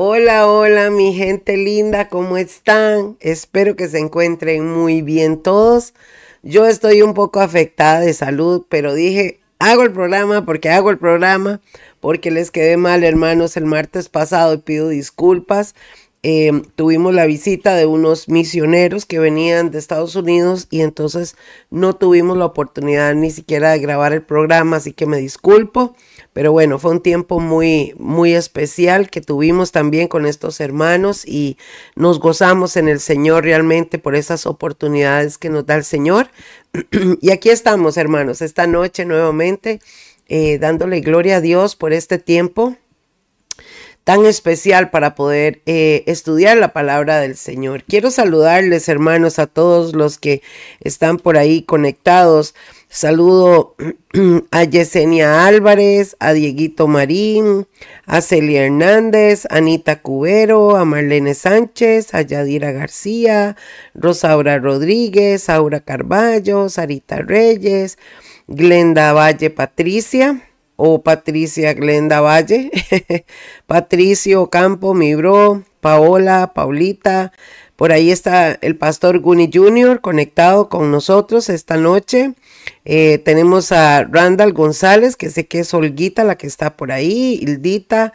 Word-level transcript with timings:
Hola, 0.00 0.46
hola, 0.46 0.90
mi 0.90 1.12
gente 1.12 1.56
linda, 1.56 2.08
¿cómo 2.08 2.36
están? 2.36 3.16
Espero 3.18 3.74
que 3.74 3.88
se 3.88 3.98
encuentren 3.98 4.64
muy 4.64 5.02
bien 5.02 5.42
todos. 5.42 5.92
Yo 6.44 6.66
estoy 6.66 7.02
un 7.02 7.14
poco 7.14 7.40
afectada 7.40 7.98
de 7.98 8.14
salud, 8.14 8.64
pero 8.68 8.94
dije, 8.94 9.40
hago 9.58 9.82
el 9.82 9.92
programa 9.92 10.44
porque 10.44 10.70
hago 10.70 10.90
el 10.90 10.98
programa, 10.98 11.60
porque 11.98 12.30
les 12.30 12.52
quedé 12.52 12.76
mal, 12.76 13.02
hermanos, 13.02 13.56
el 13.56 13.64
martes 13.64 14.08
pasado 14.08 14.54
y 14.54 14.58
pido 14.58 14.88
disculpas. 14.88 15.74
Em, 16.22 16.62
tuvimos 16.76 17.12
la 17.12 17.26
visita 17.26 17.74
de 17.74 17.86
unos 17.86 18.28
misioneros 18.28 19.04
que 19.04 19.18
venían 19.18 19.72
de 19.72 19.80
Estados 19.80 20.14
Unidos 20.14 20.68
y 20.70 20.82
entonces 20.82 21.36
no 21.70 21.96
tuvimos 21.96 22.36
la 22.36 22.44
oportunidad 22.44 23.14
ni 23.16 23.32
siquiera 23.32 23.72
de 23.72 23.80
grabar 23.80 24.12
el 24.12 24.22
programa, 24.22 24.76
así 24.76 24.92
que 24.92 25.06
me 25.06 25.18
disculpo. 25.18 25.96
Pero 26.38 26.52
bueno, 26.52 26.78
fue 26.78 26.92
un 26.92 27.00
tiempo 27.00 27.40
muy, 27.40 27.96
muy 27.98 28.32
especial 28.32 29.10
que 29.10 29.20
tuvimos 29.20 29.72
también 29.72 30.06
con 30.06 30.24
estos 30.24 30.60
hermanos 30.60 31.26
y 31.26 31.58
nos 31.96 32.20
gozamos 32.20 32.76
en 32.76 32.88
el 32.88 33.00
Señor 33.00 33.42
realmente 33.42 33.98
por 33.98 34.14
esas 34.14 34.46
oportunidades 34.46 35.36
que 35.36 35.48
nos 35.50 35.66
da 35.66 35.74
el 35.74 35.82
Señor. 35.82 36.28
y 37.20 37.32
aquí 37.32 37.50
estamos, 37.50 37.96
hermanos, 37.96 38.40
esta 38.40 38.68
noche 38.68 39.04
nuevamente, 39.04 39.80
eh, 40.28 40.58
dándole 40.60 41.00
gloria 41.00 41.38
a 41.38 41.40
Dios 41.40 41.74
por 41.74 41.92
este 41.92 42.18
tiempo 42.18 42.76
tan 44.04 44.24
especial 44.24 44.90
para 44.90 45.16
poder 45.16 45.60
eh, 45.66 46.04
estudiar 46.06 46.56
la 46.56 46.72
palabra 46.72 47.18
del 47.18 47.36
Señor. 47.36 47.82
Quiero 47.82 48.12
saludarles, 48.12 48.88
hermanos, 48.88 49.40
a 49.40 49.48
todos 49.48 49.94
los 49.94 50.18
que 50.18 50.40
están 50.80 51.18
por 51.18 51.36
ahí 51.36 51.62
conectados. 51.62 52.54
Saludo 52.90 53.76
a 54.50 54.64
Yesenia 54.64 55.46
Álvarez, 55.46 56.16
a 56.20 56.32
Dieguito 56.32 56.88
Marín, 56.88 57.66
a 58.06 58.22
Celia 58.22 58.64
Hernández, 58.64 59.44
a 59.50 59.56
Anita 59.58 60.00
Cubero, 60.00 60.76
a 60.76 60.86
Marlene 60.86 61.34
Sánchez, 61.34 62.14
a 62.14 62.22
Yadira 62.22 62.72
García, 62.72 63.56
Rosaura 63.94 64.58
Rodríguez, 64.58 65.50
Aura 65.50 65.80
Carballo, 65.80 66.70
Sarita 66.70 67.18
Reyes, 67.18 67.98
Glenda 68.46 69.12
Valle 69.12 69.50
Patricia, 69.50 70.42
o 70.76 71.02
Patricia 71.02 71.74
Glenda 71.74 72.22
Valle, 72.22 72.70
Patricio 73.66 74.48
Campo, 74.48 74.94
mi 74.94 75.14
bro, 75.14 75.64
Paola, 75.80 76.52
Paulita. 76.54 77.32
Por 77.76 77.92
ahí 77.92 78.10
está 78.10 78.52
el 78.60 78.76
pastor 78.76 79.20
Guni 79.20 79.50
Jr. 79.52 80.00
conectado 80.00 80.68
con 80.68 80.90
nosotros 80.90 81.48
esta 81.48 81.76
noche. 81.76 82.34
Eh, 82.84 83.18
tenemos 83.18 83.72
a 83.72 84.04
Randall 84.04 84.52
González, 84.52 85.16
que 85.16 85.30
sé 85.30 85.46
que 85.46 85.60
es 85.60 85.74
Olguita 85.74 86.24
la 86.24 86.36
que 86.36 86.46
está 86.46 86.76
por 86.76 86.92
ahí, 86.92 87.38
Hildita, 87.42 88.12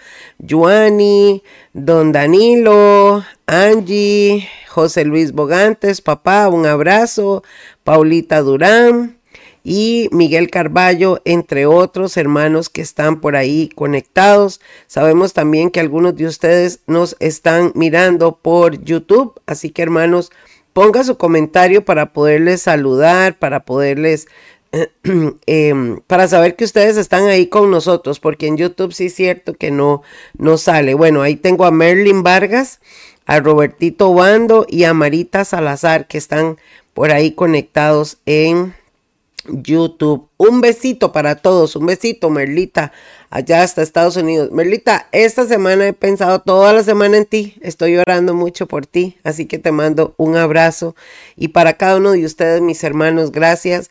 Juani, 0.48 1.44
Don 1.74 2.12
Danilo, 2.12 3.24
Angie, 3.46 4.48
José 4.70 5.06
Luis 5.06 5.32
Bogantes, 5.32 6.02
papá, 6.02 6.48
un 6.50 6.66
abrazo, 6.66 7.44
Paulita 7.84 8.42
Durán, 8.42 9.18
y 9.64 10.10
Miguel 10.12 10.50
Carballo, 10.50 11.22
entre 11.24 11.66
otros 11.66 12.18
hermanos 12.18 12.70
que 12.70 12.82
están 12.82 13.22
por 13.22 13.36
ahí 13.36 13.70
conectados. 13.70 14.60
Sabemos 14.88 15.34
también 15.34 15.70
que 15.70 15.80
algunos 15.80 16.16
de 16.16 16.26
ustedes 16.26 16.82
nos 16.86 17.16
están 17.20 17.72
mirando 17.74 18.36
por 18.36 18.84
YouTube, 18.84 19.40
así 19.46 19.70
que 19.70 19.82
hermanos, 19.82 20.32
ponga 20.74 21.04
su 21.04 21.18
comentario 21.18 21.86
para 21.86 22.14
poderles 22.14 22.64
saludar, 22.64 23.38
para 23.38 23.62
poderles... 23.66 24.28
Em, 25.46 26.00
para 26.08 26.28
saber 26.28 26.56
que 26.56 26.64
ustedes 26.64 26.98
están 26.98 27.28
ahí 27.28 27.46
con 27.46 27.70
nosotros, 27.70 28.20
porque 28.20 28.48
en 28.48 28.58
YouTube 28.58 28.92
sí 28.92 29.06
es 29.06 29.14
cierto 29.14 29.54
que 29.54 29.70
no, 29.70 30.02
no 30.36 30.58
sale. 30.58 30.96
Bueno, 30.96 31.22
ahí 31.22 31.36
tengo 31.36 31.66
a 31.66 31.72
Merlin 31.72 32.24
Vargas, 32.24 32.80
a 33.28 33.40
Robertito 33.40 34.12
Bando 34.16 34.66
y 34.68 34.86
a 34.86 34.96
Marita 34.96 35.46
Salazar 35.46 36.08
que 36.08 36.18
están 36.18 36.58
por 36.96 37.12
ahí 37.12 37.34
conectados 37.34 38.18
en 38.26 38.74
YouTube. 39.46 40.30
Un 40.38 40.62
besito 40.62 41.12
para 41.12 41.36
todos, 41.36 41.76
un 41.76 41.86
besito, 41.86 42.30
Merlita, 42.30 42.92
allá 43.30 43.64
hasta 43.64 43.82
Estados 43.82 44.16
Unidos. 44.16 44.52
Merlita, 44.52 45.08
esta 45.12 45.46
semana 45.46 45.88
he 45.88 45.94
pensado 45.94 46.40
toda 46.40 46.74
la 46.74 46.84
semana 46.84 47.18
en 47.18 47.26
ti, 47.26 47.56
estoy 47.62 47.98
orando 47.98 48.34
mucho 48.34 48.68
por 48.68 48.86
ti, 48.86 49.18
así 49.24 49.46
que 49.46 49.60
te 49.60 49.72
mando 49.72 50.14
un 50.18 50.38
abrazo. 50.38 50.96
Y 51.36 51.50
para 51.50 51.74
cada 51.74 51.98
uno 51.98 52.12
de 52.12 52.26
ustedes, 52.26 52.62
mis 52.62 52.84
hermanos, 52.84 53.32
gracias 53.32 53.90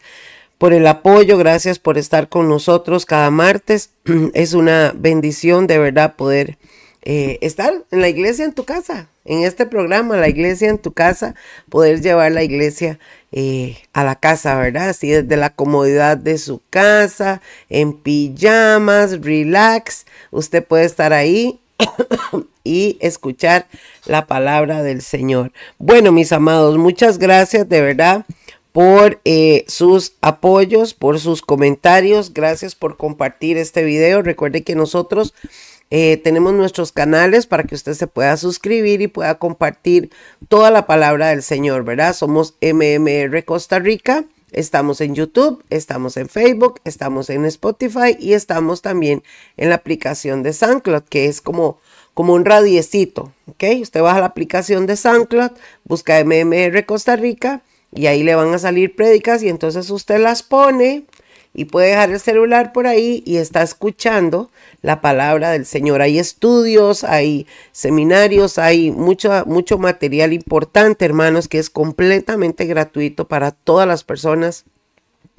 por 0.58 0.72
el 0.72 0.86
apoyo, 0.86 1.38
gracias 1.38 1.78
por 1.78 1.98
estar 1.98 2.28
con 2.28 2.48
nosotros 2.48 3.04
cada 3.04 3.30
martes. 3.30 3.90
Es 4.34 4.54
una 4.54 4.92
bendición 4.94 5.66
de 5.66 5.78
verdad 5.78 6.16
poder 6.16 6.56
eh, 7.04 7.38
estar 7.40 7.72
en 7.90 8.00
la 8.00 8.08
iglesia 8.08 8.44
en 8.44 8.52
tu 8.52 8.64
casa, 8.64 9.08
en 9.24 9.42
este 9.42 9.66
programa, 9.66 10.16
la 10.16 10.28
iglesia 10.28 10.68
en 10.68 10.78
tu 10.78 10.92
casa, 10.92 11.34
poder 11.68 12.00
llevar 12.00 12.30
la 12.32 12.44
iglesia 12.44 12.98
eh, 13.32 13.76
a 13.92 14.04
la 14.04 14.16
casa, 14.16 14.56
¿verdad? 14.56 14.90
Así 14.90 15.10
desde 15.10 15.36
la 15.36 15.50
comodidad 15.50 16.16
de 16.16 16.38
su 16.38 16.60
casa, 16.70 17.40
en 17.68 17.92
pijamas, 17.92 19.20
relax, 19.20 20.06
usted 20.30 20.64
puede 20.64 20.84
estar 20.84 21.12
ahí 21.12 21.60
y 22.64 22.98
escuchar 23.00 23.66
la 24.06 24.26
palabra 24.26 24.82
del 24.82 25.02
Señor. 25.02 25.52
Bueno, 25.78 26.12
mis 26.12 26.32
amados, 26.32 26.78
muchas 26.78 27.18
gracias 27.18 27.68
de 27.68 27.80
verdad 27.80 28.24
por 28.72 29.20
eh, 29.24 29.64
sus 29.68 30.14
apoyos, 30.20 30.94
por 30.94 31.20
sus 31.20 31.42
comentarios. 31.42 32.32
Gracias 32.32 32.74
por 32.74 32.96
compartir 32.96 33.58
este 33.58 33.84
video. 33.84 34.22
Recuerde 34.22 34.62
que 34.62 34.74
nosotros 34.74 35.34
eh, 35.94 36.16
tenemos 36.16 36.54
nuestros 36.54 36.90
canales 36.90 37.44
para 37.44 37.64
que 37.64 37.74
usted 37.74 37.92
se 37.92 38.06
pueda 38.06 38.38
suscribir 38.38 39.02
y 39.02 39.08
pueda 39.08 39.34
compartir 39.34 40.10
toda 40.48 40.70
la 40.70 40.86
palabra 40.86 41.28
del 41.28 41.42
Señor, 41.42 41.84
¿verdad? 41.84 42.14
Somos 42.14 42.54
MMR 42.62 43.44
Costa 43.44 43.78
Rica. 43.78 44.24
Estamos 44.52 45.02
en 45.02 45.14
YouTube, 45.14 45.62
estamos 45.68 46.16
en 46.16 46.30
Facebook, 46.30 46.80
estamos 46.84 47.28
en 47.28 47.44
Spotify 47.44 48.16
y 48.18 48.32
estamos 48.32 48.80
también 48.80 49.22
en 49.58 49.68
la 49.68 49.74
aplicación 49.74 50.42
de 50.42 50.54
SoundCloud, 50.54 51.02
que 51.02 51.26
es 51.26 51.42
como, 51.42 51.78
como 52.14 52.32
un 52.32 52.46
radiecito, 52.46 53.30
¿ok? 53.44 53.64
Usted 53.82 54.00
baja 54.00 54.20
la 54.20 54.26
aplicación 54.26 54.86
de 54.86 54.96
SoundCloud, 54.96 55.50
busca 55.84 56.24
MMR 56.24 56.86
Costa 56.86 57.16
Rica 57.16 57.60
y 57.94 58.06
ahí 58.06 58.22
le 58.22 58.34
van 58.34 58.54
a 58.54 58.58
salir 58.58 58.96
prédicas 58.96 59.42
y 59.42 59.50
entonces 59.50 59.90
usted 59.90 60.20
las 60.20 60.42
pone 60.42 61.04
y 61.54 61.66
puede 61.66 61.88
dejar 61.88 62.10
el 62.10 62.20
celular 62.20 62.72
por 62.72 62.86
ahí 62.86 63.22
y 63.26 63.36
está 63.36 63.62
escuchando 63.62 64.50
la 64.80 65.00
palabra 65.00 65.50
del 65.50 65.66
Señor. 65.66 66.00
Hay 66.00 66.18
estudios, 66.18 67.04
hay 67.04 67.46
seminarios, 67.72 68.58
hay 68.58 68.90
mucho, 68.90 69.44
mucho 69.46 69.78
material 69.78 70.32
importante, 70.32 71.04
hermanos, 71.04 71.48
que 71.48 71.58
es 71.58 71.68
completamente 71.68 72.64
gratuito 72.64 73.28
para 73.28 73.50
todas 73.50 73.86
las 73.86 74.02
personas 74.02 74.64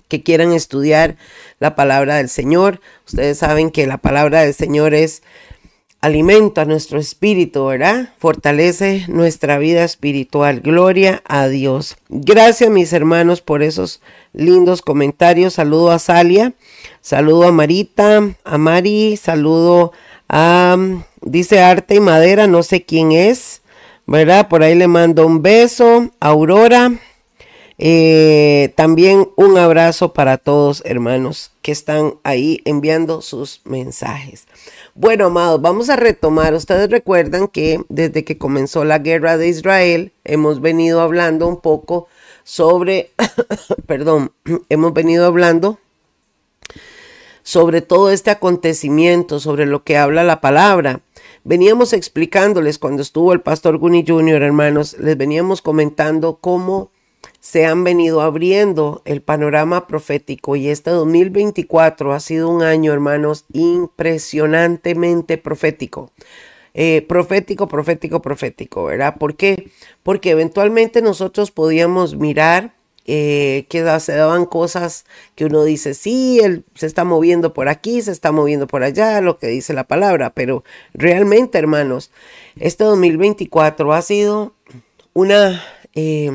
que 0.08 0.22
quieran 0.22 0.54
estudiar 0.54 1.16
la 1.60 1.76
palabra 1.76 2.18
del 2.18 2.30
Señor. 2.30 2.80
Ustedes 3.08 3.40
saben 3.40 3.72
que 3.72 3.88
la 3.88 3.98
palabra 3.98 4.42
del 4.42 4.54
Señor 4.54 4.94
es 4.94 5.24
alimento 6.04 6.60
a 6.60 6.66
nuestro 6.66 7.00
espíritu, 7.00 7.66
¿verdad? 7.66 8.10
Fortalece 8.18 9.06
nuestra 9.08 9.58
vida 9.58 9.86
espiritual. 9.86 10.60
Gloria 10.60 11.24
a 11.26 11.48
Dios. 11.48 11.96
Gracias 12.10 12.70
mis 12.70 12.92
hermanos 12.92 13.40
por 13.40 13.64
esos 13.64 14.02
lindos 14.34 14.82
comentarios. 14.82 15.54
Saludo 15.54 15.92
a 15.92 16.00
Salia, 16.00 16.56
saludo 17.00 17.48
a 17.48 17.54
Marita, 17.54 18.36
a 18.44 18.58
Mari, 18.58 19.16
saludo 19.16 19.94
a, 20.28 20.76
dice 21.22 21.62
Arte 21.62 21.96
y 21.96 22.00
Madera, 22.02 22.48
no 22.48 22.64
sé 22.64 22.84
quién 22.84 23.14
es, 23.14 23.62
¿verdad? 24.06 24.50
Por 24.50 24.62
ahí 24.62 24.76
le 24.76 24.90
mando 24.90 25.26
un 25.26 25.42
beso. 25.42 26.12
Aurora. 26.20 26.92
Eh, 27.80 28.72
también 28.76 29.30
un 29.36 29.58
abrazo 29.58 30.14
para 30.14 30.38
todos 30.38 30.84
hermanos 30.86 31.52
que 31.62 31.72
están 31.72 32.16
ahí 32.24 32.62
enviando 32.66 33.22
sus 33.22 33.62
mensajes. 33.64 34.46
Bueno, 34.96 35.26
amados, 35.26 35.60
vamos 35.60 35.90
a 35.90 35.96
retomar. 35.96 36.54
Ustedes 36.54 36.88
recuerdan 36.88 37.48
que 37.48 37.82
desde 37.90 38.24
que 38.24 38.38
comenzó 38.38 38.86
la 38.86 39.00
guerra 39.00 39.38
de 39.38 39.48
Israel 39.48 40.12
hemos 40.24 40.62
venido 40.62 41.02
hablando 41.02 41.48
un 41.48 41.62
poco 41.62 42.08
sobre, 42.44 43.10
perdón, 43.88 44.34
hemos 44.70 44.94
venido 44.94 45.26
hablando 45.26 45.80
sobre 47.42 47.82
todo 47.82 48.12
este 48.12 48.30
acontecimiento, 48.30 49.40
sobre 49.40 49.66
lo 49.66 49.84
que 49.84 49.98
habla 49.98 50.24
la 50.24 50.42
palabra. 50.42 51.02
Veníamos 51.44 51.92
explicándoles 51.92 52.78
cuando 52.78 53.02
estuvo 53.02 53.34
el 53.34 53.42
pastor 53.42 53.80
Guni 53.80 54.06
Jr., 54.08 54.44
hermanos, 54.44 54.96
les 55.00 55.18
veníamos 55.18 55.64
comentando 55.64 56.38
cómo 56.40 56.92
se 57.44 57.66
han 57.66 57.84
venido 57.84 58.22
abriendo 58.22 59.02
el 59.04 59.22
panorama 59.22 59.86
profético 59.86 60.56
y 60.56 60.70
este 60.70 60.92
2024 60.92 62.14
ha 62.14 62.20
sido 62.22 62.48
un 62.50 62.64
año, 62.64 62.94
hermanos, 62.94 63.44
impresionantemente 63.52 65.38
profético. 65.38 66.10
Eh, 66.74 67.06
profético, 67.06 67.68
profético, 67.68 68.22
profético, 68.22 68.86
¿verdad? 68.86 69.18
¿Por 69.18 69.36
qué? 69.36 69.70
Porque 70.04 70.30
eventualmente 70.30 71.02
nosotros 71.02 71.52
podíamos 71.52 72.16
mirar 72.16 72.76
eh, 73.06 73.66
que 73.68 73.84
se 74.00 74.16
daban 74.16 74.46
cosas 74.46 75.04
que 75.36 75.44
uno 75.44 75.66
dice, 75.66 75.96
sí, 75.96 76.40
él 76.42 76.64
se 76.76 76.86
está 76.86 77.04
moviendo 77.04 77.54
por 77.54 77.68
aquí, 77.68 78.02
se 78.02 78.14
está 78.14 78.32
moviendo 78.32 78.68
por 78.68 78.84
allá, 78.84 79.20
lo 79.20 79.38
que 79.38 79.48
dice 79.48 79.74
la 79.74 79.84
palabra, 79.84 80.30
pero 80.30 80.64
realmente, 80.94 81.58
hermanos, 81.58 82.10
este 82.56 82.86
2024 82.86 83.92
ha 83.92 84.02
sido 84.02 84.54
una, 85.12 85.62
eh, 85.94 86.32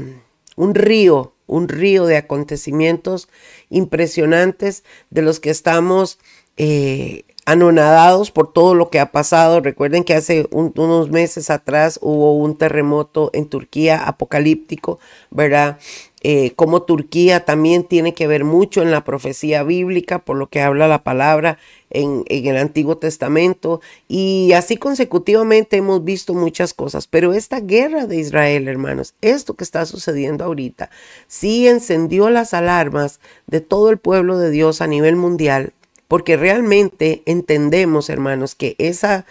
un 0.59 0.75
río, 0.75 1.35
un 1.47 1.69
río 1.69 2.05
de 2.05 2.17
acontecimientos 2.17 3.29
impresionantes 3.71 4.83
de 5.09 5.23
los 5.23 5.39
que 5.39 5.51
estamos 5.51 6.19
eh, 6.57 7.23
anonadados 7.47 8.33
por 8.33 8.53
todo 8.53 8.75
lo 8.75 8.91
que 8.91 8.99
ha 8.99 9.13
pasado. 9.13 9.61
Recuerden 9.61 10.03
que 10.03 10.15
hace 10.15 10.49
unos 10.51 11.11
meses 11.11 11.49
atrás 11.49 12.01
hubo 12.03 12.37
un 12.37 12.59
terremoto 12.59 13.31
en 13.33 13.49
Turquía 13.49 14.05
apocalíptico, 14.05 14.99
¿verdad? 15.31 15.79
Eh, 16.23 16.53
como 16.57 16.83
Turquía 16.83 17.45
también 17.45 17.85
tiene 17.85 18.13
que 18.13 18.27
ver 18.27 18.43
mucho 18.43 18.83
en 18.83 18.91
la 18.91 19.05
profecía 19.05 19.63
bíblica, 19.63 20.19
por 20.19 20.37
lo 20.37 20.49
que 20.49 20.61
habla 20.61 20.89
la 20.89 21.05
palabra 21.05 21.59
en, 21.91 22.25
el 22.29 22.57
Antiguo 22.57 22.99
Testamento. 22.99 23.81
Y 24.09 24.53
así 24.53 24.77
consecutivamente 24.77 25.77
hemos 25.77 26.05
visto 26.05 26.35
muchas 26.35 26.75
cosas. 26.75 27.07
Pero 27.07 27.35
esta 27.35 27.61
guerra 27.61 28.07
de 28.07 28.17
Israel, 28.17 28.69
hermanos, 28.69 29.15
esto 29.21 29.55
que 29.55 29.65
está 29.65 29.87
sucediendo 29.87 30.45
ahorita, 30.45 30.91
sí 31.27 31.69
encendió 31.69 32.31
las 32.31 32.55
alarmas 32.55 33.21
de 33.47 33.61
todo 33.61 33.91
el 33.91 33.99
pueblo 33.99 34.39
de 34.39 34.51
Dios 34.51 34.81
a 34.81 34.87
nivel 34.87 35.17
mundial 35.17 35.73
porque 36.09 36.39
realmente 36.39 37.23
entendemos, 37.27 38.09
hermanos, 38.09 38.55
que 38.55 38.75
esa, 38.79 39.27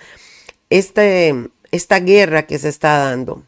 este, 0.69 1.49
esta 1.71 1.99
guerra 1.99 2.45
que 2.45 2.59
se 2.59 2.69
está 2.69 2.99
dando 2.99 3.43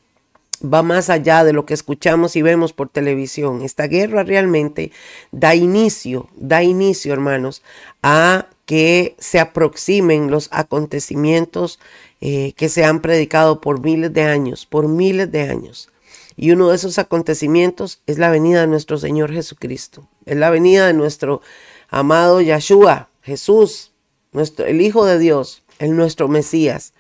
va 0.62 0.84
más 0.84 1.10
allá 1.10 1.44
de 1.44 1.54
lo 1.54 1.66
que 1.66 1.74
escuchamos 1.74 2.36
y 2.36 2.42
vemos 2.42 2.74
por 2.74 2.90
televisión. 2.90 3.62
Esta 3.62 3.88
guerra 3.88 4.24
realmente 4.24 4.92
da 5.32 5.56
inicio, 5.56 6.28
da 6.36 6.64
inicio, 6.64 7.14
hermanos, 7.14 7.62
a 8.04 8.48
que 8.70 9.16
se 9.18 9.40
aproximen 9.40 10.30
los 10.30 10.48
acontecimientos 10.52 11.80
eh, 12.22 12.54
que 12.56 12.70
se 12.70 12.86
han 12.86 13.02
predicado 13.02 13.62
por 13.62 13.82
miles 13.82 14.14
de 14.14 14.22
años, 14.22 14.68
por 14.68 14.88
miles 14.88 15.32
de 15.32 15.50
años. 15.50 15.90
Y 16.36 16.52
uno 16.52 16.70
de 16.70 16.76
esos 16.76 17.00
acontecimientos 17.00 18.04
es 18.06 18.20
la 18.20 18.30
venida 18.30 18.62
de 18.62 18.68
nuestro 18.68 19.00
Señor 19.00 19.34
Jesucristo, 19.34 20.08
es 20.28 20.38
la 20.38 20.52
venida 20.52 20.86
de 20.86 20.94
nuestro 20.94 21.42
amado 21.90 22.42
Yahshua, 22.42 23.10
Jesús, 23.24 23.92
nuestro, 24.34 24.68
el 24.68 24.82
Hijo 24.82 25.04
de 25.04 25.18
Dios, 25.18 25.64
el 25.80 25.96
nuestro 25.96 26.28
Mesías. 26.28 26.94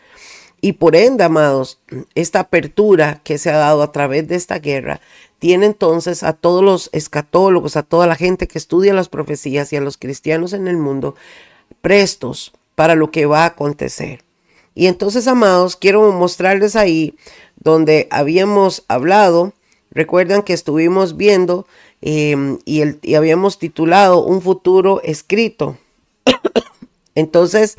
Y 0.61 0.73
por 0.73 0.95
ende, 0.95 1.23
amados, 1.23 1.79
esta 2.15 2.39
apertura 2.39 3.21
que 3.23 3.37
se 3.37 3.51
ha 3.51 3.57
dado 3.57 3.83
a 3.83 3.91
través 3.91 4.27
de 4.27 4.37
esta 4.37 4.57
guerra 4.57 5.01
tiene 5.37 5.67
entonces 5.67 6.23
a 6.23 6.33
todos 6.33 6.63
los 6.63 6.89
escatólogos, 6.93 7.77
a 7.77 7.83
toda 7.83 8.07
la 8.07 8.15
gente 8.15 8.47
que 8.47 8.57
estudia 8.57 8.91
las 8.95 9.07
profecías 9.07 9.71
y 9.71 9.75
a 9.75 9.81
los 9.81 9.97
cristianos 9.97 10.53
en 10.53 10.67
el 10.67 10.77
mundo 10.77 11.13
prestos 11.81 12.53
para 12.75 12.95
lo 12.95 13.11
que 13.11 13.25
va 13.25 13.43
a 13.43 13.47
acontecer. 13.47 14.23
Y 14.75 14.87
entonces, 14.87 15.27
amados, 15.27 15.75
quiero 15.75 16.11
mostrarles 16.11 16.75
ahí 16.75 17.15
donde 17.57 18.07
habíamos 18.11 18.85
hablado, 18.87 19.53
recuerdan 19.91 20.43
que 20.43 20.53
estuvimos 20.53 21.17
viendo 21.17 21.67
em, 22.01 22.59
y, 22.65 22.81
el, 22.81 22.99
y 23.01 23.15
habíamos 23.15 23.59
titulado 23.59 24.23
Un 24.23 24.41
futuro 24.41 25.01
escrito. 25.03 25.77
Entonces, 27.15 27.77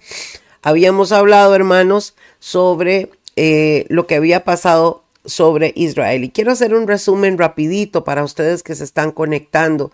habíamos 0.62 1.12
hablado, 1.12 1.54
hermanos, 1.54 2.14
sobre 2.38 3.10
eh, 3.36 3.86
lo 3.88 4.06
que 4.06 4.16
había 4.16 4.44
pasado 4.44 5.04
sobre 5.24 5.72
Israel. 5.76 6.24
Y 6.24 6.30
quiero 6.30 6.52
hacer 6.52 6.74
un 6.74 6.86
resumen 6.86 7.38
rapidito 7.38 8.04
para 8.04 8.24
ustedes 8.24 8.62
que 8.62 8.74
se 8.74 8.84
están 8.84 9.12
conectando. 9.12 9.92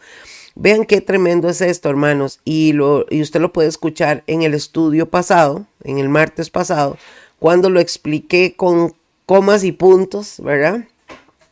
Vean 0.58 0.86
qué 0.86 1.02
tremendo 1.02 1.50
es 1.50 1.60
esto, 1.60 1.90
hermanos. 1.90 2.40
Y, 2.44 2.72
lo, 2.72 3.04
y 3.10 3.20
usted 3.20 3.40
lo 3.40 3.52
puede 3.52 3.68
escuchar 3.68 4.24
en 4.26 4.42
el 4.42 4.54
estudio 4.54 5.08
pasado, 5.08 5.66
en 5.84 5.98
el 5.98 6.08
martes 6.08 6.48
pasado, 6.48 6.96
cuando 7.38 7.68
lo 7.68 7.78
expliqué 7.78 8.54
con 8.56 8.94
comas 9.26 9.64
y 9.64 9.72
puntos, 9.72 10.40
¿verdad? 10.42 10.84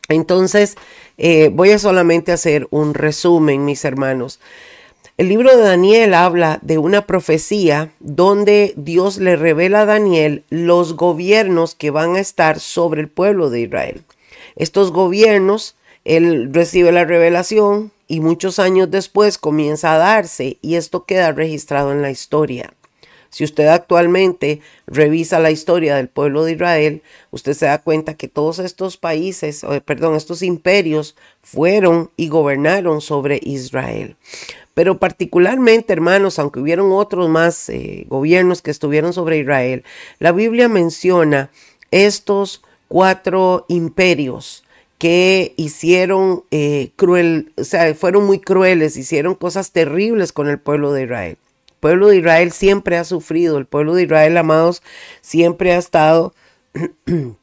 Entonces, 0.09 0.75
eh, 1.19 1.51
voy 1.53 1.69
a 1.69 1.79
solamente 1.79 2.31
hacer 2.31 2.67
un 2.71 2.95
resumen, 2.95 3.63
mis 3.63 3.85
hermanos. 3.85 4.39
El 5.17 5.29
libro 5.29 5.55
de 5.55 5.63
Daniel 5.63 6.15
habla 6.15 6.57
de 6.63 6.79
una 6.79 7.05
profecía 7.05 7.91
donde 7.99 8.73
Dios 8.75 9.19
le 9.19 9.35
revela 9.35 9.81
a 9.81 9.85
Daniel 9.85 10.43
los 10.49 10.95
gobiernos 10.95 11.75
que 11.75 11.91
van 11.91 12.15
a 12.15 12.19
estar 12.19 12.59
sobre 12.59 13.01
el 13.01 13.07
pueblo 13.07 13.51
de 13.51 13.61
Israel. 13.61 14.03
Estos 14.55 14.91
gobiernos, 14.91 15.75
él 16.05 16.49
recibe 16.51 16.91
la 16.91 17.05
revelación 17.05 17.91
y 18.07 18.19
muchos 18.19 18.59
años 18.59 18.91
después 18.91 19.37
comienza 19.37 19.93
a 19.93 19.97
darse 19.97 20.57
y 20.61 20.75
esto 20.75 21.05
queda 21.05 21.31
registrado 21.31 21.91
en 21.91 22.01
la 22.01 22.11
historia. 22.11 22.73
Si 23.29 23.43
usted 23.43 23.67
actualmente 23.67 24.61
revisa 24.87 25.39
la 25.39 25.51
historia 25.51 25.97
del 25.97 26.07
pueblo 26.07 26.45
de 26.45 26.53
Israel, 26.53 27.03
usted 27.31 27.53
se 27.53 27.65
da 27.65 27.81
cuenta 27.81 28.13
que 28.13 28.29
todos 28.29 28.59
estos 28.59 28.95
países, 28.95 29.65
perdón, 29.83 30.15
estos 30.15 30.41
imperios 30.41 31.17
fueron 31.41 32.11
y 32.15 32.29
gobernaron 32.29 33.01
sobre 33.01 33.41
Israel. 33.43 34.15
Pero 34.73 34.99
particularmente, 34.99 35.91
hermanos, 35.91 36.39
aunque 36.39 36.59
hubieron 36.61 36.91
otros 36.93 37.27
más 37.27 37.67
eh, 37.69 38.05
gobiernos 38.07 38.61
que 38.61 38.71
estuvieron 38.71 39.11
sobre 39.11 39.39
Israel, 39.39 39.83
la 40.19 40.31
Biblia 40.31 40.69
menciona 40.69 41.49
estos 41.91 42.61
cuatro 42.87 43.65
imperios 43.67 44.64
que 44.97 45.53
hicieron 45.57 46.43
eh, 46.51 46.91
cruel, 46.95 47.51
o 47.57 47.63
sea, 47.63 47.93
fueron 47.95 48.25
muy 48.25 48.39
crueles, 48.39 48.97
hicieron 48.97 49.35
cosas 49.35 49.71
terribles 49.71 50.31
con 50.31 50.47
el 50.47 50.59
pueblo 50.59 50.93
de 50.93 51.03
Israel. 51.03 51.37
El 51.67 51.75
pueblo 51.79 52.07
de 52.07 52.17
Israel 52.17 52.51
siempre 52.51 52.97
ha 52.97 53.03
sufrido, 53.03 53.57
el 53.57 53.65
pueblo 53.65 53.93
de 53.93 54.03
Israel, 54.03 54.37
amados, 54.37 54.81
siempre 55.21 55.73
ha 55.73 55.77
estado 55.77 56.33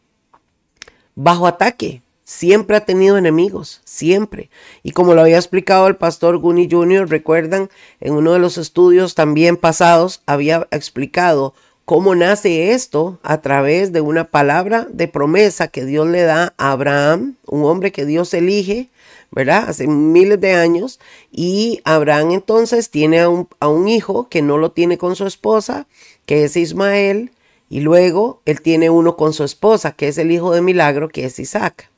bajo 1.14 1.46
ataque, 1.46 2.02
Siempre 2.32 2.76
ha 2.76 2.84
tenido 2.86 3.18
enemigos, 3.18 3.82
siempre. 3.84 4.48
Y 4.82 4.92
como 4.92 5.14
lo 5.14 5.20
había 5.20 5.36
explicado 5.36 5.86
el 5.86 5.96
pastor 5.96 6.38
Guni 6.38 6.66
Jr., 6.70 7.10
recuerdan, 7.10 7.68
en 8.00 8.14
uno 8.14 8.32
de 8.32 8.38
los 8.38 8.56
estudios 8.56 9.14
también 9.14 9.58
pasados, 9.58 10.22
había 10.24 10.66
explicado 10.70 11.52
cómo 11.92 12.14
nace 12.14 12.72
esto 12.72 13.18
a 13.22 13.42
través 13.42 13.92
de 13.92 14.00
una 14.00 14.24
palabra 14.24 14.86
de 14.90 15.08
promesa 15.08 15.68
que 15.68 15.84
Dios 15.84 16.08
le 16.08 16.22
da 16.22 16.54
a 16.56 16.72
Abraham, 16.72 17.36
un 17.46 17.64
hombre 17.66 17.92
que 17.92 18.06
Dios 18.06 18.32
elige, 18.32 18.88
¿verdad? 19.30 19.66
Hace 19.68 19.86
miles 19.86 20.40
de 20.40 20.54
años. 20.54 21.00
Y 21.30 21.82
Abraham 21.84 22.30
entonces 22.30 22.88
tiene 22.88 23.20
a 23.20 23.28
un, 23.28 23.46
un 23.60 23.88
hijo 23.88 24.30
que 24.30 24.40
no 24.40 24.56
lo 24.56 24.72
tiene 24.72 24.96
con 24.96 25.16
su 25.16 25.26
esposa, 25.26 25.86
que 26.24 26.44
es 26.44 26.56
Ismael. 26.56 27.30
Y 27.68 27.80
luego 27.80 28.40
él 28.46 28.62
tiene 28.62 28.88
uno 28.88 29.18
con 29.18 29.34
su 29.34 29.44
esposa, 29.44 29.92
que 29.92 30.08
es 30.08 30.16
el 30.16 30.32
hijo 30.32 30.54
de 30.54 30.62
milagro, 30.62 31.10
que 31.10 31.26
es 31.26 31.38
Isaac. 31.38 31.90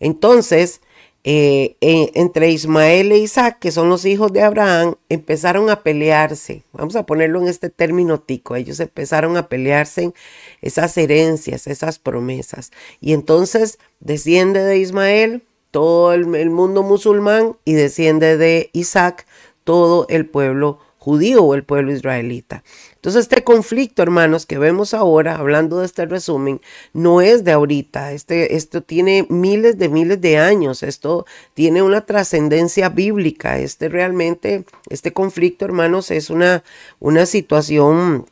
Entonces, 0.00 0.80
eh, 1.24 1.76
entre 1.80 2.50
Ismael 2.50 3.12
e 3.12 3.18
Isaac, 3.18 3.58
que 3.58 3.72
son 3.72 3.88
los 3.88 4.04
hijos 4.04 4.32
de 4.32 4.42
Abraham, 4.42 4.94
empezaron 5.08 5.68
a 5.68 5.82
pelearse. 5.82 6.62
Vamos 6.72 6.96
a 6.96 7.04
ponerlo 7.04 7.40
en 7.40 7.48
este 7.48 7.70
término 7.70 8.20
tico. 8.20 8.56
Ellos 8.56 8.80
empezaron 8.80 9.36
a 9.36 9.48
pelearse 9.48 10.04
en 10.04 10.14
esas 10.62 10.96
herencias, 10.96 11.66
esas 11.66 11.98
promesas. 11.98 12.70
Y 13.00 13.12
entonces 13.12 13.78
desciende 14.00 14.62
de 14.62 14.78
Ismael 14.78 15.42
todo 15.70 16.14
el, 16.14 16.34
el 16.34 16.50
mundo 16.50 16.82
musulmán 16.82 17.56
y 17.64 17.74
desciende 17.74 18.36
de 18.36 18.70
Isaac 18.72 19.26
todo 19.64 20.06
el 20.08 20.24
pueblo 20.24 20.78
judío 20.98 21.44
o 21.44 21.54
el 21.54 21.64
pueblo 21.64 21.92
israelita. 21.92 22.62
Entonces 22.94 23.22
este 23.22 23.44
conflicto, 23.44 24.02
hermanos, 24.02 24.44
que 24.44 24.58
vemos 24.58 24.92
ahora, 24.92 25.36
hablando 25.36 25.78
de 25.78 25.86
este 25.86 26.04
resumen, 26.06 26.60
no 26.92 27.20
es 27.20 27.44
de 27.44 27.52
ahorita, 27.52 28.12
este, 28.12 28.56
esto 28.56 28.82
tiene 28.82 29.26
miles 29.30 29.78
de 29.78 29.88
miles 29.88 30.20
de 30.20 30.38
años, 30.38 30.82
esto 30.82 31.24
tiene 31.54 31.82
una 31.82 32.04
trascendencia 32.04 32.88
bíblica, 32.88 33.58
este 33.58 33.88
realmente, 33.88 34.64
este 34.90 35.12
conflicto, 35.12 35.64
hermanos, 35.64 36.10
es 36.10 36.28
una, 36.28 36.64
una 36.98 37.24
situación 37.24 38.26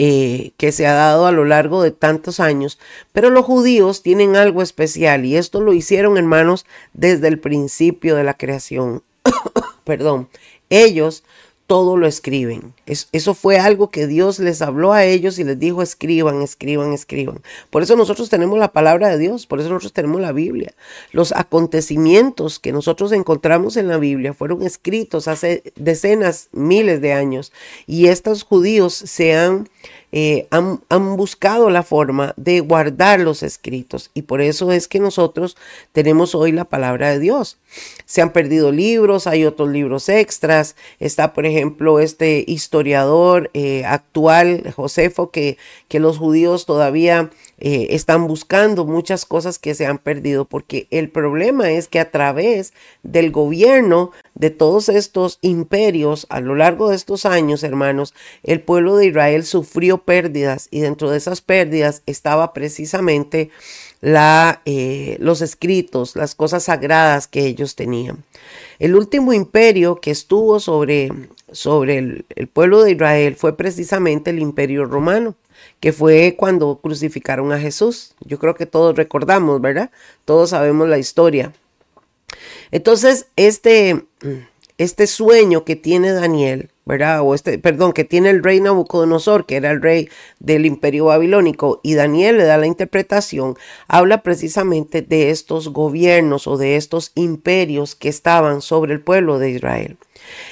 eh, 0.00 0.52
que 0.58 0.70
se 0.70 0.86
ha 0.86 0.92
dado 0.92 1.26
a 1.26 1.32
lo 1.32 1.44
largo 1.44 1.82
de 1.82 1.90
tantos 1.90 2.38
años, 2.38 2.78
pero 3.12 3.30
los 3.30 3.44
judíos 3.44 4.04
tienen 4.04 4.36
algo 4.36 4.62
especial 4.62 5.24
y 5.24 5.36
esto 5.36 5.60
lo 5.60 5.72
hicieron, 5.72 6.16
hermanos, 6.16 6.66
desde 6.92 7.26
el 7.26 7.40
principio 7.40 8.14
de 8.14 8.22
la 8.22 8.34
creación. 8.34 9.02
Perdón, 9.84 10.28
ellos 10.70 11.24
todo 11.68 11.98
lo 11.98 12.06
escriben. 12.06 12.72
eso 12.86 13.34
fue 13.34 13.58
algo 13.58 13.90
que 13.90 14.06
Dios 14.06 14.38
les 14.38 14.62
habló 14.62 14.94
a 14.94 15.04
ellos 15.04 15.38
y 15.38 15.44
les 15.44 15.58
dijo, 15.58 15.82
escriban, 15.82 16.40
escriban, 16.40 16.94
escriban. 16.94 17.42
Por 17.68 17.82
eso 17.82 17.94
nosotros 17.94 18.30
tenemos 18.30 18.58
la 18.58 18.72
palabra 18.72 19.10
de 19.10 19.18
Dios, 19.18 19.46
por 19.46 19.60
eso 19.60 19.68
nosotros 19.68 19.92
tenemos 19.92 20.18
la 20.18 20.32
Biblia. 20.32 20.72
Los 21.12 21.30
acontecimientos 21.32 22.58
que 22.58 22.72
nosotros 22.72 23.12
encontramos 23.12 23.76
en 23.76 23.86
la 23.86 23.98
Biblia 23.98 24.32
fueron 24.32 24.62
escritos 24.62 25.28
hace 25.28 25.62
decenas, 25.76 26.48
miles 26.52 27.02
de 27.02 27.12
años. 27.12 27.52
Y 27.86 28.06
estos 28.06 28.44
judíos 28.44 28.94
se 28.94 29.36
han 29.36 29.68
eh, 30.10 30.48
han, 30.50 30.80
buscado 31.16 31.68
la 31.68 31.82
forma 31.82 32.32
de 32.36 32.60
guardar 32.60 33.20
los 33.20 33.42
escritos 33.42 34.10
y 34.14 34.22
por 34.22 34.40
eso 34.40 34.72
es 34.72 34.88
que 34.88 35.00
nosotros 35.00 35.56
tenemos 35.92 36.34
hoy 36.34 36.52
la 36.52 36.64
palabra 36.64 37.10
de 37.10 37.18
Dios. 37.18 37.58
Se 38.06 38.22
han 38.22 38.32
perdido 38.32 38.72
libros, 38.72 39.26
hay 39.26 39.44
otros 39.44 39.68
libros 39.68 40.08
extras. 40.08 40.76
Está, 40.98 41.34
por 41.34 41.44
ejemplo, 41.44 42.00
este 42.00 42.44
historiador 42.46 43.50
eh, 43.52 43.84
actual, 43.84 44.72
Josefo, 44.74 45.30
que 45.30 45.58
los 45.90 46.16
judíos 46.16 46.64
todavía 46.64 47.30
eh, 47.60 47.88
están 47.90 48.28
buscando 48.28 48.84
muchas 48.84 49.24
cosas 49.24 49.58
que 49.58 49.74
se 49.74 49.84
han 49.84 49.98
perdido, 49.98 50.44
porque 50.44 50.86
el 50.90 51.10
problema 51.10 51.70
es 51.70 51.88
que 51.88 51.98
a 51.98 52.10
través 52.12 52.72
del 53.02 53.32
gobierno 53.32 54.12
de 54.34 54.50
todos 54.50 54.88
estos 54.88 55.38
imperios 55.40 56.26
a 56.30 56.40
lo 56.40 56.54
largo 56.54 56.88
de 56.88 56.96
estos 56.96 57.26
años, 57.26 57.64
hermanos, 57.64 58.14
el 58.44 58.60
pueblo 58.60 58.96
de 58.96 59.06
Israel 59.06 59.44
sufrió 59.44 59.98
pérdidas 59.98 60.68
y 60.70 60.80
dentro 60.80 61.10
de 61.10 61.18
esas 61.18 61.40
pérdidas 61.40 62.02
estaba 62.06 62.52
precisamente 62.52 63.50
la, 64.00 64.62
eh, 64.64 65.16
los 65.18 65.42
escritos, 65.42 66.14
las 66.14 66.36
cosas 66.36 66.64
sagradas 66.64 67.26
que 67.26 67.46
ellos 67.46 67.74
tenían. 67.74 68.24
El 68.78 68.94
último 68.94 69.32
imperio 69.32 69.96
que 69.96 70.12
estuvo 70.12 70.60
sobre, 70.60 71.10
sobre 71.50 71.98
el 71.98 72.48
pueblo 72.52 72.84
de 72.84 72.92
Israel 72.92 73.34
fue 73.34 73.56
precisamente 73.56 74.30
el 74.30 74.38
imperio 74.38 74.84
romano 74.84 75.34
que 75.80 75.92
fue 75.92 76.34
cuando 76.36 76.80
crucificaron 76.80 77.52
a 77.52 77.58
Jesús. 77.58 78.14
Yo 78.20 78.38
creo 78.38 78.54
que 78.54 78.66
todos 78.66 78.96
recordamos, 78.96 79.60
¿verdad? 79.60 79.90
Todos 80.24 80.50
sabemos 80.50 80.88
la 80.88 80.98
historia. 80.98 81.52
Entonces, 82.70 83.26
este, 83.36 84.04
este 84.78 85.06
sueño 85.06 85.64
que 85.64 85.76
tiene 85.76 86.12
Daniel, 86.12 86.70
¿verdad? 86.84 87.20
O 87.22 87.34
este, 87.34 87.58
perdón, 87.58 87.92
que 87.92 88.04
tiene 88.04 88.30
el 88.30 88.42
rey 88.42 88.60
Nabucodonosor, 88.60 89.44
que 89.44 89.56
era 89.56 89.70
el 89.70 89.82
rey 89.82 90.08
del 90.38 90.66
imperio 90.66 91.06
babilónico, 91.06 91.80
y 91.82 91.94
Daniel 91.94 92.38
le 92.38 92.44
da 92.44 92.56
la 92.56 92.66
interpretación, 92.66 93.56
habla 93.88 94.22
precisamente 94.22 95.02
de 95.02 95.30
estos 95.30 95.68
gobiernos 95.68 96.46
o 96.46 96.56
de 96.56 96.76
estos 96.76 97.12
imperios 97.14 97.94
que 97.94 98.08
estaban 98.08 98.62
sobre 98.62 98.94
el 98.94 99.00
pueblo 99.00 99.38
de 99.38 99.50
Israel. 99.50 99.98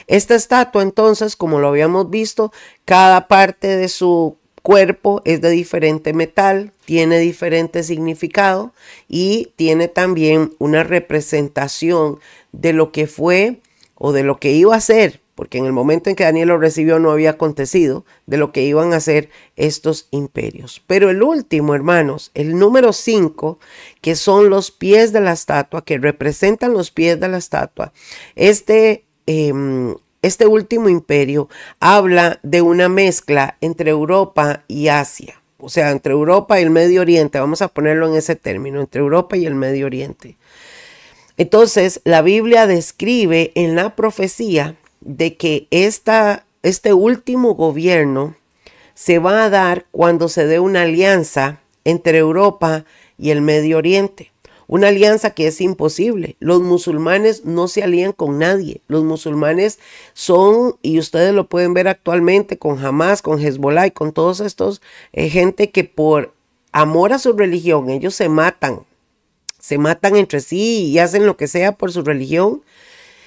Esta 0.06 0.34
estatua, 0.34 0.82
entonces, 0.82 1.36
como 1.36 1.60
lo 1.60 1.68
habíamos 1.68 2.10
visto, 2.10 2.52
cada 2.84 3.28
parte 3.28 3.76
de 3.76 3.88
su 3.88 4.36
cuerpo 4.66 5.22
es 5.24 5.40
de 5.42 5.50
diferente 5.50 6.12
metal, 6.12 6.72
tiene 6.86 7.20
diferente 7.20 7.84
significado 7.84 8.74
y 9.06 9.52
tiene 9.54 9.86
también 9.86 10.54
una 10.58 10.82
representación 10.82 12.18
de 12.50 12.72
lo 12.72 12.90
que 12.90 13.06
fue 13.06 13.60
o 13.94 14.10
de 14.10 14.24
lo 14.24 14.40
que 14.40 14.50
iba 14.50 14.74
a 14.74 14.80
ser, 14.80 15.20
porque 15.36 15.58
en 15.58 15.66
el 15.66 15.72
momento 15.72 16.10
en 16.10 16.16
que 16.16 16.24
Daniel 16.24 16.48
lo 16.48 16.58
recibió 16.58 16.98
no 16.98 17.12
había 17.12 17.30
acontecido, 17.30 18.04
de 18.26 18.38
lo 18.38 18.50
que 18.50 18.64
iban 18.64 18.92
a 18.92 18.98
ser 18.98 19.30
estos 19.54 20.08
imperios. 20.10 20.82
Pero 20.88 21.10
el 21.10 21.22
último, 21.22 21.72
hermanos, 21.72 22.32
el 22.34 22.58
número 22.58 22.92
5, 22.92 23.60
que 24.00 24.16
son 24.16 24.50
los 24.50 24.72
pies 24.72 25.12
de 25.12 25.20
la 25.20 25.30
estatua, 25.30 25.84
que 25.84 25.98
representan 25.98 26.72
los 26.72 26.90
pies 26.90 27.20
de 27.20 27.28
la 27.28 27.38
estatua, 27.38 27.92
este 28.34 29.04
eh, 29.28 29.52
este 30.22 30.46
último 30.46 30.88
imperio 30.88 31.48
habla 31.80 32.40
de 32.42 32.62
una 32.62 32.88
mezcla 32.88 33.56
entre 33.60 33.90
Europa 33.90 34.64
y 34.68 34.88
Asia, 34.88 35.40
o 35.58 35.68
sea, 35.68 35.90
entre 35.90 36.12
Europa 36.12 36.58
y 36.58 36.62
el 36.62 36.70
Medio 36.70 37.00
Oriente, 37.00 37.38
vamos 37.38 37.62
a 37.62 37.68
ponerlo 37.68 38.08
en 38.08 38.16
ese 38.16 38.36
término, 38.36 38.80
entre 38.80 39.00
Europa 39.00 39.36
y 39.36 39.46
el 39.46 39.54
Medio 39.54 39.86
Oriente. 39.86 40.36
Entonces, 41.36 42.00
la 42.04 42.22
Biblia 42.22 42.66
describe 42.66 43.52
en 43.54 43.76
la 43.76 43.94
profecía 43.94 44.76
de 45.00 45.36
que 45.36 45.68
esta, 45.70 46.46
este 46.62 46.92
último 46.92 47.54
gobierno 47.54 48.34
se 48.94 49.18
va 49.18 49.44
a 49.44 49.50
dar 49.50 49.86
cuando 49.90 50.28
se 50.28 50.46
dé 50.46 50.58
una 50.58 50.82
alianza 50.82 51.60
entre 51.84 52.18
Europa 52.18 52.84
y 53.18 53.30
el 53.30 53.42
Medio 53.42 53.78
Oriente. 53.78 54.32
Una 54.68 54.88
alianza 54.88 55.30
que 55.30 55.46
es 55.46 55.60
imposible. 55.60 56.36
Los 56.40 56.60
musulmanes 56.60 57.44
no 57.44 57.68
se 57.68 57.82
alían 57.82 58.12
con 58.12 58.38
nadie. 58.38 58.80
Los 58.88 59.04
musulmanes 59.04 59.78
son, 60.12 60.76
y 60.82 60.98
ustedes 60.98 61.32
lo 61.32 61.48
pueden 61.48 61.72
ver 61.72 61.88
actualmente 61.88 62.58
con 62.58 62.84
Hamas, 62.84 63.22
con 63.22 63.40
Hezbollah 63.40 63.86
y 63.86 63.90
con 63.92 64.12
todos 64.12 64.40
estos, 64.40 64.82
eh, 65.12 65.28
gente 65.28 65.70
que 65.70 65.84
por 65.84 66.34
amor 66.72 67.12
a 67.12 67.18
su 67.18 67.32
religión, 67.32 67.90
ellos 67.90 68.14
se 68.14 68.28
matan. 68.28 68.80
Se 69.60 69.78
matan 69.78 70.16
entre 70.16 70.40
sí 70.40 70.84
y 70.86 70.98
hacen 70.98 71.26
lo 71.26 71.36
que 71.36 71.48
sea 71.48 71.72
por 71.72 71.92
su 71.92 72.02
religión. 72.02 72.62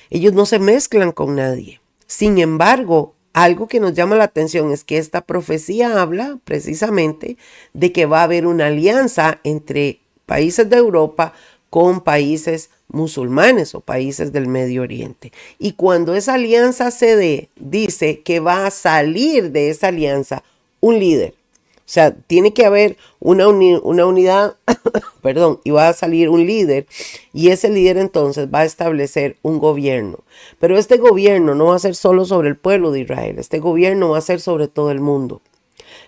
Ellos 0.10 0.34
no 0.34 0.46
se 0.46 0.60
mezclan 0.60 1.12
con 1.12 1.36
nadie. 1.36 1.80
Sin 2.06 2.38
embargo, 2.38 3.14
algo 3.34 3.68
que 3.68 3.80
nos 3.80 3.94
llama 3.94 4.16
la 4.16 4.26
atención 4.26 4.72
es 4.72 4.84
que 4.84 4.98
esta 4.98 5.22
profecía 5.22 6.02
habla 6.02 6.40
precisamente 6.44 7.38
de 7.74 7.92
que 7.92 8.06
va 8.06 8.22
a 8.22 8.24
haber 8.24 8.48
una 8.48 8.68
alianza 8.68 9.40
entre 9.44 10.02
países 10.30 10.70
de 10.70 10.78
Europa 10.78 11.34
con 11.72 12.02
países 12.02 12.70
musulmanes 12.88 13.74
o 13.74 13.80
países 13.82 14.32
del 14.32 14.48
Medio 14.48 14.84
Oriente. 14.84 15.34
Y 15.58 15.72
cuando 15.74 16.14
esa 16.14 16.36
alianza 16.36 16.92
se 16.92 17.16
dé, 17.16 17.50
dice 17.56 18.22
que 18.22 18.40
va 18.40 18.68
a 18.68 18.72
salir 18.72 19.52
de 19.52 19.72
esa 19.72 19.88
alianza 19.88 20.44
un 20.82 21.00
líder. 21.00 21.34
O 21.80 21.92
sea, 21.92 22.14
tiene 22.14 22.54
que 22.54 22.68
haber 22.68 22.98
una, 23.20 23.48
una 23.48 24.06
unidad, 24.06 24.56
perdón, 25.24 25.60
y 25.64 25.72
va 25.72 25.88
a 25.88 25.94
salir 25.94 26.30
un 26.30 26.46
líder. 26.46 26.86
Y 27.34 27.50
ese 27.50 27.70
líder 27.70 27.98
entonces 27.98 28.48
va 28.54 28.60
a 28.60 28.66
establecer 28.66 29.38
un 29.42 29.58
gobierno. 29.58 30.20
Pero 30.60 30.78
este 30.78 30.98
gobierno 30.98 31.56
no 31.56 31.66
va 31.66 31.76
a 31.76 31.80
ser 31.80 31.96
solo 31.96 32.26
sobre 32.26 32.50
el 32.50 32.56
pueblo 32.56 32.92
de 32.92 33.00
Israel, 33.00 33.40
este 33.40 33.58
gobierno 33.58 34.10
va 34.10 34.20
a 34.20 34.22
ser 34.22 34.40
sobre 34.40 34.68
todo 34.68 34.92
el 34.92 35.00
mundo. 35.00 35.42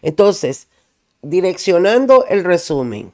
Entonces, 0.04 0.68
direccionando 1.24 2.26
el 2.28 2.44
resumen, 2.44 3.14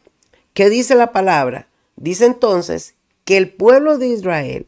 ¿Qué 0.57 0.71
dice 0.71 0.95
la 0.95 1.11
palabra? 1.11 1.67
Dice 1.97 2.25
entonces 2.25 2.95
que 3.25 3.37
el 3.37 3.53
pueblo 3.53 3.99
de 3.99 4.07
Israel, 4.07 4.65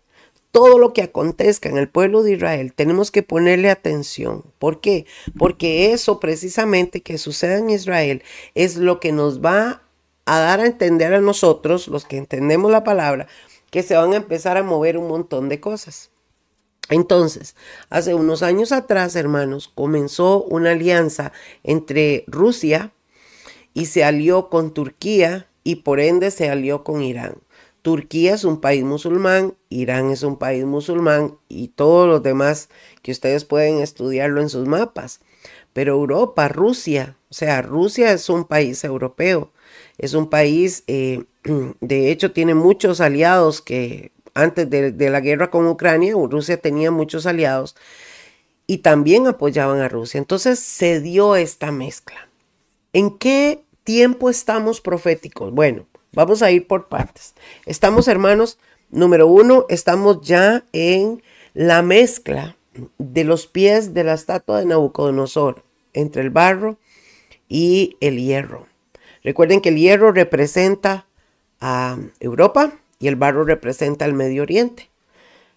todo 0.52 0.78
lo 0.78 0.94
que 0.94 1.02
acontezca 1.02 1.68
en 1.68 1.80
el 1.80 1.90
pueblo 1.90 2.22
de 2.22 2.34
Israel, 2.34 2.74
tenemos 2.76 3.10
que 3.10 3.24
ponerle 3.24 3.72
atención. 3.72 4.44
¿Por 4.60 4.82
qué? 4.82 5.08
Porque 5.36 5.92
eso 5.92 6.20
precisamente 6.20 7.02
que 7.02 7.18
suceda 7.18 7.58
en 7.58 7.72
Israel 7.72 8.22
es 8.54 8.78
lo 8.78 9.00
que 9.00 9.12
nos 9.12 9.44
va 9.44 9.82
a 10.26 10.38
dar 10.38 10.60
a 10.60 10.68
entender 10.68 11.12
a 11.16 11.22
nosotros, 11.22 11.88
los 11.88 12.06
que 12.06 12.18
entendemos 12.18 12.70
la 12.70 12.84
palabra, 12.84 13.26
que 13.72 13.82
se 13.82 13.96
van 13.96 14.14
a 14.14 14.18
empezar 14.18 14.58
a 14.58 14.64
mover 14.64 14.96
un 14.96 15.08
montón 15.08 15.50
de 15.50 15.60
cosas. 15.60 16.12
Entonces, 16.90 17.56
hace 17.90 18.14
unos 18.14 18.44
años 18.44 18.72
atrás, 18.72 19.16
hermanos, 19.16 19.72
comenzó 19.74 20.44
una 20.44 20.70
alianza 20.70 21.32
entre 21.64 22.26
Rusia 22.28 22.92
y 23.74 23.88
se 23.88 24.04
alió 24.04 24.50
con 24.50 24.72
Turquía 24.76 25.49
y 25.70 25.76
por 25.76 26.00
ende 26.00 26.32
se 26.32 26.50
alió 26.50 26.84
con 26.84 27.04
Irán. 27.04 27.36
Turquía 27.84 28.34
es 28.34 28.44
un 28.44 28.60
país 28.60 28.84
musulmán, 28.84 29.54
Irán 29.70 30.10
es 30.10 30.24
un 30.24 30.38
país 30.38 30.66
musulmán 30.66 31.38
y 31.48 31.68
todos 31.68 32.08
los 32.08 32.24
demás 32.24 32.70
que 33.04 33.12
ustedes 33.12 33.46
pueden 33.46 33.78
estudiarlo 33.78 34.42
en 34.42 34.50
sus 34.50 34.68
mapas. 34.68 35.20
Pero 35.72 35.94
Europa, 35.94 36.48
Rusia, 36.48 37.18
o 37.30 37.36
sea, 37.36 37.62
Rusia 37.62 38.12
es 38.12 38.30
un 38.30 38.46
país 38.46 38.84
europeo, 38.84 39.52
es 40.00 40.16
un 40.16 40.28
país, 40.32 40.84
eh, 40.88 41.26
de 41.82 42.10
hecho, 42.10 42.32
tiene 42.32 42.56
muchos 42.56 43.00
aliados 43.00 43.62
que 43.62 44.12
antes 44.34 44.68
de, 44.72 44.92
de 44.92 45.10
la 45.12 45.22
guerra 45.22 45.52
con 45.52 45.68
Ucrania, 45.68 46.16
Rusia 46.16 46.58
tenía 46.58 46.90
muchos 46.90 47.28
aliados 47.28 47.76
y 48.66 48.80
también 48.80 49.28
apoyaban 49.28 49.82
a 49.82 49.88
Rusia. 49.88 50.18
Entonces 50.18 50.58
se 50.58 51.00
dio 51.00 51.36
esta 51.36 51.72
mezcla. 51.72 52.28
¿En 52.92 53.20
qué 53.20 53.64
tiempo 53.90 54.30
estamos 54.30 54.82
proféticos? 54.82 55.52
Bueno, 55.52 55.88
vamos 56.14 56.44
a 56.44 56.52
ir 56.52 56.68
por 56.68 56.90
partes. 56.90 57.34
Estamos, 57.66 58.08
hermanos, 58.08 58.60
número 58.92 59.26
uno, 59.26 59.66
estamos 59.68 60.22
ya 60.22 60.64
en 60.74 61.24
la 61.56 61.82
mezcla 61.82 62.56
de 63.00 63.24
los 63.24 63.48
pies 63.48 63.96
de 63.96 64.04
la 64.04 64.14
estatua 64.14 64.60
de 64.60 64.68
Nabucodonosor 64.68 65.64
entre 65.94 66.22
el 66.22 66.30
barro 66.30 66.78
y 67.48 67.98
el 68.00 68.20
hierro. 68.20 68.68
Recuerden 69.24 69.60
que 69.60 69.70
el 69.70 69.78
hierro 69.78 70.12
representa 70.12 71.08
a 71.60 71.98
Europa 72.20 72.74
y 73.00 73.08
el 73.08 73.16
barro 73.16 73.44
representa 73.44 74.06
al 74.06 74.14
Medio 74.14 74.44
Oriente. 74.44 74.92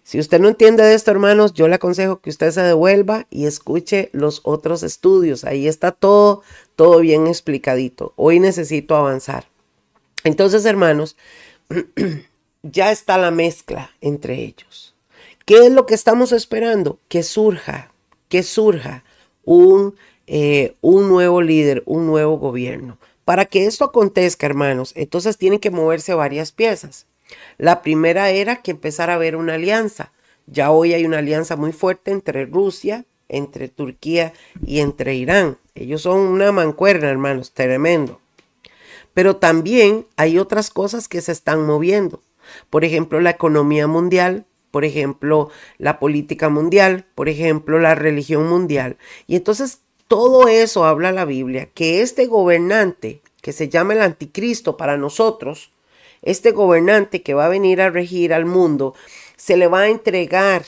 Si 0.03 0.19
usted 0.19 0.39
no 0.39 0.49
entiende 0.49 0.83
de 0.83 0.95
esto, 0.95 1.11
hermanos, 1.11 1.53
yo 1.53 1.67
le 1.67 1.75
aconsejo 1.75 2.19
que 2.19 2.29
usted 2.29 2.51
se 2.51 2.61
devuelva 2.61 3.25
y 3.29 3.45
escuche 3.45 4.09
los 4.11 4.41
otros 4.43 4.83
estudios. 4.83 5.45
Ahí 5.45 5.67
está 5.67 5.91
todo, 5.91 6.41
todo 6.75 6.99
bien 6.99 7.27
explicadito. 7.27 8.13
Hoy 8.17 8.39
necesito 8.39 8.95
avanzar. 8.97 9.47
Entonces, 10.25 10.65
hermanos, 10.65 11.15
ya 12.63 12.91
está 12.91 13.17
la 13.17 13.31
mezcla 13.31 13.91
entre 14.01 14.43
ellos. 14.43 14.93
¿Qué 15.45 15.65
es 15.65 15.71
lo 15.71 15.85
que 15.85 15.95
estamos 15.95 16.33
esperando? 16.33 16.99
Que 17.07 17.23
surja, 17.23 17.91
que 18.27 18.43
surja 18.43 19.03
un, 19.45 19.95
eh, 20.27 20.75
un 20.81 21.07
nuevo 21.07 21.41
líder, 21.41 21.81
un 21.85 22.07
nuevo 22.07 22.37
gobierno. 22.37 22.97
Para 23.23 23.45
que 23.45 23.65
esto 23.65 23.85
acontezca, 23.85 24.45
hermanos, 24.45 24.91
entonces 24.95 25.37
tienen 25.37 25.59
que 25.59 25.71
moverse 25.71 26.13
varias 26.13 26.51
piezas. 26.51 27.05
La 27.57 27.81
primera 27.81 28.29
era 28.29 28.61
que 28.61 28.71
empezara 28.71 29.13
a 29.13 29.15
haber 29.15 29.35
una 29.35 29.55
alianza. 29.55 30.11
Ya 30.47 30.71
hoy 30.71 30.93
hay 30.93 31.05
una 31.05 31.19
alianza 31.19 31.55
muy 31.55 31.71
fuerte 31.71 32.11
entre 32.11 32.45
Rusia, 32.45 33.05
entre 33.29 33.67
Turquía 33.69 34.33
y 34.65 34.79
entre 34.79 35.15
Irán. 35.15 35.57
Ellos 35.75 36.03
son 36.03 36.19
una 36.19 36.51
mancuerna, 36.51 37.09
hermanos, 37.09 37.53
tremendo. 37.53 38.19
Pero 39.13 39.37
también 39.37 40.05
hay 40.17 40.37
otras 40.37 40.69
cosas 40.69 41.07
que 41.07 41.21
se 41.21 41.31
están 41.31 41.65
moviendo. 41.65 42.21
Por 42.69 42.83
ejemplo, 42.83 43.21
la 43.21 43.31
economía 43.31 43.87
mundial, 43.87 44.45
por 44.71 44.85
ejemplo, 44.85 45.49
la 45.77 45.99
política 45.99 46.49
mundial, 46.49 47.05
por 47.15 47.29
ejemplo, 47.29 47.79
la 47.79 47.95
religión 47.95 48.47
mundial. 48.47 48.97
Y 49.27 49.35
entonces 49.35 49.79
todo 50.07 50.47
eso 50.47 50.85
habla 50.85 51.11
la 51.11 51.25
Biblia, 51.25 51.69
que 51.73 52.01
este 52.01 52.25
gobernante, 52.25 53.21
que 53.41 53.53
se 53.53 53.69
llama 53.69 53.93
el 53.93 54.01
anticristo 54.01 54.77
para 54.77 54.97
nosotros, 54.97 55.72
este 56.23 56.51
gobernante 56.51 57.21
que 57.21 57.33
va 57.33 57.45
a 57.45 57.49
venir 57.49 57.81
a 57.81 57.89
regir 57.89 58.33
al 58.33 58.45
mundo, 58.45 58.95
se 59.35 59.57
le 59.57 59.67
va 59.67 59.81
a 59.81 59.89
entregar 59.89 60.65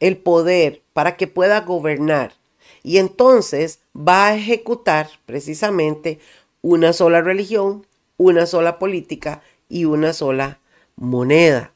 el 0.00 0.16
poder 0.16 0.82
para 0.92 1.16
que 1.16 1.26
pueda 1.26 1.60
gobernar. 1.60 2.34
Y 2.82 2.98
entonces 2.98 3.80
va 3.96 4.28
a 4.28 4.36
ejecutar 4.36 5.08
precisamente 5.26 6.18
una 6.62 6.92
sola 6.92 7.20
religión, 7.20 7.86
una 8.16 8.46
sola 8.46 8.78
política 8.78 9.42
y 9.68 9.84
una 9.84 10.12
sola 10.12 10.60
moneda. 10.96 11.72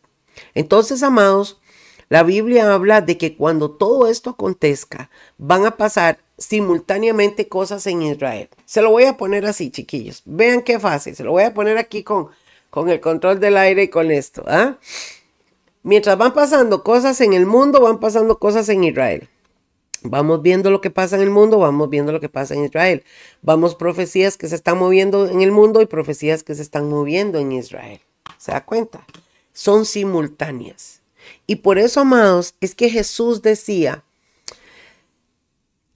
Entonces, 0.54 1.02
amados, 1.02 1.60
la 2.08 2.22
Biblia 2.22 2.72
habla 2.72 3.00
de 3.00 3.18
que 3.18 3.36
cuando 3.36 3.70
todo 3.70 4.08
esto 4.08 4.30
acontezca, 4.30 5.10
van 5.38 5.66
a 5.66 5.76
pasar 5.76 6.18
simultáneamente 6.38 7.48
cosas 7.48 7.86
en 7.86 8.02
Israel. 8.02 8.48
Se 8.64 8.82
lo 8.82 8.90
voy 8.90 9.04
a 9.04 9.16
poner 9.16 9.46
así, 9.46 9.70
chiquillos. 9.70 10.22
Vean 10.24 10.62
qué 10.62 10.80
fácil. 10.80 11.14
Se 11.14 11.22
lo 11.22 11.32
voy 11.32 11.44
a 11.44 11.54
poner 11.54 11.78
aquí 11.78 12.02
con, 12.02 12.30
con 12.70 12.88
el 12.88 13.00
control 13.00 13.40
del 13.40 13.56
aire 13.56 13.84
y 13.84 13.88
con 13.88 14.10
esto. 14.10 14.44
¿ah? 14.46 14.78
Mientras 15.82 16.16
van 16.16 16.32
pasando 16.32 16.82
cosas 16.82 17.20
en 17.20 17.32
el 17.32 17.46
mundo, 17.46 17.80
van 17.80 18.00
pasando 18.00 18.38
cosas 18.38 18.68
en 18.68 18.84
Israel. 18.84 19.28
Vamos 20.02 20.40
viendo 20.40 20.70
lo 20.70 20.80
que 20.80 20.90
pasa 20.90 21.16
en 21.16 21.22
el 21.22 21.30
mundo, 21.30 21.58
vamos 21.58 21.90
viendo 21.90 22.10
lo 22.10 22.20
que 22.20 22.30
pasa 22.30 22.54
en 22.54 22.64
Israel. 22.64 23.04
Vamos 23.42 23.74
profecías 23.74 24.38
que 24.38 24.48
se 24.48 24.54
están 24.54 24.78
moviendo 24.78 25.28
en 25.28 25.42
el 25.42 25.52
mundo 25.52 25.82
y 25.82 25.86
profecías 25.86 26.42
que 26.42 26.54
se 26.54 26.62
están 26.62 26.88
moviendo 26.88 27.38
en 27.38 27.52
Israel. 27.52 28.00
¿Se 28.38 28.52
da 28.52 28.64
cuenta? 28.64 29.04
Son 29.52 29.84
simultáneas. 29.84 31.02
Y 31.46 31.56
por 31.56 31.78
eso, 31.78 32.00
amados, 32.00 32.54
es 32.60 32.74
que 32.74 32.88
Jesús 32.88 33.42
decía, 33.42 34.04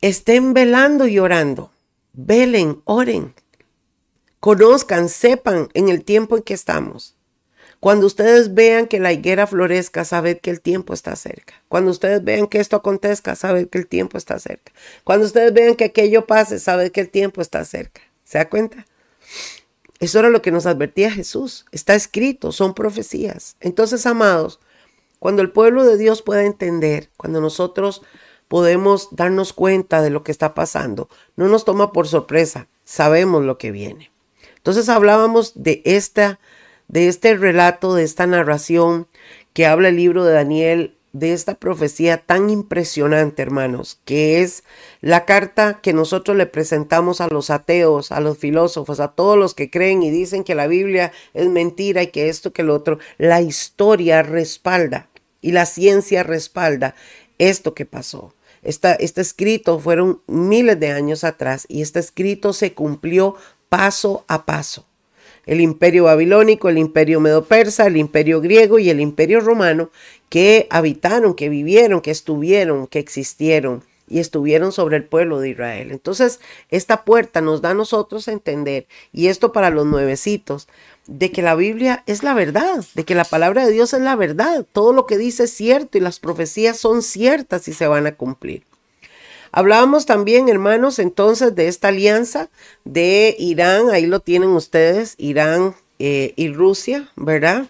estén 0.02 0.52
velando 0.52 1.06
y 1.06 1.18
orando. 1.18 1.70
Velen, 2.12 2.82
oren. 2.84 3.34
Conozcan, 4.44 5.08
sepan 5.08 5.70
en 5.72 5.88
el 5.88 6.04
tiempo 6.04 6.36
en 6.36 6.42
que 6.42 6.52
estamos. 6.52 7.16
Cuando 7.80 8.06
ustedes 8.06 8.52
vean 8.52 8.88
que 8.88 9.00
la 9.00 9.10
higuera 9.10 9.46
florezca, 9.46 10.04
sabed 10.04 10.38
que 10.38 10.50
el 10.50 10.60
tiempo 10.60 10.92
está 10.92 11.16
cerca. 11.16 11.54
Cuando 11.70 11.90
ustedes 11.90 12.22
vean 12.22 12.46
que 12.48 12.60
esto 12.60 12.76
acontezca, 12.76 13.36
sabed 13.36 13.70
que 13.70 13.78
el 13.78 13.86
tiempo 13.86 14.18
está 14.18 14.38
cerca. 14.38 14.70
Cuando 15.02 15.24
ustedes 15.24 15.54
vean 15.54 15.76
que 15.76 15.84
aquello 15.84 16.26
pase, 16.26 16.58
sabed 16.58 16.92
que 16.92 17.00
el 17.00 17.08
tiempo 17.08 17.40
está 17.40 17.64
cerca. 17.64 18.02
¿Se 18.22 18.36
da 18.36 18.50
cuenta? 18.50 18.84
Eso 19.98 20.18
era 20.18 20.28
lo 20.28 20.42
que 20.42 20.50
nos 20.50 20.66
advertía 20.66 21.10
Jesús. 21.10 21.64
Está 21.72 21.94
escrito, 21.94 22.52
son 22.52 22.74
profecías. 22.74 23.56
Entonces, 23.60 24.04
amados, 24.04 24.60
cuando 25.20 25.40
el 25.40 25.52
pueblo 25.52 25.86
de 25.86 25.96
Dios 25.96 26.20
pueda 26.20 26.44
entender, 26.44 27.08
cuando 27.16 27.40
nosotros 27.40 28.02
podemos 28.48 29.08
darnos 29.10 29.54
cuenta 29.54 30.02
de 30.02 30.10
lo 30.10 30.22
que 30.22 30.32
está 30.32 30.52
pasando, 30.52 31.08
no 31.34 31.48
nos 31.48 31.64
toma 31.64 31.92
por 31.92 32.08
sorpresa, 32.08 32.68
sabemos 32.84 33.42
lo 33.42 33.56
que 33.56 33.70
viene. 33.70 34.12
Entonces 34.64 34.88
hablábamos 34.88 35.52
de 35.54 35.82
esta 35.84 36.40
de 36.88 37.08
este 37.08 37.36
relato, 37.36 37.94
de 37.94 38.04
esta 38.04 38.26
narración 38.26 39.06
que 39.52 39.66
habla 39.66 39.88
el 39.88 39.96
libro 39.96 40.24
de 40.24 40.32
Daniel, 40.32 40.96
de 41.12 41.32
esta 41.32 41.54
profecía 41.54 42.18
tan 42.18 42.50
impresionante, 42.50 43.42
hermanos, 43.42 44.00
que 44.04 44.40
es 44.40 44.64
la 45.00 45.24
carta 45.24 45.80
que 45.80 45.92
nosotros 45.92 46.36
le 46.36 46.46
presentamos 46.46 47.20
a 47.20 47.28
los 47.28 47.50
ateos, 47.50 48.10
a 48.10 48.20
los 48.20 48.38
filósofos, 48.38 48.98
a 48.98 49.08
todos 49.08 49.38
los 49.38 49.54
que 49.54 49.70
creen 49.70 50.02
y 50.02 50.10
dicen 50.10 50.42
que 50.42 50.56
la 50.56 50.66
Biblia 50.66 51.12
es 51.34 51.48
mentira 51.48 52.02
y 52.02 52.08
que 52.08 52.28
esto, 52.28 52.52
que 52.52 52.64
lo 52.64 52.74
otro. 52.74 52.98
La 53.16 53.40
historia 53.42 54.22
respalda 54.22 55.08
y 55.40 55.52
la 55.52 55.66
ciencia 55.66 56.24
respalda 56.24 56.96
esto 57.38 57.74
que 57.74 57.86
pasó. 57.86 58.34
este 58.62 59.20
escrito 59.20 59.78
fueron 59.78 60.22
miles 60.26 60.80
de 60.80 60.90
años 60.90 61.22
atrás 61.22 61.66
y 61.68 61.82
este 61.82 62.00
escrito 62.00 62.52
se 62.52 62.72
cumplió 62.72 63.36
paso 63.68 64.24
a 64.28 64.46
paso 64.46 64.86
el 65.46 65.60
imperio 65.60 66.04
babilónico, 66.04 66.68
el 66.68 66.78
imperio 66.78 67.20
medo-persa, 67.20 67.86
el 67.86 67.96
imperio 67.96 68.40
griego 68.40 68.78
y 68.78 68.90
el 68.90 69.00
imperio 69.00 69.40
romano, 69.40 69.90
que 70.28 70.66
habitaron, 70.70 71.34
que 71.34 71.48
vivieron, 71.48 72.00
que 72.00 72.10
estuvieron, 72.10 72.86
que 72.86 72.98
existieron 72.98 73.84
y 74.08 74.18
estuvieron 74.18 74.72
sobre 74.72 74.96
el 74.96 75.04
pueblo 75.04 75.40
de 75.40 75.50
Israel. 75.50 75.90
Entonces, 75.90 76.40
esta 76.70 77.04
puerta 77.04 77.40
nos 77.40 77.62
da 77.62 77.70
a 77.70 77.74
nosotros 77.74 78.28
a 78.28 78.32
entender, 78.32 78.86
y 79.12 79.28
esto 79.28 79.52
para 79.52 79.70
los 79.70 79.86
nuevecitos, 79.86 80.68
de 81.06 81.30
que 81.30 81.42
la 81.42 81.54
Biblia 81.54 82.02
es 82.06 82.22
la 82.22 82.34
verdad, 82.34 82.84
de 82.94 83.04
que 83.04 83.14
la 83.14 83.24
palabra 83.24 83.66
de 83.66 83.72
Dios 83.72 83.92
es 83.92 84.00
la 84.00 84.16
verdad, 84.16 84.66
todo 84.72 84.92
lo 84.92 85.06
que 85.06 85.18
dice 85.18 85.44
es 85.44 85.52
cierto 85.52 85.98
y 85.98 86.00
las 86.00 86.18
profecías 86.18 86.78
son 86.78 87.02
ciertas 87.02 87.68
y 87.68 87.72
se 87.72 87.86
van 87.86 88.06
a 88.06 88.16
cumplir. 88.16 88.64
Hablábamos 89.56 90.04
también, 90.04 90.48
hermanos, 90.48 90.98
entonces 90.98 91.54
de 91.54 91.68
esta 91.68 91.86
alianza 91.86 92.50
de 92.84 93.36
Irán, 93.38 93.88
ahí 93.90 94.04
lo 94.04 94.18
tienen 94.18 94.48
ustedes, 94.48 95.14
Irán 95.16 95.76
eh, 96.00 96.32
y 96.34 96.52
Rusia, 96.52 97.08
¿verdad? 97.14 97.68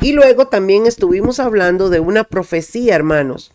Y 0.00 0.10
luego 0.10 0.48
también 0.48 0.86
estuvimos 0.86 1.38
hablando 1.38 1.88
de 1.88 2.00
una 2.00 2.24
profecía, 2.24 2.96
hermanos, 2.96 3.52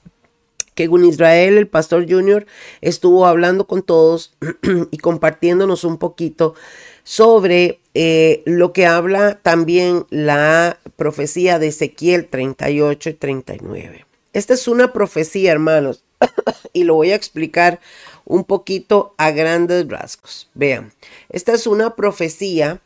que 0.73 0.85
en 0.85 1.03
Israel 1.03 1.57
el 1.57 1.67
pastor 1.67 2.09
Junior 2.09 2.45
estuvo 2.79 3.25
hablando 3.25 3.67
con 3.67 3.83
todos 3.83 4.33
y 4.91 4.97
compartiéndonos 4.97 5.83
un 5.83 5.97
poquito 5.97 6.55
sobre 7.03 7.81
eh, 7.93 8.41
lo 8.45 8.71
que 8.71 8.85
habla 8.85 9.37
también 9.41 10.05
la 10.11 10.79
profecía 10.95 11.59
de 11.59 11.67
Ezequiel 11.67 12.27
38 12.27 13.09
y 13.09 13.13
39. 13.15 14.05
Esta 14.31 14.53
es 14.53 14.69
una 14.69 14.93
profecía, 14.93 15.51
hermanos, 15.51 16.05
y 16.73 16.83
lo 16.83 16.95
voy 16.95 17.11
a 17.11 17.15
explicar 17.15 17.79
un 18.25 18.43
poquito 18.43 19.13
a 19.17 19.31
grandes 19.31 19.87
rasgos. 19.87 20.49
Vean, 20.53 20.91
esta 21.29 21.53
es 21.53 21.67
una 21.67 21.95
profecía 21.95 22.81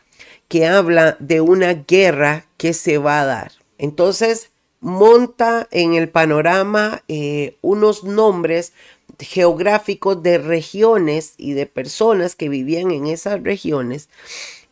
que 0.47 0.65
habla 0.65 1.15
de 1.19 1.41
una 1.41 1.73
guerra 1.73 2.45
que 2.57 2.73
se 2.73 2.97
va 2.97 3.21
a 3.21 3.25
dar. 3.25 3.51
Entonces, 3.77 4.49
monta 4.81 5.67
en 5.71 5.93
el 5.93 6.09
panorama 6.09 7.03
eh, 7.07 7.57
unos 7.61 8.03
nombres 8.03 8.73
geográficos 9.19 10.23
de 10.23 10.37
regiones 10.37 11.33
y 11.37 11.53
de 11.53 11.65
personas 11.65 12.35
que 12.35 12.49
vivían 12.49 12.91
en 12.91 13.07
esas 13.07 13.43
regiones 13.43 14.09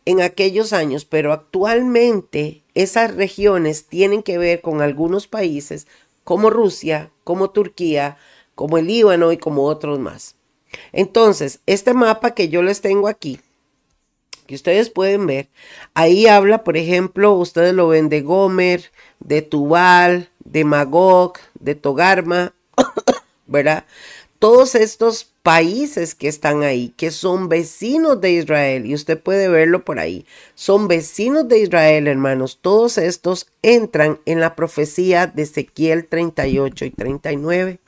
en 0.04 0.22
aquellos 0.22 0.72
años, 0.72 1.04
pero 1.04 1.34
actualmente 1.34 2.62
esas 2.74 3.14
regiones 3.14 3.84
tienen 3.84 4.22
que 4.22 4.38
ver 4.38 4.62
con 4.62 4.80
algunos 4.80 5.26
países 5.26 5.86
como 6.24 6.48
Rusia, 6.48 7.10
como 7.24 7.50
Turquía, 7.50 8.16
como 8.58 8.76
el 8.76 8.88
Líbano 8.88 9.30
y 9.30 9.36
como 9.36 9.66
otros 9.66 10.00
más. 10.00 10.34
Entonces, 10.90 11.60
este 11.66 11.94
mapa 11.94 12.32
que 12.32 12.48
yo 12.48 12.60
les 12.60 12.80
tengo 12.80 13.06
aquí, 13.06 13.38
que 14.48 14.56
ustedes 14.56 14.90
pueden 14.90 15.28
ver, 15.28 15.48
ahí 15.94 16.26
habla, 16.26 16.64
por 16.64 16.76
ejemplo, 16.76 17.34
ustedes 17.34 17.72
lo 17.72 17.86
ven 17.86 18.08
de 18.08 18.20
Gomer, 18.20 18.90
de 19.20 19.42
Tubal, 19.42 20.30
de 20.40 20.64
Magog, 20.64 21.34
de 21.60 21.76
Togarma, 21.76 22.52
¿verdad? 23.46 23.84
Todos 24.40 24.74
estos 24.74 25.26
países 25.44 26.16
que 26.16 26.26
están 26.26 26.64
ahí, 26.64 26.92
que 26.96 27.12
son 27.12 27.48
vecinos 27.48 28.20
de 28.20 28.32
Israel, 28.32 28.86
y 28.86 28.94
usted 28.94 29.22
puede 29.22 29.48
verlo 29.48 29.84
por 29.84 30.00
ahí, 30.00 30.26
son 30.56 30.88
vecinos 30.88 31.46
de 31.46 31.60
Israel, 31.60 32.08
hermanos. 32.08 32.58
Todos 32.60 32.98
estos 32.98 33.46
entran 33.62 34.18
en 34.26 34.40
la 34.40 34.56
profecía 34.56 35.28
de 35.28 35.42
Ezequiel 35.42 36.08
38 36.08 36.86
y 36.86 36.90
39 36.90 37.78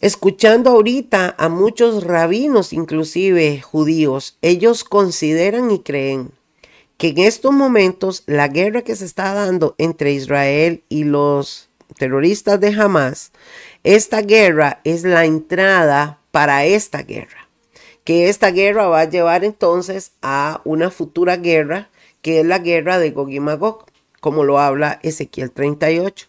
escuchando 0.00 0.70
ahorita 0.70 1.34
a 1.38 1.48
muchos 1.48 2.04
rabinos, 2.04 2.72
inclusive 2.72 3.60
judíos, 3.60 4.38
ellos 4.42 4.84
consideran 4.84 5.70
y 5.70 5.80
creen 5.80 6.32
que 6.98 7.08
en 7.08 7.18
estos 7.18 7.52
momentos 7.52 8.22
la 8.26 8.48
guerra 8.48 8.82
que 8.82 8.96
se 8.96 9.04
está 9.04 9.34
dando 9.34 9.74
entre 9.78 10.12
Israel 10.12 10.82
y 10.88 11.04
los 11.04 11.68
terroristas 11.98 12.60
de 12.60 12.68
Hamas, 12.68 13.32
esta 13.84 14.22
guerra 14.22 14.80
es 14.84 15.04
la 15.04 15.24
entrada 15.24 16.20
para 16.30 16.64
esta 16.64 17.02
guerra. 17.02 17.48
Que 18.04 18.28
esta 18.28 18.50
guerra 18.50 18.86
va 18.86 19.00
a 19.00 19.10
llevar 19.10 19.44
entonces 19.44 20.12
a 20.22 20.60
una 20.64 20.90
futura 20.90 21.36
guerra, 21.36 21.90
que 22.22 22.40
es 22.40 22.46
la 22.46 22.58
guerra 22.58 22.98
de 22.98 23.10
Gog 23.10 23.30
y 23.30 23.40
Magog, 23.40 23.86
como 24.20 24.44
lo 24.44 24.58
habla 24.58 25.00
Ezequiel 25.02 25.50
38. 25.50 26.28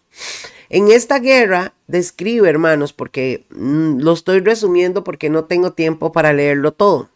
En 0.70 0.90
esta 0.90 1.20
guerra 1.20 1.74
describe, 1.88 2.50
hermanos, 2.50 2.94
porque 2.94 3.46
mm, 3.50 4.00
lo 4.00 4.14
estoy 4.14 4.40
resumiendo 4.42 5.04
porque 5.04 5.30
no 5.30 5.46
tengo 5.46 5.74
tiempo 5.74 6.12
para 6.12 6.34
leerlo 6.34 6.74
todo. 6.74 7.10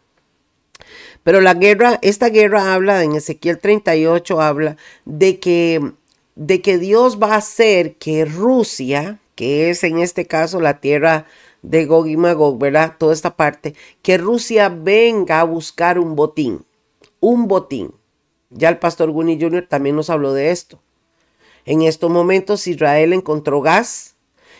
Pero 1.22 1.40
la 1.40 1.54
guerra, 1.54 1.98
esta 2.02 2.30
guerra 2.30 2.74
habla, 2.74 3.04
en 3.04 3.14
Ezequiel 3.14 3.58
38 3.58 4.40
habla 4.40 4.76
de 5.04 5.38
que, 5.38 5.92
de 6.34 6.62
que 6.62 6.78
Dios 6.78 7.22
va 7.22 7.34
a 7.34 7.38
hacer 7.38 7.94
que 7.96 8.24
Rusia, 8.24 9.20
que 9.34 9.70
es 9.70 9.84
en 9.84 9.98
este 9.98 10.26
caso 10.26 10.60
la 10.60 10.80
tierra 10.80 11.26
de 11.62 11.84
Gog 11.86 12.08
y 12.08 12.16
Magog, 12.16 12.58
¿verdad? 12.58 12.96
Toda 12.98 13.12
esta 13.12 13.36
parte, 13.36 13.74
que 14.02 14.18
Rusia 14.18 14.68
venga 14.68 15.40
a 15.40 15.44
buscar 15.44 15.98
un 15.98 16.16
botín, 16.16 16.64
un 17.20 17.46
botín. 17.46 17.92
Ya 18.50 18.68
el 18.68 18.78
pastor 18.78 19.10
Guni 19.10 19.40
Jr. 19.40 19.66
también 19.68 19.96
nos 19.96 20.10
habló 20.10 20.34
de 20.34 20.50
esto. 20.50 20.80
En 21.64 21.82
estos 21.82 22.10
momentos 22.10 22.66
Israel 22.66 23.12
encontró 23.12 23.60
gas, 23.60 24.16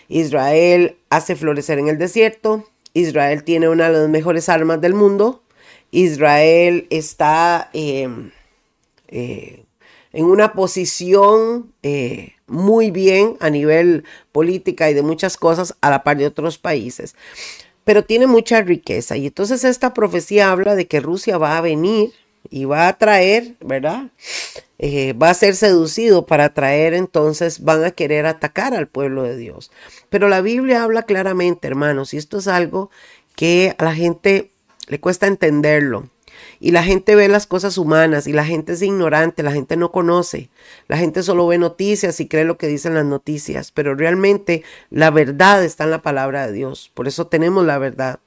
Israel 0.08 0.96
hace 1.10 1.36
florecer 1.36 1.78
en 1.78 1.88
el 1.88 1.98
desierto, 1.98 2.68
Israel 2.94 3.44
tiene 3.44 3.68
una 3.68 3.88
de 3.88 3.98
las 3.98 4.08
mejores 4.08 4.48
armas 4.48 4.80
del 4.80 4.94
mundo, 4.94 5.42
Israel 5.90 6.86
está 6.90 7.70
eh, 7.72 8.08
eh, 9.08 9.64
en 10.12 10.24
una 10.24 10.52
posición 10.52 11.72
eh, 11.82 12.32
muy 12.46 12.90
bien 12.90 13.36
a 13.40 13.50
nivel 13.50 14.04
política 14.30 14.90
y 14.90 14.94
de 14.94 15.02
muchas 15.02 15.36
cosas 15.36 15.74
a 15.80 15.90
la 15.90 16.02
par 16.02 16.18
de 16.18 16.26
otros 16.26 16.58
países, 16.58 17.14
pero 17.84 18.04
tiene 18.04 18.26
mucha 18.26 18.62
riqueza. 18.62 19.16
Y 19.16 19.26
entonces 19.26 19.64
esta 19.64 19.92
profecía 19.94 20.50
habla 20.50 20.74
de 20.74 20.86
que 20.86 21.00
Rusia 21.00 21.38
va 21.38 21.58
a 21.58 21.62
venir 21.62 22.12
y 22.50 22.64
va 22.64 22.88
a 22.88 22.98
traer, 22.98 23.54
¿verdad? 23.60 24.10
Eh, 24.84 25.12
va 25.12 25.30
a 25.30 25.34
ser 25.34 25.54
seducido 25.54 26.26
para 26.26 26.52
traer, 26.54 26.92
entonces 26.92 27.62
van 27.62 27.84
a 27.84 27.92
querer 27.92 28.26
atacar 28.26 28.74
al 28.74 28.88
pueblo 28.88 29.22
de 29.22 29.36
Dios. 29.36 29.70
Pero 30.10 30.28
la 30.28 30.40
Biblia 30.40 30.82
habla 30.82 31.04
claramente, 31.04 31.68
hermanos, 31.68 32.12
y 32.12 32.16
esto 32.16 32.38
es 32.38 32.48
algo 32.48 32.90
que 33.36 33.76
a 33.78 33.84
la 33.84 33.94
gente 33.94 34.50
le 34.88 34.98
cuesta 34.98 35.28
entenderlo. 35.28 36.08
Y 36.58 36.72
la 36.72 36.82
gente 36.82 37.14
ve 37.14 37.28
las 37.28 37.46
cosas 37.46 37.78
humanas 37.78 38.26
y 38.26 38.32
la 38.32 38.44
gente 38.44 38.72
es 38.72 38.82
ignorante, 38.82 39.44
la 39.44 39.52
gente 39.52 39.76
no 39.76 39.92
conoce, 39.92 40.50
la 40.88 40.98
gente 40.98 41.22
solo 41.22 41.46
ve 41.46 41.58
noticias 41.58 42.18
y 42.18 42.26
cree 42.26 42.44
lo 42.44 42.58
que 42.58 42.66
dicen 42.66 42.94
las 42.94 43.04
noticias, 43.04 43.70
pero 43.70 43.94
realmente 43.94 44.64
la 44.90 45.12
verdad 45.12 45.62
está 45.62 45.84
en 45.84 45.92
la 45.92 46.02
palabra 46.02 46.48
de 46.48 46.54
Dios, 46.54 46.90
por 46.92 47.06
eso 47.06 47.28
tenemos 47.28 47.64
la 47.64 47.78
verdad. 47.78 48.18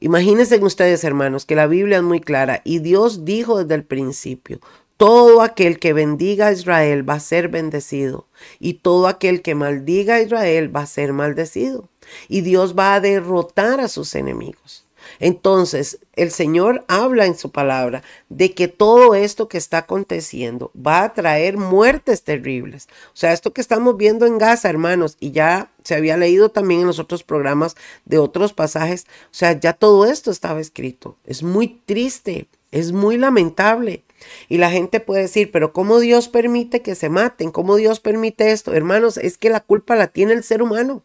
Imagínense 0.00 0.62
ustedes, 0.62 1.02
hermanos, 1.04 1.46
que 1.46 1.54
la 1.54 1.66
Biblia 1.66 1.98
es 1.98 2.02
muy 2.02 2.20
clara 2.20 2.60
y 2.64 2.80
Dios 2.80 3.24
dijo 3.24 3.62
desde 3.62 3.74
el 3.76 3.84
principio, 3.84 4.60
todo 4.96 5.42
aquel 5.42 5.78
que 5.78 5.92
bendiga 5.92 6.48
a 6.48 6.52
Israel 6.52 7.08
va 7.08 7.14
a 7.14 7.20
ser 7.20 7.48
bendecido 7.48 8.26
y 8.60 8.74
todo 8.74 9.08
aquel 9.08 9.42
que 9.42 9.54
maldiga 9.54 10.16
a 10.16 10.22
Israel 10.22 10.74
va 10.74 10.82
a 10.82 10.86
ser 10.86 11.12
maldecido. 11.12 11.88
Y 12.28 12.42
Dios 12.42 12.78
va 12.78 12.94
a 12.94 13.00
derrotar 13.00 13.80
a 13.80 13.88
sus 13.88 14.14
enemigos. 14.14 14.84
Entonces, 15.20 15.98
el 16.16 16.30
Señor 16.30 16.84
habla 16.88 17.26
en 17.26 17.36
su 17.36 17.50
palabra 17.50 18.02
de 18.28 18.52
que 18.54 18.68
todo 18.68 19.14
esto 19.14 19.48
que 19.48 19.58
está 19.58 19.78
aconteciendo 19.78 20.70
va 20.74 21.04
a 21.04 21.12
traer 21.12 21.56
muertes 21.56 22.22
terribles. 22.24 22.88
O 23.08 23.16
sea, 23.16 23.32
esto 23.32 23.52
que 23.52 23.60
estamos 23.60 23.96
viendo 23.96 24.26
en 24.26 24.38
Gaza, 24.38 24.68
hermanos, 24.70 25.16
y 25.20 25.32
ya 25.32 25.70
se 25.82 25.94
había 25.94 26.16
leído 26.16 26.50
también 26.50 26.80
en 26.80 26.86
los 26.86 26.98
otros 26.98 27.22
programas 27.22 27.76
de 28.04 28.18
otros 28.18 28.52
pasajes, 28.52 29.06
o 29.26 29.34
sea, 29.34 29.58
ya 29.58 29.72
todo 29.72 30.06
esto 30.06 30.30
estaba 30.30 30.60
escrito. 30.60 31.16
Es 31.24 31.42
muy 31.42 31.80
triste, 31.84 32.48
es 32.70 32.92
muy 32.92 33.18
lamentable. 33.18 34.03
Y 34.48 34.58
la 34.58 34.70
gente 34.70 35.00
puede 35.00 35.22
decir, 35.22 35.50
pero 35.50 35.72
¿cómo 35.72 36.00
Dios 36.00 36.28
permite 36.28 36.82
que 36.82 36.94
se 36.94 37.08
maten? 37.08 37.50
¿Cómo 37.50 37.76
Dios 37.76 38.00
permite 38.00 38.50
esto? 38.50 38.72
Hermanos, 38.72 39.16
es 39.16 39.38
que 39.38 39.50
la 39.50 39.60
culpa 39.60 39.96
la 39.96 40.08
tiene 40.08 40.32
el 40.32 40.44
ser 40.44 40.62
humano 40.62 41.02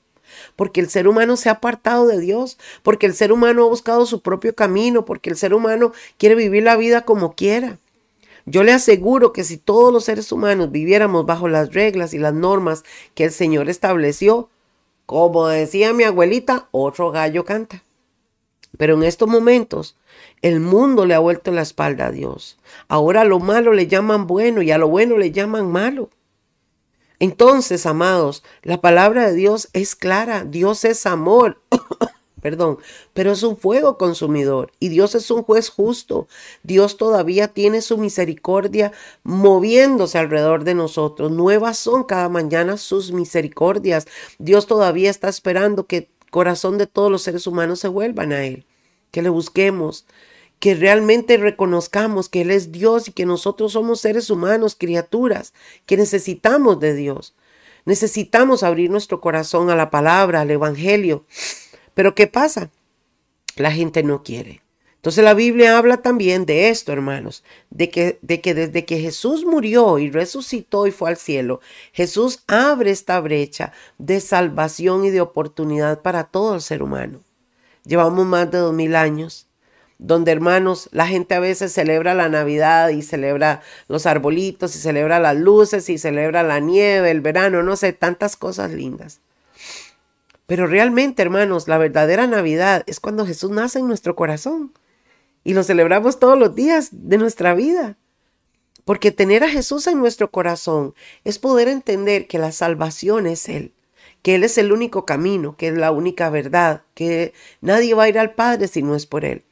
porque 0.55 0.79
el 0.81 0.89
ser 0.89 1.07
humano 1.07 1.37
se 1.37 1.49
ha 1.49 1.53
apartado 1.53 2.07
de 2.07 2.19
Dios, 2.19 2.57
porque 2.83 3.05
el 3.05 3.15
ser 3.15 3.31
humano 3.31 3.63
ha 3.63 3.69
buscado 3.69 4.05
su 4.05 4.21
propio 4.21 4.55
camino, 4.55 5.05
porque 5.05 5.29
el 5.29 5.37
ser 5.37 5.53
humano 5.53 5.91
quiere 6.17 6.35
vivir 6.35 6.63
la 6.63 6.77
vida 6.77 7.01
como 7.03 7.33
quiera. 7.33 7.79
Yo 8.45 8.63
le 8.63 8.71
aseguro 8.71 9.31
que 9.33 9.43
si 9.43 9.57
todos 9.57 9.93
los 9.93 10.05
seres 10.05 10.31
humanos 10.31 10.71
viviéramos 10.71 11.25
bajo 11.25 11.47
las 11.47 11.73
reglas 11.73 12.13
y 12.13 12.17
las 12.17 12.33
normas 12.33 12.83
que 13.13 13.25
el 13.25 13.31
Señor 13.31 13.69
estableció, 13.69 14.49
como 15.05 15.47
decía 15.47 15.93
mi 15.93 16.03
abuelita, 16.03 16.67
otro 16.71 17.11
gallo 17.11 17.45
canta. 17.45 17.83
Pero 18.77 18.95
en 18.95 19.03
estos 19.03 19.27
momentos 19.27 19.95
el 20.41 20.59
mundo 20.59 21.05
le 21.05 21.13
ha 21.13 21.19
vuelto 21.19 21.51
la 21.51 21.61
espalda 21.61 22.07
a 22.07 22.11
Dios. 22.11 22.57
Ahora 22.87 23.21
a 23.21 23.25
lo 23.25 23.39
malo 23.39 23.73
le 23.73 23.87
llaman 23.87 24.27
bueno 24.27 24.61
y 24.61 24.71
a 24.71 24.77
lo 24.77 24.87
bueno 24.87 25.17
le 25.17 25.31
llaman 25.31 25.71
malo. 25.71 26.09
Entonces, 27.19 27.85
amados, 27.85 28.43
la 28.63 28.79
palabra 28.79 29.27
de 29.27 29.35
Dios 29.35 29.67
es 29.73 29.95
clara. 29.95 30.45
Dios 30.45 30.85
es 30.85 31.05
amor. 31.05 31.61
Perdón, 32.41 32.77
pero 33.13 33.33
es 33.33 33.43
un 33.43 33.57
fuego 33.57 33.97
consumidor 33.97 34.71
y 34.79 34.87
Dios 34.87 35.13
es 35.13 35.29
un 35.29 35.43
juez 35.43 35.69
justo. 35.69 36.29
Dios 36.63 36.95
todavía 36.95 37.49
tiene 37.49 37.81
su 37.81 37.97
misericordia 37.97 38.93
moviéndose 39.23 40.17
alrededor 40.17 40.63
de 40.63 40.73
nosotros. 40.73 41.31
Nuevas 41.31 41.77
son 41.77 42.05
cada 42.05 42.29
mañana 42.29 42.77
sus 42.77 43.11
misericordias. 43.11 44.07
Dios 44.37 44.67
todavía 44.67 45.09
está 45.09 45.27
esperando 45.27 45.85
que 45.85 45.97
el 45.97 46.07
corazón 46.31 46.77
de 46.77 46.87
todos 46.87 47.11
los 47.11 47.23
seres 47.23 47.45
humanos 47.45 47.79
se 47.81 47.89
vuelvan 47.89 48.31
a 48.31 48.45
Él, 48.45 48.65
que 49.11 49.21
le 49.21 49.29
busquemos, 49.29 50.05
que 50.59 50.75
realmente 50.75 51.37
reconozcamos 51.37 52.29
que 52.29 52.41
Él 52.41 52.51
es 52.51 52.71
Dios 52.71 53.07
y 53.07 53.11
que 53.11 53.25
nosotros 53.25 53.73
somos 53.73 54.01
seres 54.01 54.29
humanos, 54.29 54.75
criaturas, 54.77 55.53
que 55.85 55.97
necesitamos 55.97 56.79
de 56.79 56.93
Dios. 56.93 57.33
Necesitamos 57.85 58.63
abrir 58.63 58.91
nuestro 58.91 59.21
corazón 59.21 59.69
a 59.69 59.75
la 59.75 59.89
palabra, 59.89 60.41
al 60.41 60.51
Evangelio. 60.51 61.25
Pero 61.93 62.13
¿qué 62.13 62.27
pasa? 62.27 62.69
La 63.55 63.71
gente 63.71 64.03
no 64.03 64.21
quiere. 64.21 64.61
Entonces 64.97 65.23
la 65.23 65.33
Biblia 65.33 65.77
habla 65.77 66.01
también 66.01 66.45
de 66.45 66.67
esto, 66.69 66.91
hermanos, 66.91 67.45
de 67.69 67.89
que, 67.89 68.19
de 68.21 68.41
que 68.41 68.53
desde 68.53 68.83
que 68.83 68.99
Jesús 68.99 69.45
murió 69.45 69.97
y 69.97 70.11
resucitó 70.11 70.87
y 70.87 70.91
fue 70.91 71.09
al 71.09 71.15
cielo, 71.15 71.61
Jesús 71.93 72.43
abre 72.47 72.91
esta 72.91 73.17
brecha 73.21 73.71
de 73.97 74.19
salvación 74.19 75.05
y 75.05 75.09
de 75.09 75.21
oportunidad 75.21 76.01
para 76.01 76.25
todo 76.25 76.55
el 76.55 76.61
ser 76.61 76.83
humano. 76.83 77.21
Llevamos 77.85 78.25
más 78.25 78.51
de 78.51 78.57
dos 78.57 78.73
mil 78.73 78.93
años 78.93 79.48
donde 79.99 80.31
hermanos, 80.31 80.89
la 80.93 81.05
gente 81.05 81.35
a 81.35 81.41
veces 81.41 81.73
celebra 81.73 82.13
la 82.13 82.29
Navidad 82.29 82.89
y 82.89 83.01
celebra 83.01 83.61
los 83.89 84.05
arbolitos 84.05 84.75
y 84.75 84.79
celebra 84.79 85.19
las 85.19 85.35
luces 85.35 85.89
y 85.89 85.97
celebra 85.97 86.41
la 86.41 86.61
nieve, 86.61 87.11
el 87.11 87.19
verano, 87.19 87.61
no 87.63 87.75
sé, 87.75 87.91
tantas 87.91 88.37
cosas 88.37 88.71
lindas. 88.71 89.19
Pero 90.47 90.65
realmente, 90.67 91.21
hermanos, 91.21 91.67
la 91.67 91.77
verdadera 91.77 92.25
Navidad 92.27 92.83
es 92.87 93.01
cuando 93.01 93.27
Jesús 93.27 93.51
nace 93.51 93.79
en 93.79 93.87
nuestro 93.87 94.15
corazón 94.15 94.71
y 95.43 95.53
lo 95.53 95.63
celebramos 95.63 96.17
todos 96.17 96.39
los 96.39 96.55
días 96.55 96.89
de 96.91 97.17
nuestra 97.17 97.53
vida. 97.53 97.97
Porque 98.85 99.11
tener 99.11 99.43
a 99.43 99.49
Jesús 99.49 99.85
en 99.85 99.99
nuestro 99.99 100.31
corazón 100.31 100.95
es 101.25 101.37
poder 101.39 101.67
entender 101.67 102.25
que 102.25 102.39
la 102.39 102.53
salvación 102.53 103.27
es 103.27 103.49
Él, 103.49 103.73
que 104.23 104.35
Él 104.35 104.45
es 104.45 104.57
el 104.57 104.71
único 104.71 105.05
camino, 105.05 105.57
que 105.57 105.67
es 105.67 105.73
la 105.75 105.91
única 105.91 106.29
verdad, 106.29 106.83
que 106.95 107.33
nadie 107.59 107.93
va 107.93 108.03
a 108.03 108.09
ir 108.09 108.17
al 108.17 108.33
Padre 108.33 108.67
si 108.69 108.81
no 108.81 108.95
es 108.95 109.05
por 109.05 109.25
Él. 109.25 109.43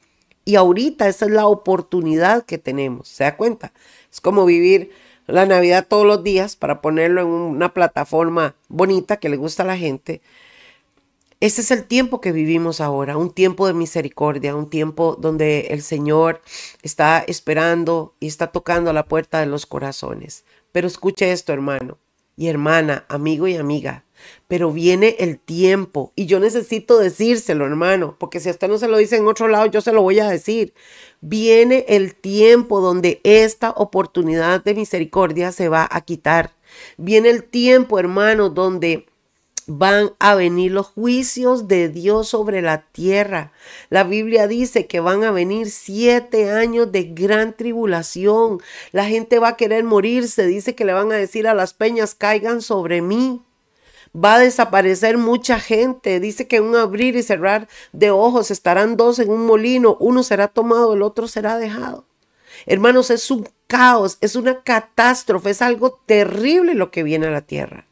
Y 0.47 0.55
ahorita 0.55 1.09
esa 1.09 1.25
es 1.25 1.31
la 1.31 1.45
oportunidad 1.45 2.45
que 2.45 2.57
tenemos. 2.57 3.09
¿Se 3.09 3.25
da 3.25 3.35
cuenta? 3.35 3.73
Es 4.09 4.21
como 4.21 4.45
vivir 4.45 4.91
la 5.25 5.45
Navidad 5.45 5.85
todos 5.85 6.05
los 6.05 6.23
días 6.23 6.55
para 6.55 6.81
ponerlo 6.81 7.19
en 7.19 7.27
una 7.27 7.73
plataforma 7.73 8.55
bonita 8.69 9.17
que 9.17 9.27
le 9.27 9.35
gusta 9.35 9.63
a 9.63 9.65
la 9.65 9.75
gente. 9.75 10.21
Ese 11.41 11.59
es 11.59 11.71
el 11.71 11.83
tiempo 11.83 12.21
que 12.21 12.31
vivimos 12.31 12.79
ahora, 12.79 13.17
un 13.17 13.33
tiempo 13.33 13.67
de 13.67 13.73
misericordia, 13.73 14.55
un 14.55 14.69
tiempo 14.69 15.17
donde 15.19 15.67
el 15.71 15.81
Señor 15.81 16.41
está 16.81 17.25
esperando 17.27 18.15
y 18.21 18.27
está 18.27 18.47
tocando 18.47 18.89
a 18.89 18.93
la 18.93 19.03
puerta 19.03 19.41
de 19.41 19.47
los 19.47 19.65
corazones. 19.65 20.45
Pero 20.71 20.87
escuche 20.87 21.29
esto, 21.33 21.51
hermano 21.51 21.97
y 22.37 22.47
hermana, 22.47 23.03
amigo 23.09 23.49
y 23.49 23.57
amiga. 23.57 24.05
Pero 24.47 24.71
viene 24.71 25.15
el 25.19 25.39
tiempo 25.39 26.11
y 26.15 26.25
yo 26.25 26.39
necesito 26.39 26.97
decírselo, 26.99 27.65
hermano, 27.65 28.15
porque 28.19 28.39
si 28.39 28.49
usted 28.49 28.67
no 28.67 28.77
se 28.77 28.87
lo 28.87 28.97
dice 28.97 29.17
en 29.17 29.27
otro 29.27 29.47
lado, 29.47 29.65
yo 29.65 29.81
se 29.81 29.91
lo 29.91 30.01
voy 30.01 30.19
a 30.19 30.29
decir. 30.29 30.73
Viene 31.21 31.85
el 31.87 32.15
tiempo 32.15 32.81
donde 32.81 33.21
esta 33.23 33.71
oportunidad 33.71 34.63
de 34.63 34.75
misericordia 34.75 35.51
se 35.51 35.69
va 35.69 35.87
a 35.91 36.01
quitar. 36.01 36.53
Viene 36.97 37.29
el 37.29 37.43
tiempo, 37.43 37.99
hermano, 37.99 38.49
donde 38.49 39.07
van 39.67 40.11
a 40.19 40.33
venir 40.33 40.71
los 40.71 40.87
juicios 40.87 41.67
de 41.67 41.89
Dios 41.89 42.29
sobre 42.29 42.61
la 42.61 42.83
tierra. 42.91 43.51
La 43.89 44.05
Biblia 44.05 44.47
dice 44.47 44.87
que 44.87 45.01
van 45.01 45.25
a 45.25 45.31
venir 45.31 45.69
siete 45.69 46.49
años 46.49 46.91
de 46.91 47.03
gran 47.03 47.55
tribulación. 47.55 48.59
La 48.93 49.05
gente 49.05 49.39
va 49.39 49.49
a 49.49 49.57
querer 49.57 49.83
morirse. 49.83 50.47
Dice 50.47 50.73
que 50.73 50.85
le 50.85 50.93
van 50.93 51.11
a 51.11 51.15
decir 51.15 51.47
a 51.47 51.53
las 51.53 51.73
peñas, 51.73 52.15
caigan 52.15 52.61
sobre 52.61 53.01
mí. 53.01 53.41
Va 54.15 54.35
a 54.35 54.39
desaparecer 54.39 55.17
mucha 55.17 55.59
gente. 55.59 56.19
Dice 56.19 56.47
que 56.47 56.57
en 56.57 56.63
un 56.63 56.75
abrir 56.75 57.15
y 57.15 57.23
cerrar 57.23 57.67
de 57.91 58.11
ojos 58.11 58.51
estarán 58.51 58.97
dos 58.97 59.19
en 59.19 59.29
un 59.29 59.45
molino. 59.45 59.97
Uno 59.99 60.23
será 60.23 60.47
tomado, 60.47 60.93
el 60.93 61.01
otro 61.01 61.27
será 61.27 61.57
dejado. 61.57 62.05
Hermanos, 62.65 63.11
es 63.11 63.29
un 63.31 63.47
caos, 63.67 64.17
es 64.21 64.35
una 64.35 64.61
catástrofe, 64.61 65.51
es 65.51 65.61
algo 65.61 65.99
terrible 66.05 66.73
lo 66.73 66.91
que 66.91 67.03
viene 67.03 67.27
a 67.27 67.31
la 67.31 67.41
tierra. 67.41 67.85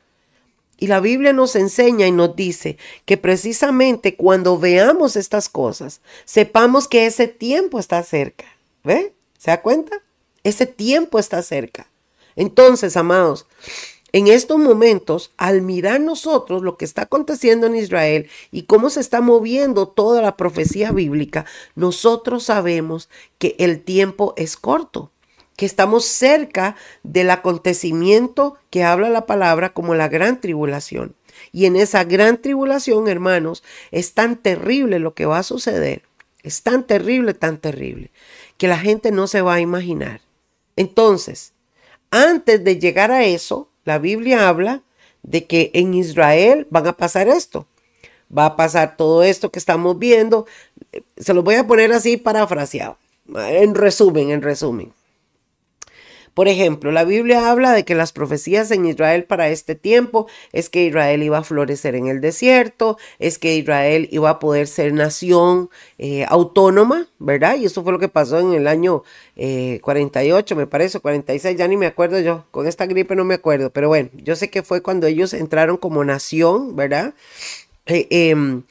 Y 0.77 0.87
la 0.87 0.99
Biblia 0.99 1.31
nos 1.31 1.55
enseña 1.55 2.07
y 2.07 2.11
nos 2.11 2.35
dice 2.35 2.77
que 3.05 3.17
precisamente 3.17 4.15
cuando 4.15 4.57
veamos 4.57 5.15
estas 5.15 5.47
cosas, 5.47 6.01
sepamos 6.25 6.87
que 6.87 7.05
ese 7.05 7.27
tiempo 7.27 7.79
está 7.79 8.03
cerca. 8.03 8.45
¿Ve? 8.83 9.13
¿Se 9.37 9.51
da 9.51 9.61
cuenta? 9.61 10.01
Ese 10.43 10.65
tiempo 10.65 11.17
está 11.17 11.41
cerca. 11.41 11.87
Entonces, 12.35 12.97
amados, 12.97 13.47
en 14.15 14.27
estos 14.27 14.57
momentos, 14.59 15.33
al 15.35 15.61
mirar 15.61 15.99
nosotros 15.99 16.63
lo 16.63 16.77
que 16.77 16.85
está 16.85 17.01
aconteciendo 17.01 17.67
en 17.67 17.75
Israel 17.75 18.29
y 18.49 18.63
cómo 18.63 18.89
se 18.89 19.01
está 19.01 19.19
moviendo 19.19 19.89
toda 19.89 20.21
la 20.21 20.37
profecía 20.37 20.93
bíblica, 20.93 21.45
nosotros 21.75 22.45
sabemos 22.45 23.09
que 23.39 23.57
el 23.59 23.81
tiempo 23.81 24.33
es 24.37 24.55
corto, 24.55 25.11
que 25.57 25.65
estamos 25.65 26.05
cerca 26.05 26.77
del 27.03 27.29
acontecimiento 27.29 28.55
que 28.69 28.85
habla 28.85 29.09
la 29.09 29.25
palabra 29.25 29.73
como 29.73 29.95
la 29.95 30.07
gran 30.07 30.39
tribulación. 30.39 31.13
Y 31.51 31.65
en 31.65 31.75
esa 31.75 32.05
gran 32.05 32.41
tribulación, 32.41 33.09
hermanos, 33.09 33.63
es 33.91 34.13
tan 34.13 34.37
terrible 34.37 34.99
lo 34.99 35.13
que 35.13 35.25
va 35.25 35.39
a 35.39 35.43
suceder, 35.43 36.03
es 36.41 36.63
tan 36.63 36.87
terrible, 36.87 37.33
tan 37.33 37.57
terrible, 37.57 38.11
que 38.55 38.69
la 38.69 38.77
gente 38.77 39.11
no 39.11 39.27
se 39.27 39.41
va 39.41 39.55
a 39.55 39.59
imaginar. 39.59 40.21
Entonces, 40.77 41.51
antes 42.11 42.63
de 42.63 42.79
llegar 42.79 43.11
a 43.11 43.25
eso, 43.25 43.67
la 43.85 43.99
Biblia 43.99 44.49
habla 44.49 44.81
de 45.23 45.45
que 45.45 45.71
en 45.73 45.93
Israel 45.93 46.67
van 46.69 46.87
a 46.87 46.97
pasar 46.97 47.27
esto. 47.27 47.67
Va 48.35 48.45
a 48.45 48.55
pasar 48.55 48.97
todo 48.97 49.23
esto 49.23 49.51
que 49.51 49.59
estamos 49.59 49.97
viendo. 49.97 50.45
Se 51.17 51.33
lo 51.33 51.43
voy 51.43 51.55
a 51.55 51.67
poner 51.67 51.93
así 51.93 52.17
parafraseado. 52.17 52.97
En 53.33 53.75
resumen, 53.75 54.31
en 54.31 54.41
resumen. 54.41 54.93
Por 56.35 56.49
ejemplo, 56.49 56.91
la 56.91 57.05
Biblia 57.05 57.49
habla 57.49 57.71
de 57.71 57.85
que 57.85 57.95
las 57.95 58.11
profecías 58.11 58.69
en 58.71 58.85
Israel 58.85 59.23
para 59.23 59.47
este 59.47 59.73
tiempo 59.73 60.27
es 60.51 60.69
que 60.69 60.83
Israel 60.83 61.23
iba 61.23 61.37
a 61.37 61.43
florecer 61.43 61.95
en 61.95 62.07
el 62.07 62.19
desierto, 62.19 62.97
es 63.19 63.39
que 63.39 63.55
Israel 63.55 64.09
iba 64.11 64.29
a 64.29 64.39
poder 64.39 64.67
ser 64.67 64.91
nación 64.93 65.69
eh, 65.97 66.25
autónoma, 66.27 67.07
¿verdad? 67.19 67.55
Y 67.55 67.65
eso 67.65 67.83
fue 67.83 67.93
lo 67.93 67.99
que 67.99 68.09
pasó 68.09 68.39
en 68.39 68.53
el 68.53 68.67
año 68.67 69.03
48, 69.35 70.53
eh, 70.53 70.57
me 70.57 70.67
parece, 70.67 70.99
46, 70.99 71.57
ya 71.57 71.69
ni 71.69 71.77
me 71.77 71.85
acuerdo 71.85 72.19
yo, 72.19 72.43
con 72.51 72.67
esta 72.67 72.85
gripe 72.85 73.15
no 73.15 73.23
me 73.23 73.35
acuerdo, 73.35 73.69
pero 73.69 73.87
bueno, 73.87 74.09
yo 74.13 74.35
sé 74.35 74.49
que 74.49 74.61
fue 74.61 74.81
cuando 74.81 75.07
ellos 75.07 75.33
entraron 75.33 75.77
como 75.77 76.03
nación, 76.03 76.75
¿verdad? 76.75 77.13
Eh, 77.85 78.07
em, 78.09 78.63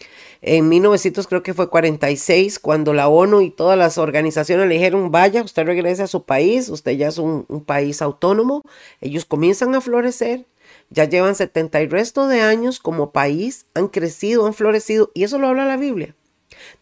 en 0.47 0.69
1900 0.69 1.27
creo 1.27 1.43
que 1.43 1.55
fue 1.55 1.71
46, 1.71 2.59
cuando 2.59 2.93
la 2.93 3.09
ONU 3.09 3.41
y 3.41 3.49
todas 3.49 3.79
las 3.79 3.97
organizaciones 3.97 4.69
le 4.69 4.75
dijeron, 4.75 5.11
vaya, 5.11 5.43
usted 5.43 5.65
regrese 5.65 6.03
a 6.03 6.07
su 6.07 6.25
país, 6.25 6.69
usted 6.69 6.93
ya 6.93 7.09
es 7.09 7.17
un, 7.17 7.47
país 7.65 8.03
autónomo, 8.03 8.61
ellos 9.01 9.25
comienzan 9.25 9.75
a 9.75 9.81
florecer, 9.81 10.45
ya 10.91 11.05
llevan 11.05 11.35
70 11.35 11.81
y 11.81 11.89
resto 11.89 12.29
de 12.29 12.43
años 12.43 12.79
como 12.79 13.11
país, 13.11 13.65
han 13.73 13.89
crecido, 13.89 14.47
han 14.47 14.53
florecido, 14.53 15.11
y 15.15 15.25
eso 15.25 15.39
lo 15.39 15.49
habla 15.49 15.65
la 15.65 15.79
Biblia. 15.79 16.15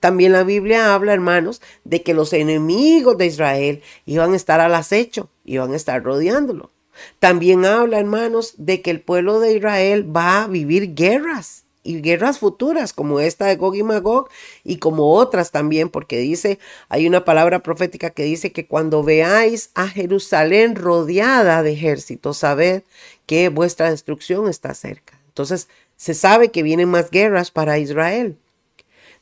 También 0.01 0.33
la 0.33 0.43
Biblia 0.43 0.93
habla, 0.93 1.13
hermanos, 1.13 1.63
de 1.85 2.03
que 2.03 2.15
los 2.15 2.33
enemigos 2.33 3.17
de 3.17 3.27
Israel 3.27 3.83
iban 4.07 4.33
a 4.33 4.37
estar 4.37 4.61
al 4.61 4.75
acecho, 4.75 5.31
iban 5.45 5.73
a 5.73 5.77
estar 5.77 6.03
rodeándolo. 6.03 6.73
También 7.21 7.65
habla, 7.65 8.01
hermanos, 8.01 8.55
de 8.57 8.83
que 8.83 8.91
el 8.91 9.01
pueblo 9.01 9.39
de 9.39 9.55
Israel 9.55 10.05
va 10.15 10.43
a 10.43 10.49
vivir 10.49 10.97
guerras 10.97 11.62
y 11.83 12.01
guerras 12.01 12.39
futuras 12.39 12.93
como 12.93 13.21
esta 13.21 13.47
de 13.47 13.57
Gog 13.57 13.75
y 13.77 13.83
Magog 13.83 14.29
y 14.65 14.77
como 14.77 15.13
otras 15.15 15.51
también, 15.51 15.89
porque 15.89 16.19
dice, 16.19 16.59
hay 16.89 17.07
una 17.07 17.25
palabra 17.25 17.63
profética 17.63 18.11
que 18.11 18.25
dice 18.25 18.53
que 18.53 18.67
cuando 18.67 19.03
veáis 19.03 19.71
a 19.75 19.89
Jerusalén 19.89 20.77
rodeada 20.77 21.63
de 21.63 21.73
ejércitos, 21.73 22.39
sabed 22.39 22.83
que 23.27 23.49
vuestra 23.49 23.91
destrucción 23.91 24.49
está 24.49 24.75
cerca. 24.75 25.19
Entonces, 25.29 25.69
se 25.97 26.15
sabe 26.15 26.51
que 26.51 26.63
vienen 26.63 26.89
más 26.89 27.11
guerras 27.11 27.51
para 27.51 27.79
Israel. 27.79 28.37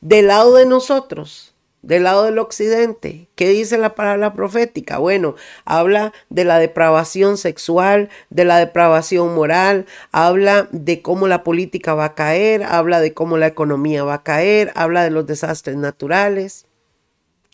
Del 0.01 0.27
lado 0.27 0.55
de 0.55 0.65
nosotros, 0.65 1.50
del 1.81 2.03
lado 2.03 2.23
del 2.23 2.37
occidente. 2.39 3.27
¿Qué 3.35 3.49
dice 3.49 3.77
la 3.77 3.95
palabra 3.95 4.33
profética? 4.33 4.97
Bueno, 4.97 5.35
habla 5.65 6.13
de 6.29 6.45
la 6.45 6.59
depravación 6.59 7.37
sexual, 7.37 8.09
de 8.29 8.45
la 8.45 8.57
depravación 8.57 9.33
moral, 9.33 9.85
habla 10.11 10.67
de 10.71 11.01
cómo 11.01 11.27
la 11.27 11.43
política 11.43 11.93
va 11.93 12.05
a 12.05 12.15
caer, 12.15 12.63
habla 12.63 12.99
de 12.99 13.13
cómo 13.13 13.37
la 13.37 13.47
economía 13.47 14.03
va 14.03 14.15
a 14.15 14.23
caer, 14.23 14.71
habla 14.75 15.03
de 15.03 15.11
los 15.11 15.25
desastres 15.25 15.77
naturales. 15.77 16.65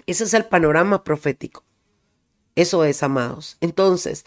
Ese 0.05 0.23
es 0.25 0.33
el 0.33 0.45
panorama 0.45 1.03
profético. 1.03 1.63
Eso 2.55 2.83
es, 2.85 3.03
amados. 3.03 3.57
Entonces, 3.61 4.25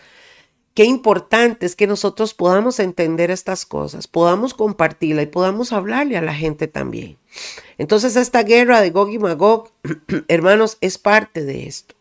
Qué 0.74 0.84
importante 0.84 1.66
es 1.66 1.74
que 1.74 1.88
nosotros 1.88 2.32
podamos 2.32 2.78
entender 2.78 3.30
estas 3.30 3.66
cosas, 3.66 4.06
podamos 4.06 4.54
compartirla 4.54 5.22
y 5.22 5.26
podamos 5.26 5.72
hablarle 5.72 6.16
a 6.16 6.22
la 6.22 6.34
gente 6.34 6.68
también. 6.68 7.18
Entonces 7.76 8.14
esta 8.14 8.44
guerra 8.44 8.80
de 8.80 8.90
Gog 8.90 9.10
y 9.10 9.18
Magog, 9.18 9.70
hermanos, 10.28 10.78
es 10.80 10.96
parte 10.96 11.44
de 11.44 11.66
esto. 11.66 11.96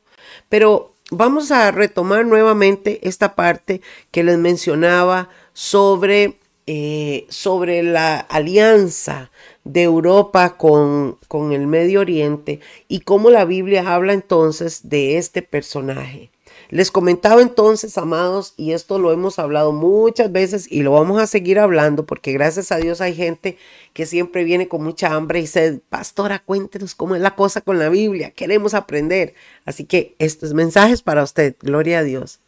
Pero 0.50 0.94
vamos 1.10 1.52
a 1.52 1.72
retomar 1.72 2.26
nuevamente 2.26 3.08
esta 3.08 3.36
parte 3.36 3.82
que 4.12 4.24
les 4.24 4.38
mencionaba 4.38 5.30
sobre, 5.54 6.38
eh, 6.68 7.26
sobre 7.30 7.82
la 7.82 8.20
alianza 8.20 9.32
de 9.64 9.84
Europa 9.84 10.58
con, 10.58 11.18
con 11.28 11.54
el 11.54 11.66
Medio 11.66 12.02
Oriente 12.02 12.60
y 12.88 13.02
cómo 13.02 13.32
la 13.32 13.46
Biblia 13.46 13.94
habla 13.94 14.14
entonces 14.14 14.90
de 14.90 15.18
este 15.18 15.42
personaje. 15.42 16.32
Les 16.72 16.92
comentaba 16.92 17.42
entonces, 17.42 17.98
amados, 17.98 18.54
y 18.56 18.74
esto 18.74 19.00
lo 19.00 19.12
hemos 19.12 19.40
hablado 19.40 19.72
muchas 19.72 20.32
veces 20.32 20.72
y 20.72 20.84
lo 20.84 20.92
vamos 20.92 21.20
a 21.20 21.26
seguir 21.26 21.58
hablando 21.58 22.06
porque 22.06 22.32
gracias 22.32 22.72
a 22.72 22.78
Dios 22.78 23.02
hay 23.02 23.16
gente 23.16 23.58
que 23.94 24.06
siempre 24.06 24.44
viene 24.44 24.68
con 24.68 24.84
mucha 24.84 25.14
hambre 25.14 25.40
y 25.40 25.44
dice, 25.44 25.82
pastora, 25.90 26.38
cuéntenos 26.38 26.94
cómo 26.94 27.16
es 27.16 27.22
la 27.22 27.36
cosa 27.36 27.62
con 27.62 27.80
la 27.80 27.90
Biblia, 27.90 28.30
queremos 28.30 28.76
aprender. 28.76 29.34
Así 29.66 29.86
que 29.86 30.16
estos 30.20 30.54
mensajes 30.54 31.02
para 31.02 31.24
usted, 31.24 31.56
gloria 31.60 32.00
a 32.00 32.04
Dios. 32.04 32.40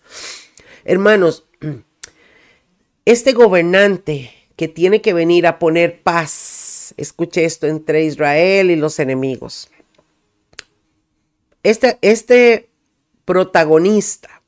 Hermanos, 0.85 1.45
este 3.05 3.33
gobernante 3.33 4.31
que 4.55 4.67
tiene 4.67 5.01
que 5.01 5.13
venir 5.13 5.47
a 5.47 5.57
poner 5.57 6.03
paz, 6.03 6.93
escuche 6.95 7.43
esto, 7.43 7.65
entre 7.65 8.03
Israel 8.03 8.69
y 8.69 8.75
los 8.75 8.99
enemigos. 8.99 9.71
Este, 11.63 11.97
este 12.01 12.70
protagonista. 13.31 14.43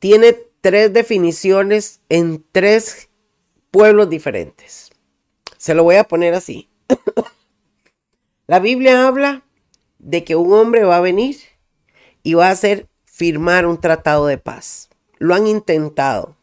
Tiene 0.00 0.36
tres 0.60 0.92
definiciones 0.92 2.00
en 2.08 2.44
tres 2.50 3.08
pueblos 3.70 4.10
diferentes. 4.10 4.90
Se 5.56 5.72
lo 5.72 5.84
voy 5.84 5.94
a 5.94 6.02
poner 6.02 6.34
así. 6.34 6.68
La 8.48 8.58
Biblia 8.58 9.06
habla 9.06 9.44
de 10.00 10.24
que 10.24 10.34
un 10.34 10.52
hombre 10.52 10.82
va 10.82 10.96
a 10.96 11.00
venir 11.00 11.36
y 12.24 12.34
va 12.34 12.48
a 12.48 12.50
hacer 12.50 12.88
firmar 13.04 13.66
un 13.66 13.80
tratado 13.80 14.26
de 14.26 14.38
paz. 14.38 14.88
Lo 15.18 15.36
han 15.36 15.46
intentado. 15.46 16.36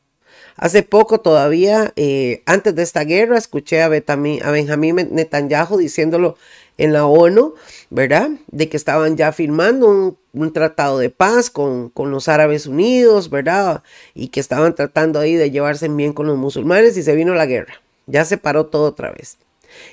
Hace 0.55 0.81
poco 0.81 1.19
todavía, 1.19 1.91
eh, 1.97 2.41
antes 2.45 2.73
de 2.73 2.83
esta 2.83 3.03
guerra, 3.03 3.37
escuché 3.37 3.81
a, 3.81 3.87
a 3.87 3.89
Benjamín 3.89 5.09
Netanyahu 5.11 5.75
diciéndolo 5.75 6.37
en 6.77 6.93
la 6.93 7.05
ONU, 7.05 7.53
¿verdad? 7.89 8.31
De 8.47 8.69
que 8.69 8.77
estaban 8.77 9.17
ya 9.17 9.31
firmando 9.31 10.17
un, 10.33 10.53
tratado 10.53 10.97
de 10.99 11.09
paz 11.09 11.49
con, 11.49 11.89
con, 11.89 12.11
los 12.11 12.27
árabes 12.27 12.65
unidos, 12.65 13.29
¿verdad? 13.29 13.83
Y 14.13 14.29
que 14.29 14.39
estaban 14.39 14.75
tratando 14.75 15.19
ahí 15.19 15.35
de 15.35 15.51
llevarse 15.51 15.87
bien 15.87 16.13
con 16.13 16.27
los 16.27 16.37
musulmanes 16.37 16.97
y 16.97 17.03
se 17.03 17.15
vino 17.15 17.33
la 17.35 17.45
guerra. 17.45 17.81
Ya 18.07 18.25
se 18.25 18.37
paró 18.37 18.65
todo 18.65 18.85
otra 18.85 19.11
vez. 19.11 19.37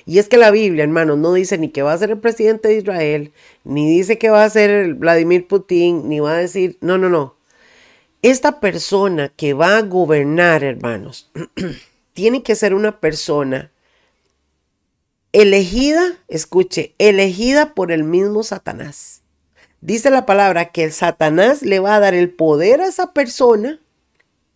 Y 0.05 0.19
es 0.19 0.27
que 0.27 0.37
la 0.37 0.51
Biblia, 0.51 0.83
hermano, 0.83 1.15
no 1.15 1.33
dice 1.33 1.57
ni 1.57 1.69
que 1.69 1.81
va 1.81 1.93
a 1.93 1.97
ser 1.97 2.11
el 2.11 2.19
presidente 2.19 2.67
de 2.67 2.77
Israel, 2.77 3.31
ni 3.63 3.89
dice 3.89 4.17
que 4.17 4.29
va 4.29 4.43
a 4.43 4.49
ser 4.49 4.93
Vladimir 4.95 5.47
Putin, 5.47 6.07
ni 6.09 6.19
va 6.19 6.33
a 6.33 6.37
decir, 6.37 6.77
no, 6.81 6.97
no, 6.97 7.09
no. 7.09 7.35
Esta 8.21 8.59
persona 8.59 9.29
que 9.29 9.53
va 9.53 9.77
a 9.77 9.81
gobernar, 9.81 10.63
hermanos, 10.63 11.31
tiene 12.13 12.43
que 12.43 12.55
ser 12.55 12.73
una 12.73 12.99
persona 12.99 13.70
elegida, 15.33 16.19
escuche, 16.27 16.95
elegida 16.97 17.73
por 17.73 17.91
el 17.91 18.03
mismo 18.03 18.43
Satanás. 18.43 19.21
Dice 19.81 20.09
la 20.09 20.25
palabra 20.25 20.71
que 20.71 20.83
el 20.83 20.91
Satanás 20.91 21.63
le 21.63 21.79
va 21.79 21.95
a 21.95 21.99
dar 21.99 22.13
el 22.13 22.29
poder 22.29 22.81
a 22.81 22.87
esa 22.87 23.13
persona. 23.13 23.79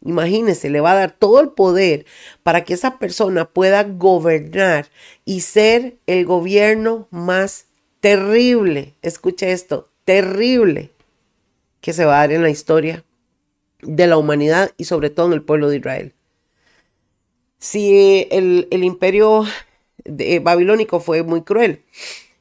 Imagínese, 0.03 0.69
le 0.69 0.81
va 0.81 0.91
a 0.91 0.95
dar 0.95 1.11
todo 1.11 1.39
el 1.39 1.49
poder 1.49 2.05
para 2.43 2.63
que 2.63 2.75
esa 2.75 2.99
persona 2.99 3.45
pueda 3.45 3.83
gobernar 3.83 4.87
y 5.23 5.41
ser 5.41 5.97
el 6.05 6.25
gobierno 6.25 7.07
más 7.09 7.65
terrible. 8.01 8.93
Escuche 9.01 9.51
esto, 9.51 9.89
terrible 10.03 10.91
que 11.81 11.93
se 11.93 12.05
va 12.05 12.17
a 12.17 12.19
dar 12.19 12.33
en 12.33 12.43
la 12.43 12.51
historia 12.51 13.03
de 13.81 14.05
la 14.05 14.17
humanidad 14.17 14.71
y 14.77 14.85
sobre 14.85 15.09
todo 15.09 15.27
en 15.27 15.33
el 15.33 15.41
pueblo 15.41 15.69
de 15.69 15.77
Israel. 15.77 16.13
Si 17.57 18.27
el, 18.29 18.67
el 18.69 18.83
imperio 18.83 19.45
de, 20.05 20.39
babilónico 20.39 20.99
fue 20.99 21.23
muy 21.23 21.41
cruel 21.41 21.83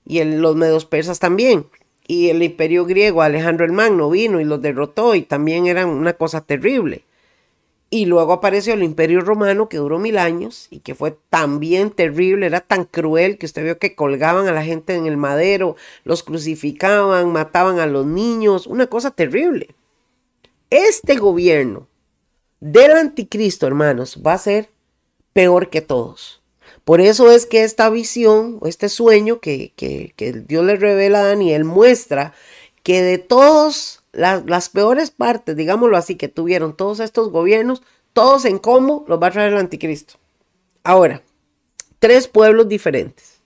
y 0.06 0.22
los 0.22 0.56
medos 0.56 0.84
persas 0.84 1.18
también. 1.18 1.66
Y 2.06 2.28
el 2.28 2.42
imperio 2.42 2.84
griego, 2.84 3.22
Alejandro 3.22 3.64
el 3.64 3.72
Magno, 3.72 4.10
vino 4.10 4.40
y 4.40 4.44
los 4.44 4.60
derrotó 4.60 5.14
y 5.14 5.22
también 5.22 5.66
eran 5.66 5.88
una 5.88 6.12
cosa 6.12 6.42
terrible. 6.42 7.04
Y 7.88 8.06
luego 8.06 8.32
apareció 8.32 8.74
el 8.74 8.82
imperio 8.82 9.20
romano 9.20 9.68
que 9.68 9.76
duró 9.76 9.98
mil 9.98 10.18
años 10.18 10.66
y 10.70 10.80
que 10.80 10.94
fue 10.94 11.16
también 11.30 11.90
terrible, 11.90 12.46
era 12.46 12.60
tan 12.60 12.84
cruel 12.84 13.38
que 13.38 13.46
usted 13.46 13.62
vio 13.62 13.78
que 13.78 13.94
colgaban 13.94 14.48
a 14.48 14.52
la 14.52 14.64
gente 14.64 14.96
en 14.96 15.06
el 15.06 15.16
madero, 15.16 15.76
los 16.02 16.22
crucificaban, 16.22 17.32
mataban 17.32 17.78
a 17.78 17.86
los 17.86 18.04
niños, 18.04 18.66
una 18.66 18.88
cosa 18.88 19.12
terrible. 19.12 19.74
Este 20.70 21.16
gobierno 21.16 21.86
del 22.58 22.92
anticristo, 22.92 23.66
hermanos, 23.66 24.20
va 24.26 24.32
a 24.32 24.38
ser 24.38 24.70
peor 25.32 25.70
que 25.70 25.80
todos. 25.80 26.43
Por 26.84 27.00
eso 27.00 27.30
es 27.30 27.46
que 27.46 27.64
esta 27.64 27.88
visión, 27.88 28.60
este 28.64 28.88
sueño 28.88 29.40
que, 29.40 29.72
Dios 30.46 30.64
le 30.64 30.76
revela 30.76 31.20
a 31.20 31.28
Daniel, 31.28 31.64
muestra 31.64 32.34
que 32.82 33.02
de 33.02 33.18
todas 33.18 34.02
las 34.12 34.68
peores 34.68 35.10
partes, 35.10 35.56
digámoslo 35.56 35.96
así, 35.96 36.16
que 36.16 36.28
tuvieron 36.28 36.76
todos 36.76 37.00
estos 37.00 37.30
gobiernos, 37.30 37.82
todos 38.12 38.44
en 38.44 38.58
combo 38.58 39.04
los 39.08 39.20
va 39.20 39.28
a 39.28 39.30
traer 39.30 39.52
el 39.54 39.58
anticristo. 39.58 40.14
Ahora, 40.82 41.22
tres 41.98 42.28
pueblos 42.28 42.68
diferentes. 42.68 43.40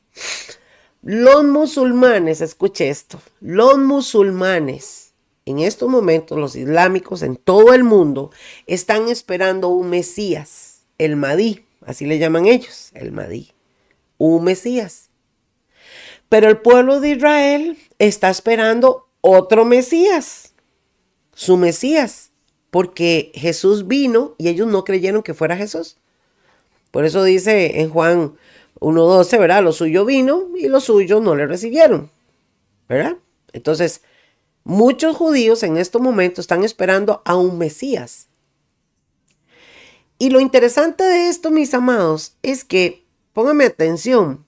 Los 1.02 1.44
musulmanes, 1.44 2.40
escuche 2.40 2.88
esto, 2.88 3.20
los 3.40 3.78
musulmanes 3.78 5.12
en 5.46 5.60
estos 5.60 5.88
momentos, 5.88 6.36
los 6.36 6.56
islámicos 6.56 7.22
en 7.22 7.36
todo 7.36 7.72
el 7.72 7.84
mundo, 7.84 8.32
están 8.66 9.08
esperando 9.08 9.68
un 9.68 9.88
Mesías, 9.88 10.80
el 10.98 11.16
Mahdi, 11.16 11.64
así 11.88 12.04
le 12.04 12.18
llaman 12.18 12.46
ellos, 12.46 12.90
el 12.92 13.12
Mahdi, 13.12 13.50
un 14.18 14.44
Mesías. 14.44 15.08
Pero 16.28 16.48
el 16.48 16.58
pueblo 16.58 17.00
de 17.00 17.12
Israel 17.12 17.78
está 17.98 18.28
esperando 18.28 19.08
otro 19.22 19.64
Mesías, 19.64 20.52
su 21.34 21.56
Mesías, 21.56 22.30
porque 22.70 23.32
Jesús 23.34 23.88
vino 23.88 24.34
y 24.36 24.48
ellos 24.48 24.68
no 24.68 24.84
creyeron 24.84 25.22
que 25.22 25.32
fuera 25.32 25.56
Jesús. 25.56 25.96
Por 26.90 27.06
eso 27.06 27.24
dice 27.24 27.80
en 27.80 27.88
Juan 27.88 28.34
1.12, 28.80 29.38
¿verdad? 29.38 29.62
Lo 29.62 29.72
suyo 29.72 30.04
vino 30.04 30.48
y 30.58 30.68
lo 30.68 30.80
suyo 30.80 31.20
no 31.20 31.34
le 31.34 31.46
recibieron, 31.46 32.10
¿verdad? 32.86 33.16
Entonces, 33.54 34.02
muchos 34.62 35.16
judíos 35.16 35.62
en 35.62 35.78
estos 35.78 36.02
momentos 36.02 36.42
están 36.42 36.64
esperando 36.64 37.22
a 37.24 37.34
un 37.36 37.56
Mesías. 37.56 38.27
Y 40.18 40.30
lo 40.30 40.40
interesante 40.40 41.04
de 41.04 41.28
esto, 41.28 41.50
mis 41.50 41.74
amados, 41.74 42.36
es 42.42 42.64
que, 42.64 43.04
pónganme 43.32 43.64
atención, 43.64 44.44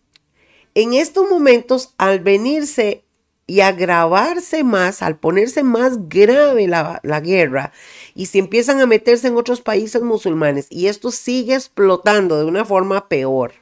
en 0.75 0.95
estos 0.95 1.29
momentos, 1.29 1.95
al 1.97 2.21
venirse 2.21 3.05
y 3.47 3.61
agravarse 3.61 4.65
más, 4.65 5.03
al 5.03 5.19
ponerse 5.19 5.63
más 5.63 6.09
grave 6.09 6.67
la, 6.67 7.01
la, 7.03 7.21
guerra, 7.21 7.73
y 8.15 8.27
se 8.27 8.39
empiezan 8.39 8.81
a 8.81 8.87
meterse 8.87 9.29
en 9.29 9.37
otros 9.37 9.61
países 9.61 10.03
musulmanes, 10.03 10.67
y 10.71 10.87
esto 10.87 11.11
sigue 11.11 11.55
explotando 11.55 12.39
de 12.39 12.45
una 12.45 12.65
forma 12.65 13.09
peor. 13.09 13.53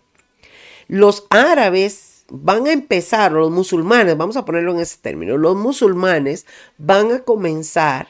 Los 0.89 1.27
árabes 1.31 2.25
van 2.31 2.67
a 2.67 2.73
empezar, 2.73 3.33
los 3.33 3.51
musulmanes, 3.51 4.17
vamos 4.17 4.37
a 4.37 4.45
ponerlo 4.45 4.73
en 4.73 4.81
ese 4.81 4.99
término, 4.99 5.37
los 5.37 5.57
musulmanes 5.57 6.47
van 6.77 7.13
a 7.13 7.21
comenzar 7.21 8.09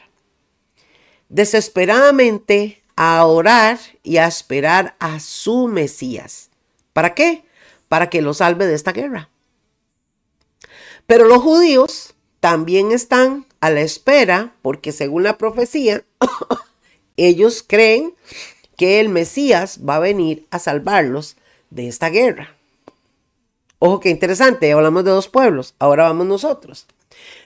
desesperadamente 1.29 2.78
a 3.01 3.25
orar 3.25 3.79
y 4.03 4.17
a 4.17 4.27
esperar 4.27 4.97
a 4.99 5.21
su 5.21 5.69
Mesías. 5.69 6.49
¿Para 6.91 7.13
qué? 7.13 7.45
Para 7.87 8.09
que 8.09 8.21
lo 8.21 8.33
salve 8.33 8.67
de 8.67 8.75
esta 8.75 8.91
guerra. 8.91 9.29
Pero 11.07 11.23
los 11.23 11.41
judíos 11.41 12.13
también 12.41 12.91
están 12.91 13.45
a 13.61 13.69
la 13.69 13.79
espera, 13.79 14.53
porque 14.61 14.91
según 14.91 15.23
la 15.23 15.37
profecía, 15.37 16.03
ellos 17.15 17.63
creen 17.65 18.15
que 18.75 18.99
el 18.99 19.07
Mesías 19.07 19.79
va 19.87 19.95
a 19.95 19.99
venir 19.99 20.45
a 20.51 20.59
salvarlos 20.59 21.37
de 21.69 21.87
esta 21.87 22.09
guerra. 22.09 22.57
Ojo, 23.79 24.01
qué 24.01 24.09
interesante, 24.09 24.73
hablamos 24.73 25.05
de 25.05 25.11
dos 25.11 25.29
pueblos, 25.29 25.73
ahora 25.79 26.03
vamos 26.03 26.27
nosotros. 26.27 26.85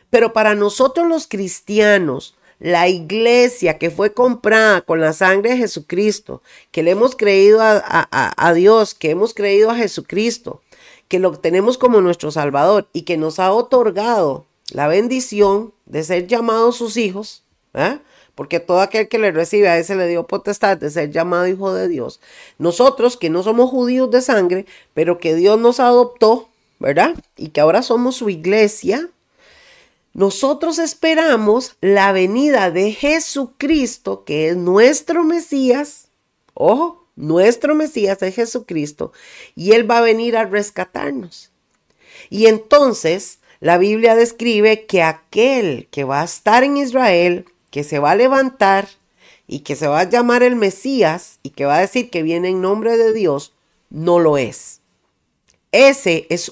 Pero 0.10 0.34
para 0.34 0.56
nosotros 0.56 1.08
los 1.08 1.28
cristianos, 1.28 2.34
la 2.64 2.88
iglesia 2.88 3.78
que 3.78 3.92
fue 3.92 4.14
comprada 4.14 4.80
con 4.80 5.02
la 5.02 5.12
sangre 5.12 5.52
de 5.52 5.58
Jesucristo, 5.58 6.42
que 6.72 6.82
le 6.82 6.92
hemos 6.92 7.14
creído 7.14 7.60
a, 7.62 8.54
Dios, 8.56 8.94
que 8.94 9.10
hemos 9.10 9.34
creído 9.34 9.70
a 9.70 9.76
Jesucristo, 9.76 10.62
que 11.10 11.20
lo 11.20 11.34
tenemos 11.34 11.78
como 11.78 12.00
nuestro 12.00 12.32
Salvador 12.32 12.88
y 12.94 13.02
que 13.02 13.18
nos 13.18 13.38
ha 13.40 13.52
otorgado 13.52 14.46
la 14.72 14.88
bendición 14.88 15.74
de 15.88 16.06
ser 16.06 16.28
llamados 16.28 16.78
sus 16.78 16.96
hijos, 16.96 17.44
¿eh? 17.74 18.00
porque 18.34 18.62
todo 18.62 18.80
aquel 18.80 19.10
que 19.10 19.20
le 19.20 19.34
recibe 19.34 19.68
a 19.68 19.78
ese 19.78 19.96
le 19.96 20.08
dio 20.08 20.26
potestad 20.26 20.78
de 20.78 20.90
ser 20.90 21.12
llamado 21.12 21.48
hijo 21.48 21.74
de 21.74 21.90
Dios. 21.90 22.22
Nosotros 22.60 23.18
que 23.18 23.30
no 23.30 23.44
somos 23.44 23.72
judíos 23.72 24.10
de 24.10 24.22
sangre, 24.22 24.66
pero 24.94 25.18
que 25.18 25.36
Dios 25.36 25.60
nos 25.60 25.82
adoptó, 25.82 26.48
¿verdad? 26.80 27.14
Y 27.36 27.50
que 27.50 27.60
ahora 27.60 27.82
somos 27.82 28.16
su 28.16 28.30
iglesia, 28.30 29.10
nosotros 30.14 30.78
esperamos 30.80 31.76
la 31.82 32.12
venida 32.12 32.70
de 32.70 32.92
Jesucristo, 32.92 34.24
que 34.24 34.50
es 34.50 34.58
nuestro 34.58 35.24
Mesías. 35.24 36.10
Ojo, 36.54 37.08
nuestro 37.16 37.76
Mesías 37.76 38.22
es 38.22 38.36
Jesucristo, 38.36 39.12
y 39.56 39.72
Él 39.72 39.90
va 39.90 40.00
a 40.00 40.02
venir 40.02 40.38
a 40.38 40.46
rescatarnos. 40.46 41.52
Y 42.30 42.46
entonces 42.46 43.40
la 43.60 43.78
Biblia 43.78 44.16
describe 44.16 44.86
que 44.86 45.02
aquel 45.02 45.88
que 45.90 46.04
va 46.04 46.22
a 46.22 46.26
estar 46.26 46.64
en 46.64 46.78
Israel 46.78 47.46
que 47.72 47.84
se 47.84 47.98
va 47.98 48.12
a 48.12 48.16
levantar 48.16 48.88
y 49.48 49.62
que 49.62 49.76
se 49.76 49.88
va 49.88 50.02
a 50.02 50.10
llamar 50.10 50.44
el 50.44 50.56
Mesías 50.56 51.40
y 51.42 51.50
que 51.50 51.66
va 51.66 51.78
a 51.78 51.82
decir 51.82 52.12
que 52.12 52.22
viene 52.22 52.50
en 52.50 52.62
nombre 52.62 52.98
de 52.98 53.14
Dios, 53.14 53.54
no 53.90 54.20
lo 54.20 54.38
es. 54.38 54.82
Ese 55.72 56.28
es, 56.30 56.52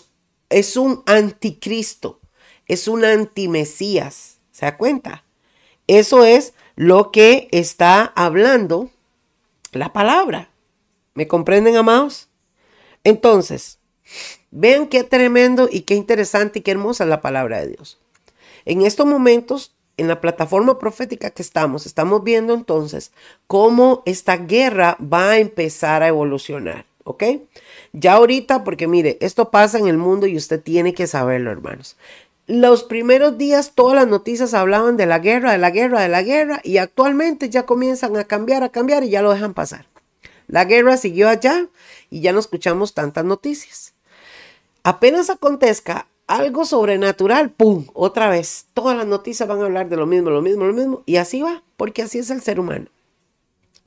es 0.50 0.78
un 0.78 1.04
anticristo, 1.06 2.21
es 2.68 2.88
un 2.88 3.06
antimesías. 3.06 4.38
¿Se 4.52 4.66
da 4.66 4.78
cuenta? 4.78 5.24
Eso 5.88 6.24
es 6.24 6.54
lo 6.76 7.12
que 7.12 7.48
está 7.52 8.12
hablando 8.16 8.90
la 9.72 9.94
palabra. 9.94 10.50
¿Me 11.14 11.28
comprenden, 11.28 11.76
amados? 11.76 12.30
Entonces, 13.04 13.80
vean 14.52 14.88
qué 14.88 15.04
tremendo 15.04 15.68
y 15.72 15.82
qué 15.82 15.96
interesante 15.96 16.60
y 16.60 16.62
qué 16.62 16.72
hermosa 16.72 17.04
es 17.04 17.10
la 17.10 17.22
palabra 17.22 17.62
de 17.62 17.70
Dios. 17.70 18.00
En 18.66 18.84
estos 18.84 19.06
momentos 19.06 19.74
en 19.98 20.08
la 20.08 20.22
plataforma 20.22 20.80
profética 20.80 21.30
que 21.30 21.42
estamos, 21.42 21.86
estamos 21.86 22.24
viendo 22.24 22.54
entonces 22.54 23.12
cómo 23.48 24.04
esta 24.06 24.38
guerra 24.38 24.98
va 25.02 25.32
a 25.32 25.38
empezar 25.40 26.02
a 26.02 26.08
evolucionar, 26.08 26.86
¿ok? 27.04 27.24
Ya 27.94 28.14
ahorita, 28.14 28.64
porque 28.64 28.88
mire, 28.88 29.18
esto 29.22 29.52
pasa 29.52 29.78
en 29.78 29.88
el 29.88 29.98
mundo 29.98 30.28
y 30.28 30.38
usted 30.38 30.62
tiene 30.62 30.94
que 30.94 31.08
saberlo, 31.08 31.52
hermanos. 31.52 31.98
Los 32.48 32.84
primeros 32.84 33.38
días 33.38 33.74
todas 33.76 33.96
las 33.96 34.08
noticias 34.08 34.54
hablaban 34.54 34.98
de 34.98 35.06
la 35.06 35.20
guerra, 35.20 35.52
de 35.52 35.58
la 35.58 35.70
guerra, 35.70 36.02
de 36.02 36.10
la 36.10 36.24
guerra 36.24 36.60
y 36.64 36.78
actualmente 36.78 37.50
ya 37.50 37.66
comienzan 37.66 38.18
a 38.18 38.24
cambiar, 38.24 38.64
a 38.64 38.70
cambiar 38.70 39.04
y 39.04 39.10
ya 39.10 39.22
lo 39.22 39.32
dejan 39.32 39.54
pasar. 39.54 39.86
La 40.48 40.66
guerra 40.66 40.98
siguió 40.98 41.30
allá 41.30 41.68
y 42.10 42.22
ya 42.22 42.34
no 42.34 42.40
escuchamos 42.40 42.94
tantas 42.94 43.24
noticias. 43.24 43.94
Apenas 44.84 45.30
acontezca 45.30 46.08
algo 46.28 46.66
sobrenatural, 46.66 47.52
¡pum! 47.52 47.86
Otra 47.94 48.30
vez. 48.30 48.66
Todas 48.74 48.98
las 48.98 49.06
noticias 49.06 49.48
van 49.48 49.62
a 49.62 49.66
hablar 49.66 49.90
de 49.90 49.98
lo 49.98 50.08
mismo, 50.08 50.30
lo 50.30 50.42
mismo, 50.42 50.66
lo 50.66 50.74
mismo. 50.74 51.04
Y 51.06 51.18
así 51.18 51.42
va, 51.42 51.64
porque 51.78 52.02
así 52.02 52.20
es 52.20 52.30
el 52.32 52.42
ser 52.42 52.60
humano. 52.60 52.88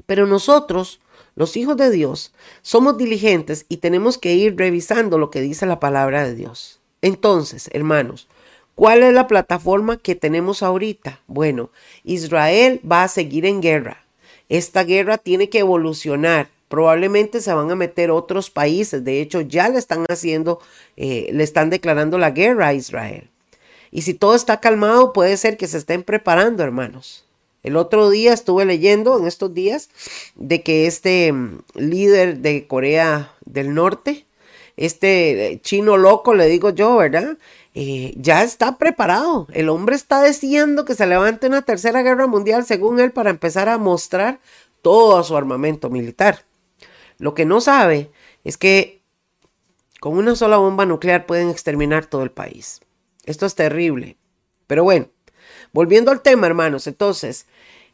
Pero 0.07 0.27
nosotros, 0.27 1.01
los 1.35 1.57
hijos 1.57 1.77
de 1.77 1.91
Dios, 1.91 2.33
somos 2.63 2.97
diligentes 2.97 3.67
y 3.69 3.79
tenemos 3.79 4.19
que 4.19 4.35
ir 4.35 4.57
revisando 4.57 5.19
lo 5.19 5.31
que 5.31 5.41
dice 5.41 5.67
la 5.67 5.81
palabra 5.81 6.25
de 6.25 6.35
Dios. 6.35 6.81
Entonces, 7.03 7.69
hermanos, 7.73 8.29
¿cuál 8.75 9.03
es 9.03 9.13
la 9.13 9.27
plataforma 9.27 9.97
que 9.97 10.15
tenemos 10.15 10.63
ahorita? 10.63 11.21
Bueno, 11.27 11.71
Israel 12.05 12.81
va 12.91 13.05
a 13.05 13.09
seguir 13.09 13.47
en 13.47 13.61
guerra. 13.61 14.05
Esta 14.49 14.85
guerra 14.85 15.19
tiene 15.19 15.49
que 15.49 15.61
evolucionar 15.61 16.49
probablemente 16.75 17.41
se 17.41 17.53
van 17.53 17.71
a 17.71 17.77
meter 17.77 18.11
otros 18.11 18.51
países. 18.51 19.05
De 19.05 19.21
hecho, 19.21 19.41
ya 19.43 19.69
le 19.69 19.79
están 19.79 20.05
haciendo, 20.09 20.61
eh, 20.97 21.31
le 21.33 21.45
están 21.45 21.71
declarando 21.71 22.19
la 22.19 22.33
guerra 22.33 22.67
a 22.67 22.75
Israel. 22.75 23.31
Y 23.93 24.03
si 24.03 24.13
todo 24.13 24.35
está 24.35 24.59
calmado, 24.59 25.13
puede 25.13 25.37
ser 25.37 25.57
que 25.57 25.69
se 25.69 25.79
estén 25.79 26.03
preparando, 26.03 26.65
hermanos. 26.65 27.25
El 27.63 27.77
otro 27.77 28.11
día 28.11 28.33
estuve 28.33 28.65
leyendo, 28.65 29.17
en 29.19 29.29
estos 29.29 29.55
días, 29.55 29.89
de 30.35 30.63
que 30.63 30.89
este 30.89 31.33
mm, 31.33 31.61
líder 31.77 32.39
de 32.39 32.67
Corea 32.67 33.33
del 33.45 33.73
Norte, 33.73 34.27
este 34.77 35.53
eh, 35.53 35.61
chino 35.63 35.97
loco, 35.97 36.35
le 36.35 36.47
digo 36.49 36.71
yo, 36.71 36.97
¿verdad? 36.97 37.39
Eh, 37.75 38.15
ya 38.17 38.45
está 38.45 38.79
preparado. 38.79 39.49
El 39.53 39.69
hombre 39.69 39.97
está 39.97 40.23
diciendo 40.23 40.85
que 40.85 40.95
se 40.95 41.07
levante 41.07 41.49
una 41.49 41.63
tercera 41.63 42.03
guerra 42.03 42.29
mundial, 42.29 42.65
según 42.65 43.01
él, 43.01 43.11
para 43.11 43.31
empezar 43.31 43.69
a 43.69 43.79
mostrar 43.79 44.39
todo 44.81 45.23
su 45.25 45.37
armamento 45.37 45.91
militar. 45.91 46.45
Lo 47.19 47.35
que 47.35 47.45
no 47.45 47.61
sabe 47.61 48.11
es 48.45 48.57
que 48.57 49.03
con 49.99 50.17
una 50.17 50.37
sola 50.37 50.57
bomba 50.59 50.87
nuclear 50.87 51.27
pueden 51.27 51.51
exterminar 51.51 52.07
todo 52.07 52.23
el 52.23 52.31
país. 52.31 52.81
Esto 53.25 53.47
es 53.47 53.55
terrible. 53.55 54.17
Pero 54.67 54.85
bueno, 54.85 55.09
volviendo 55.73 56.11
al 56.11 56.23
tema, 56.23 56.47
hermanos, 56.47 56.87
entonces, 56.87 57.47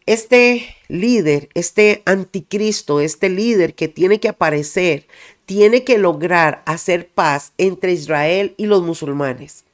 este 0.06 0.76
líder, 0.88 1.48
este 1.54 2.02
anticristo, 2.04 3.00
este 3.00 3.28
líder 3.28 3.74
que 3.74 3.88
tiene 3.88 4.20
que 4.20 4.28
aparecer, 4.28 5.06
tiene 5.46 5.84
que 5.84 5.98
lograr 5.98 6.62
hacer 6.66 7.08
paz 7.08 7.52
entre 7.58 7.92
Israel 7.92 8.54
y 8.56 8.66
los 8.66 8.82
musulmanes. 8.82 9.64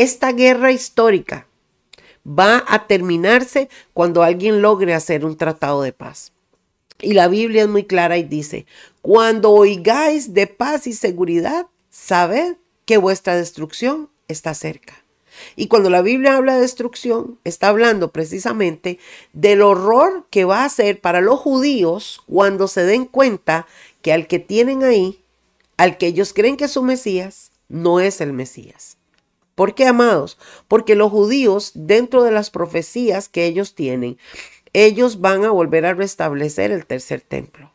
Esta 0.00 0.32
guerra 0.32 0.72
histórica 0.72 1.46
va 2.26 2.64
a 2.66 2.86
terminarse 2.86 3.68
cuando 3.92 4.22
alguien 4.22 4.62
logre 4.62 4.94
hacer 4.94 5.26
un 5.26 5.36
tratado 5.36 5.82
de 5.82 5.92
paz. 5.92 6.32
Y 7.02 7.12
la 7.12 7.28
Biblia 7.28 7.64
es 7.64 7.68
muy 7.68 7.84
clara 7.84 8.16
y 8.16 8.22
dice, 8.22 8.64
cuando 9.02 9.50
oigáis 9.50 10.32
de 10.32 10.46
paz 10.46 10.86
y 10.86 10.94
seguridad, 10.94 11.66
sabed 11.90 12.56
que 12.86 12.96
vuestra 12.96 13.36
destrucción 13.36 14.08
está 14.26 14.54
cerca. 14.54 15.04
Y 15.54 15.66
cuando 15.66 15.90
la 15.90 16.00
Biblia 16.00 16.36
habla 16.36 16.54
de 16.54 16.62
destrucción, 16.62 17.38
está 17.44 17.68
hablando 17.68 18.10
precisamente 18.10 18.98
del 19.34 19.60
horror 19.60 20.26
que 20.30 20.46
va 20.46 20.64
a 20.64 20.70
ser 20.70 21.02
para 21.02 21.20
los 21.20 21.38
judíos 21.38 22.22
cuando 22.26 22.68
se 22.68 22.84
den 22.84 23.04
cuenta 23.04 23.66
que 24.00 24.14
al 24.14 24.28
que 24.28 24.38
tienen 24.38 24.82
ahí, 24.82 25.22
al 25.76 25.98
que 25.98 26.06
ellos 26.06 26.32
creen 26.32 26.56
que 26.56 26.64
es 26.64 26.70
su 26.70 26.82
Mesías, 26.82 27.50
no 27.68 28.00
es 28.00 28.22
el 28.22 28.32
Mesías. 28.32 28.96
¿Por 29.60 29.74
qué, 29.74 29.86
amados? 29.86 30.38
Porque 30.68 30.94
los 30.94 31.10
judíos, 31.10 31.72
dentro 31.74 32.22
de 32.22 32.30
las 32.30 32.48
profecías 32.48 33.28
que 33.28 33.44
ellos 33.44 33.74
tienen, 33.74 34.16
ellos 34.72 35.20
van 35.20 35.44
a 35.44 35.50
volver 35.50 35.84
a 35.84 35.92
restablecer 35.92 36.70
el 36.70 36.86
tercer 36.86 37.20
templo. 37.20 37.70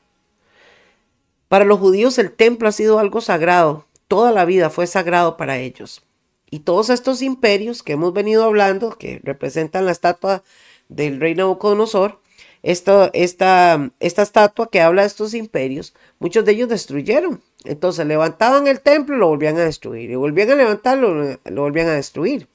Para 1.48 1.64
los 1.64 1.78
judíos 1.78 2.18
el 2.18 2.32
templo 2.32 2.70
ha 2.70 2.72
sido 2.72 2.98
algo 2.98 3.22
sagrado, 3.22 3.86
toda 4.08 4.32
la 4.32 4.46
vida 4.46 4.72
fue 4.72 4.88
sagrado 4.88 5.38
para 5.38 5.60
ellos. 5.60 6.02
Y 6.50 6.62
todos 6.62 6.90
estos 6.90 7.22
imperios 7.22 7.84
que 7.84 7.94
hemos 7.94 8.14
venido 8.14 8.46
hablando, 8.46 8.98
que 8.98 9.22
representan 9.24 9.86
la 9.86 9.92
estatua 9.92 10.42
del 10.90 11.20
rey 11.20 11.36
Nabucodonosor, 11.36 12.20
esta, 12.66 13.11
esta, 13.13 13.91
esta 13.99 14.24
estatua 14.24 14.72
que 14.72 14.82
habla 14.82 15.03
de 15.03 15.07
estos 15.07 15.36
imperios, 15.36 15.93
muchos 16.18 16.43
de 16.45 16.53
ellos 16.53 16.68
destruyeron. 16.68 17.39
Entonces 17.63 18.07
levantaban 18.07 18.66
el 18.66 18.82
templo 18.82 19.16
y 19.16 19.20
lo 19.20 19.28
volvían 19.28 19.57
a 19.57 19.66
destruir. 19.66 20.09
Y 20.09 20.16
volvían 20.16 20.49
a 20.49 20.55
levantarlo, 20.55 21.38
lo 21.45 21.61
volvían 21.61 21.89
a 21.89 21.93
destruir. 21.93 22.47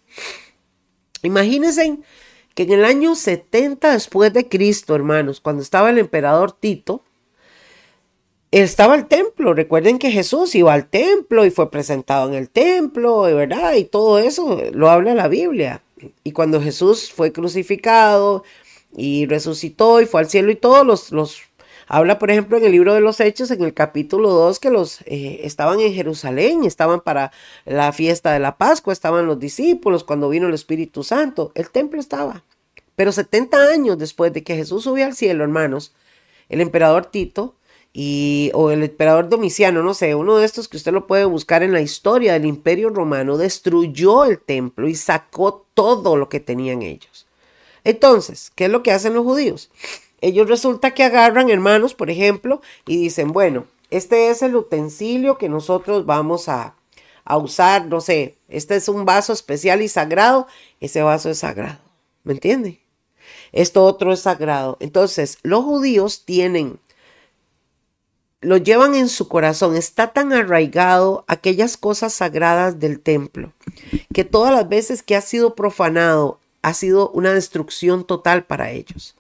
Imagínense 1.23 1.99
que 2.57 2.65
en 2.65 2.73
el 2.73 2.85
año 2.85 3.15
70 3.15 3.93
después 3.93 4.33
de 4.33 4.49
Cristo, 4.49 4.97
hermanos, 4.97 5.41
cuando 5.41 5.63
estaba 5.63 5.91
el 5.91 5.99
emperador 5.99 6.51
Tito, 6.51 7.05
estaba 8.51 8.97
el 8.97 9.07
templo. 9.07 9.55
Recuerden 9.55 10.01
que 10.01 10.11
Jesús 10.11 10.57
iba 10.57 10.73
al 10.73 10.89
templo 10.89 11.47
y 11.47 11.53
fue 11.53 11.71
presentado 11.71 12.29
en 12.29 12.35
el 12.35 12.51
templo, 12.51 13.23
¿verdad? 13.23 13.75
Y 13.75 13.85
todo 13.85 14.19
eso 14.19 14.61
lo 14.73 14.91
habla 14.91 15.15
la 15.15 15.29
Biblia. 15.29 15.83
Y 16.25 16.33
cuando 16.33 16.61
Jesús 16.61 17.13
fue 17.13 17.31
crucificado 17.31 18.43
y 18.97 19.27
resucitó 19.27 20.01
y 20.01 20.07
fue 20.07 20.21
al 20.21 20.31
cielo 20.31 20.51
y 20.51 20.57
todos 20.57 20.87
los, 20.87 21.13
los 21.13 21.43
habla, 21.91 22.19
por 22.19 22.31
ejemplo, 22.31 22.57
en 22.57 22.65
el 22.65 22.73
libro 22.73 22.95
de 22.95 23.01
los 23.01 23.21
Hechos, 23.21 23.51
en 23.51 23.63
el 23.63 23.75
capítulo 23.75 24.31
2, 24.31 24.61
que 24.61 24.71
los 24.71 25.01
eh, 25.03 25.41
estaban 25.43 25.81
en 25.81 25.93
Jerusalén, 25.93 26.65
estaban 26.65 27.01
para 27.01 27.33
la 27.65 27.93
fiesta 27.93 28.33
de 28.33 28.39
la 28.39 28.57
Pascua, 28.57 28.93
estaban 28.93 29.27
los 29.27 29.41
discípulos 29.41 30.05
cuando 30.05 30.29
vino 30.29 30.47
el 30.47 30.55
Espíritu 30.55 31.03
Santo. 31.03 31.51
El 31.57 31.71
templo 31.71 32.01
estaba. 32.01 32.45
Pero 32.95 33.11
70 33.11 33.57
años 33.71 33.99
después 33.99 34.33
de 34.33 34.45
que 34.45 34.55
Jesús 34.55 34.85
subió 34.85 35.05
al 35.05 35.15
cielo, 35.15 35.43
hermanos, 35.43 35.93
el 36.49 36.61
emperador 36.61 37.07
Tito 37.07 37.57
y, 37.93 38.53
o 38.55 38.71
el 38.71 38.85
emperador 38.85 39.29
Domiciano, 39.29 39.83
no 39.83 39.95
sé, 39.95 40.15
uno 40.15 40.37
de 40.37 40.45
estos 40.45 40.69
que 40.69 40.77
usted 40.77 40.93
lo 40.93 41.09
puede 41.09 41.25
buscar 41.25 41.65
en 41.65 41.73
la 41.73 41.81
historia 41.81 42.35
del 42.35 42.45
imperio 42.45 42.91
romano, 42.91 43.37
destruyó 43.37 44.27
el 44.27 44.39
templo 44.39 44.87
y 44.87 44.95
sacó 44.95 45.67
todo 45.75 46.17
lo 46.17 46.29
que 46.29 46.39
tenían 46.39 46.83
ellos. 46.83 47.27
Entonces, 47.85 48.51
¿qué 48.55 48.67
es 48.67 48.71
lo 48.71 48.83
que 48.83 48.93
hacen 48.93 49.15
los 49.15 49.25
judíos? 49.25 49.71
Ellos 50.21 50.49
resulta 50.49 50.93
que 50.93 51.05
agarran, 51.05 51.51
hermanos, 51.51 51.95
por 51.95 52.11
ejemplo, 52.11 52.61
y 52.87 52.97
dicen, 52.97 53.33
bueno, 53.33 53.67
este 53.91 54.31
es 54.31 54.43
el 54.43 54.57
utensilio 54.57 55.39
que 55.39 55.49
nosotros 55.49 56.07
vamos 56.07 56.49
a, 56.49 56.75
a 57.25 57.37
usar, 57.39 57.87
no 57.87 58.01
sé, 58.01 58.37
este 58.49 58.77
es 58.77 58.89
un 58.89 59.05
vaso 59.05 59.33
especial 59.33 59.83
y 59.83 59.89
sagrado, 59.89 60.47
ese 60.81 61.03
vaso 61.03 61.31
es 61.31 61.39
sagrado, 61.39 61.81
¿me 62.25 62.35
entiende? 62.35 62.81
Esto 63.53 63.85
otro 63.85 64.13
es 64.13 64.21
sagrado. 64.21 64.77
Entonces, 64.81 65.39
los 65.43 65.65
judíos 65.65 66.25
tienen 66.25 66.79
lo 68.43 68.57
llevan 68.57 68.95
en 68.95 69.09
su 69.09 69.29
corazón, 69.29 69.77
está 69.77 70.13
tan 70.13 70.33
arraigado 70.33 71.25
aquellas 71.29 71.77
cosas 71.77 72.15
sagradas 72.15 72.81
del 72.81 73.01
templo, 73.01 73.53
que 74.15 74.25
todas 74.25 74.53
las 74.53 74.69
veces 74.69 75.03
que 75.03 75.15
ha 75.15 75.21
sido 75.21 75.55
profanado 75.55 76.41
ha 76.63 76.75
sido 76.75 77.11
una 77.11 77.33
destrucción 77.33 78.05
total 78.05 78.45
para 78.45 78.71
ellos. 78.71 79.17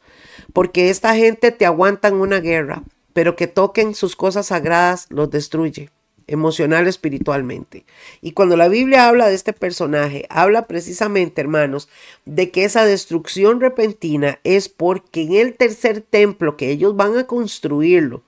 Porque 0.52 0.90
esta 0.90 1.14
gente 1.14 1.50
te 1.52 1.66
aguantan 1.66 2.14
una 2.14 2.40
guerra, 2.40 2.82
pero 3.12 3.36
que 3.36 3.46
toquen 3.46 3.94
sus 3.94 4.16
cosas 4.16 4.46
sagradas 4.46 5.06
los 5.10 5.30
destruye 5.30 5.90
emocional, 6.30 6.86
espiritualmente. 6.86 7.84
Y 8.22 8.32
cuando 8.32 8.56
la 8.56 8.68
Biblia 8.68 9.08
habla 9.08 9.26
de 9.26 9.34
este 9.34 9.52
personaje, 9.52 10.26
habla 10.30 10.68
precisamente, 10.68 11.40
hermanos, 11.40 11.88
de 12.24 12.50
que 12.50 12.64
esa 12.64 12.84
destrucción 12.84 13.60
repentina 13.60 14.38
es 14.44 14.68
porque 14.68 15.22
en 15.22 15.34
el 15.34 15.54
tercer 15.54 16.02
templo 16.02 16.56
que 16.56 16.70
ellos 16.70 16.94
van 16.96 17.18
a 17.18 17.26
construirlo, 17.26 18.22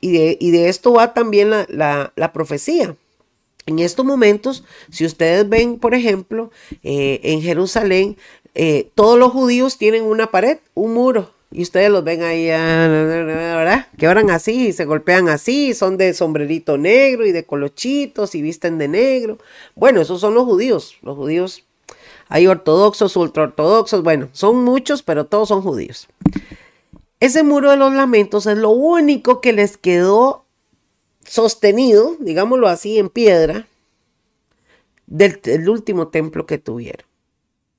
y 0.00 0.12
de, 0.12 0.68
esto 0.68 0.92
va 0.92 1.14
también 1.14 1.50
la, 1.50 2.30
profecía. 2.32 2.94
En 3.68 3.80
estos 3.80 4.06
momentos, 4.06 4.64
si 4.90 5.04
ustedes 5.04 5.46
ven, 5.46 5.78
por 5.78 5.94
ejemplo, 5.94 6.50
eh, 6.82 7.20
en 7.22 7.42
Jerusalén, 7.42 8.16
eh, 8.54 8.88
todos 8.94 9.18
los 9.18 9.30
judíos 9.30 9.76
tienen 9.76 10.04
una 10.04 10.30
pared, 10.30 10.56
un 10.72 10.94
muro, 10.94 11.34
y 11.50 11.60
ustedes 11.60 11.90
los 11.90 12.02
ven 12.02 12.22
ahí, 12.22 12.48
ah, 12.48 12.88
¿verdad? 12.88 13.88
Que 13.98 14.08
oran 14.08 14.30
así, 14.30 14.72
se 14.72 14.86
golpean 14.86 15.28
así, 15.28 15.74
son 15.74 15.98
de 15.98 16.14
sombrerito 16.14 16.78
negro 16.78 17.26
y 17.26 17.32
de 17.32 17.44
colochitos 17.44 18.34
y 18.34 18.40
visten 18.40 18.78
de 18.78 18.88
negro. 18.88 19.36
Bueno, 19.74 20.00
esos 20.00 20.18
son 20.18 20.32
los 20.32 20.44
judíos. 20.44 20.96
Los 21.02 21.18
judíos, 21.18 21.64
hay 22.30 22.46
ortodoxos, 22.46 23.16
ultraortodoxos, 23.16 24.02
bueno, 24.02 24.30
son 24.32 24.64
muchos, 24.64 25.02
pero 25.02 25.26
todos 25.26 25.48
son 25.48 25.60
judíos. 25.60 26.08
Ese 27.20 27.42
muro 27.42 27.70
de 27.70 27.76
los 27.76 27.92
lamentos 27.92 28.46
es 28.46 28.56
lo 28.56 28.70
único 28.70 29.42
que 29.42 29.52
les 29.52 29.76
quedó 29.76 30.46
sostenido, 31.28 32.16
digámoslo 32.20 32.68
así, 32.68 32.98
en 32.98 33.08
piedra, 33.08 33.66
del, 35.06 35.68
último 35.68 36.08
templo 36.08 36.46
que 36.46 36.58
tuvieron. 36.58 37.06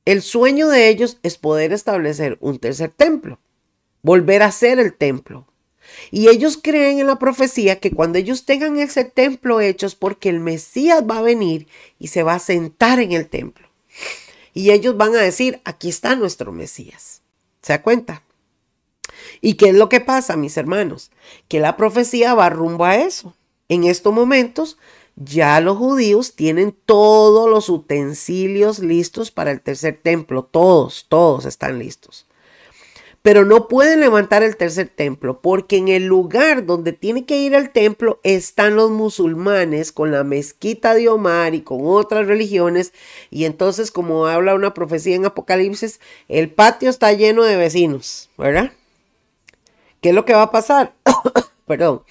El 0.06 0.22
sueño 0.22 0.70
de 0.70 0.90
ellos 0.90 1.20
es 1.24 1.38
poder 1.38 1.72
establecer 1.74 2.38
un 2.42 2.60
tercer 2.60 2.90
templo, 2.90 3.40
volver 4.02 4.44
a 4.44 4.52
ser 4.52 4.80
el 4.80 4.94
templo. 4.94 5.46
Y 6.12 6.30
ellos 6.30 6.60
creen 6.62 7.00
en 7.00 7.08
la 7.08 7.18
profecía 7.18 7.80
que 7.80 7.92
cuando 7.92 8.18
ellos 8.18 8.46
tengan 8.46 8.80
ese 8.80 9.06
templo 9.06 9.60
hecho 9.60 9.88
es 9.88 9.96
porque 9.96 10.30
el 10.30 10.40
Mesías 10.40 11.04
va 11.10 11.18
a 11.18 11.24
venir 11.24 11.68
y 11.98 12.08
se 12.08 12.24
va 12.24 12.36
a 12.36 12.40
sentar 12.40 13.00
en 13.00 13.12
el 13.12 13.28
templo. 13.28 13.68
Y 14.54 14.72
ellos 14.72 14.98
van 14.98 15.16
a 15.16 15.22
decir, 15.22 15.62
aquí 15.64 15.90
está 15.90 16.16
nuestro 16.16 16.52
Mesías. 16.52 17.22
¿Se 17.62 17.74
da 17.74 17.82
cuenta? 17.82 18.24
¿Y 19.42 19.56
qué 19.56 19.70
es 19.70 19.76
lo 19.76 19.90
que 19.90 20.00
pasa, 20.00 20.38
mis 20.38 20.58
hermanos? 20.58 21.12
Que 21.48 21.60
la 21.60 21.78
profecía 21.78 22.34
va 22.34 22.50
rumbo 22.50 22.86
a 22.86 22.96
eso. 22.96 23.36
En 23.70 23.86
estos 23.86 24.14
momentos 24.14 24.78
ya 25.16 25.60
los 25.60 25.78
judíos 25.78 26.36
tienen 26.36 26.76
todos 26.86 27.50
los 27.50 27.70
utensilios 27.70 28.80
listos 28.80 29.32
para 29.32 29.52
el 29.52 29.62
tercer 29.62 30.00
templo. 30.02 30.44
Todos, 30.44 31.06
todos 31.10 31.46
están 31.46 31.78
listos. 31.78 32.26
Pero 33.22 33.44
no 33.44 33.68
pueden 33.68 34.00
levantar 34.00 34.44
el 34.44 34.56
tercer 34.56 34.88
templo 34.88 35.42
porque 35.42 35.76
en 35.76 35.90
el 35.90 36.06
lugar 36.06 36.66
donde 36.66 36.94
tiene 36.94 37.26
que 37.26 37.38
ir 37.38 37.54
el 37.54 37.70
templo 37.70 38.22
están 38.24 38.78
los 38.78 38.92
musulmanes 38.92 39.92
con 39.92 40.12
la 40.12 40.24
mezquita 40.24 40.94
de 40.94 41.10
Omar 41.10 41.54
y 41.54 41.62
con 41.62 41.82
otras 41.84 42.28
religiones. 42.28 42.94
Y 43.30 43.44
entonces, 43.44 43.92
como 43.92 44.26
habla 44.26 44.56
una 44.56 44.74
profecía 44.74 45.16
en 45.16 45.26
Apocalipsis, 45.26 46.00
el 46.30 46.50
patio 46.50 46.90
está 46.90 47.12
lleno 47.12 47.44
de 47.44 47.58
vecinos, 47.58 48.30
¿verdad? 48.38 48.72
¿Qué 50.00 50.10
es 50.10 50.16
lo 50.16 50.24
que 50.24 50.34
va 50.34 50.44
a 50.44 50.52
pasar? 50.52 50.94
Perdón. 51.68 52.04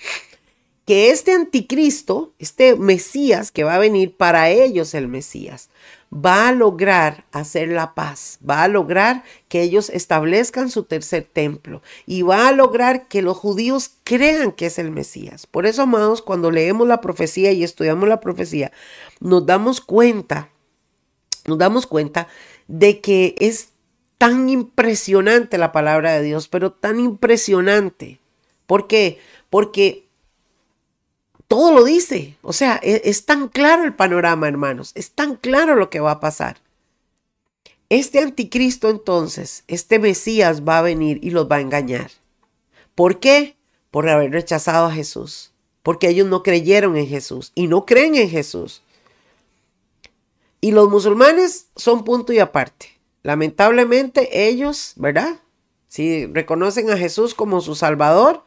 Que 0.89 1.11
este 1.11 1.33
anticristo, 1.33 2.33
este 2.39 2.75
Mesías 2.75 3.53
que 3.53 3.63
va 3.63 3.75
a 3.75 3.79
venir, 3.79 4.17
para 4.17 4.49
ellos 4.49 4.95
el 4.95 5.07
Mesías, 5.07 5.69
va 6.11 6.49
a 6.49 6.53
lograr 6.53 7.27
hacer 7.31 7.69
la 7.69 7.95
paz, 7.95 8.39
va 8.49 8.63
a 8.63 8.69
lograr 8.69 9.23
que 9.49 9.61
ellos 9.61 9.91
establezcan 9.91 10.71
su 10.71 10.85
tercer 10.85 11.29
templo 11.31 11.83
y 12.07 12.23
va 12.23 12.49
a 12.49 12.53
lograr 12.53 13.07
que 13.07 13.21
los 13.21 13.37
judíos 13.37 13.91
crean 14.03 14.51
que 14.51 14.65
es 14.65 14.79
el 14.79 14.91
Mesías. 14.91 15.47
Por 15.47 15.67
eso, 15.67 15.83
amados, 15.83 16.23
cuando 16.23 16.51
leemos 16.51 16.89
la 16.89 17.03
profecía 17.03 17.53
y 17.53 17.65
estudiamos 17.65 18.09
la 18.09 18.21
profecía, 18.21 18.73
nos 19.21 19.45
damos 19.45 19.83
cuenta, 19.83 20.49
nos 21.45 21.59
damos 21.59 21.87
cuenta 21.87 22.29
de 22.67 23.03
que 23.03 23.35
es 23.41 23.73
tan 24.17 24.49
impresionante 24.49 25.59
la 25.59 25.71
palabra 25.71 26.15
de 26.15 26.23
Dios, 26.23 26.49
pero 26.49 26.73
tan 26.73 26.99
impresionante. 26.99 28.21
¿Por 28.65 28.87
qué? 28.87 29.19
Porque 29.51 30.08
todo 31.49 31.73
lo 31.73 31.85
dice. 31.85 32.37
O 32.43 32.53
sea, 32.53 32.77
es, 32.83 33.01
es, 33.05 33.25
tan 33.25 33.49
claro 33.49 33.85
el 33.85 33.95
panorama, 33.95 34.47
hermanos. 34.47 34.93
Es 34.95 35.11
tan 35.11 35.37
claro 35.37 35.75
lo 35.75 35.91
que 35.91 36.01
va 36.01 36.13
a 36.13 36.21
pasar. 36.21 36.59
Este 37.91 38.21
anticristo 38.21 38.91
entonces, 38.91 39.65
este 39.67 39.99
Mesías 39.99 40.63
va 40.63 40.79
a 40.79 40.83
venir 40.83 41.19
y 41.23 41.31
los 41.31 41.51
va 41.51 41.57
a 41.57 41.63
engañar. 41.63 42.11
¿Por 42.95 43.19
qué? 43.19 43.57
Por 43.91 44.09
haber 44.09 44.31
rechazado 44.31 44.87
a 44.87 44.93
Jesús. 44.93 45.53
Porque 45.83 46.09
ellos 46.11 46.27
no 46.27 46.43
creyeron 46.43 46.97
en 46.97 47.07
Jesús 47.07 47.53
y 47.55 47.67
no 47.67 47.87
creen 47.87 48.15
en 48.17 48.29
Jesús. 48.29 48.83
Y 50.61 50.73
los 50.73 50.91
musulmanes 50.91 51.69
son 51.77 52.05
punto 52.05 52.33
y 52.33 52.41
aparte. 52.41 52.99
Lamentablemente 53.23 54.49
ellos, 54.49 54.93
¿verdad? 54.97 55.41
Si 55.89 56.27
reconocen 56.27 56.91
a 56.91 56.99
Jesús 56.99 57.35
como 57.35 57.61
su 57.61 57.75
Salvador, 57.75 58.45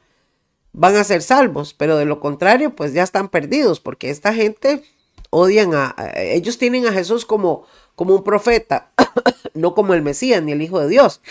van 0.73 0.95
a 0.95 1.03
ser 1.03 1.21
salvos, 1.21 1.73
pero 1.73 1.97
de 1.97 2.05
lo 2.05 2.19
contrario, 2.19 2.75
pues 2.75 2.93
ya 2.93 3.03
están 3.03 3.29
perdidos, 3.29 3.79
porque 3.79 4.09
esta 4.09 4.33
gente 4.33 4.83
odian 5.29 5.73
a, 5.73 5.95
ellos 6.15 6.57
tienen 6.57 6.87
a 6.87 6.93
Jesús 6.93 7.25
como, 7.25 7.65
como 7.95 8.15
un 8.15 8.23
profeta, 8.23 8.91
no 9.53 9.73
como 9.73 9.93
el 9.93 10.01
Mesías 10.01 10.41
ni 10.43 10.51
el 10.51 10.61
Hijo 10.61 10.79
de 10.79 10.87
Dios. 10.87 11.21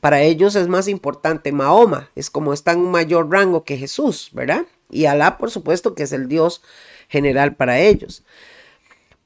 Para 0.00 0.22
ellos 0.22 0.56
es 0.56 0.66
más 0.66 0.88
importante 0.88 1.52
Mahoma, 1.52 2.10
es 2.16 2.28
como 2.28 2.52
está 2.52 2.72
en 2.72 2.80
un 2.80 2.90
mayor 2.90 3.30
rango 3.30 3.64
que 3.64 3.76
Jesús, 3.76 4.30
¿verdad? 4.32 4.66
Y 4.90 5.06
Alá, 5.06 5.38
por 5.38 5.50
supuesto, 5.50 5.94
que 5.94 6.02
es 6.02 6.12
el 6.12 6.28
Dios 6.28 6.62
general 7.08 7.54
para 7.54 7.78
ellos. 7.78 8.24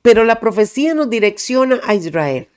Pero 0.02 0.24
la 0.24 0.38
profecía 0.38 0.94
nos 0.94 1.08
direcciona 1.08 1.80
a 1.84 1.94
Israel. 1.94 2.48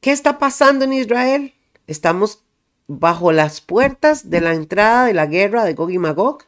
¿Qué 0.00 0.12
está 0.12 0.38
pasando 0.38 0.84
en 0.84 0.92
Israel? 0.92 1.54
Estamos 1.86 2.45
bajo 2.88 3.32
las 3.32 3.60
puertas 3.60 4.30
de 4.30 4.40
la 4.40 4.54
entrada 4.54 5.06
de 5.06 5.14
la 5.14 5.26
guerra 5.26 5.64
de 5.64 5.74
Gog 5.74 5.90
y 5.90 5.98
Magog. 5.98 6.44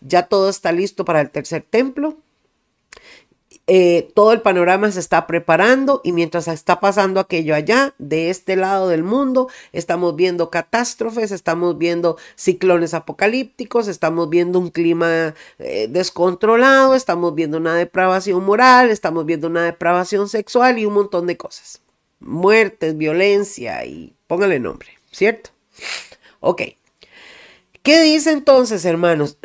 Ya 0.00 0.24
todo 0.24 0.48
está 0.48 0.72
listo 0.72 1.04
para 1.04 1.20
el 1.20 1.30
tercer 1.30 1.64
templo. 1.68 2.16
Eh, 3.72 4.10
todo 4.16 4.32
el 4.32 4.40
panorama 4.40 4.90
se 4.90 4.98
está 4.98 5.28
preparando 5.28 6.00
y 6.02 6.10
mientras 6.10 6.48
está 6.48 6.80
pasando 6.80 7.20
aquello 7.20 7.54
allá, 7.54 7.94
de 7.98 8.28
este 8.28 8.56
lado 8.56 8.88
del 8.88 9.04
mundo, 9.04 9.48
estamos 9.72 10.16
viendo 10.16 10.50
catástrofes, 10.50 11.30
estamos 11.30 11.78
viendo 11.78 12.16
ciclones 12.34 12.94
apocalípticos, 12.94 13.86
estamos 13.86 14.28
viendo 14.28 14.58
un 14.58 14.70
clima 14.70 15.36
eh, 15.60 15.86
descontrolado, 15.88 16.96
estamos 16.96 17.32
viendo 17.36 17.58
una 17.58 17.76
depravación 17.76 18.44
moral, 18.44 18.90
estamos 18.90 19.24
viendo 19.24 19.46
una 19.46 19.62
depravación 19.62 20.28
sexual 20.28 20.80
y 20.80 20.84
un 20.84 20.94
montón 20.94 21.28
de 21.28 21.36
cosas. 21.36 21.80
Muertes, 22.18 22.96
violencia 22.96 23.84
y 23.84 24.16
póngale 24.26 24.58
nombre, 24.58 24.88
¿cierto? 25.12 25.50
Ok. 26.40 26.62
¿Qué 27.82 28.00
dice 28.02 28.32
entonces, 28.32 28.84
hermanos? 28.84 29.38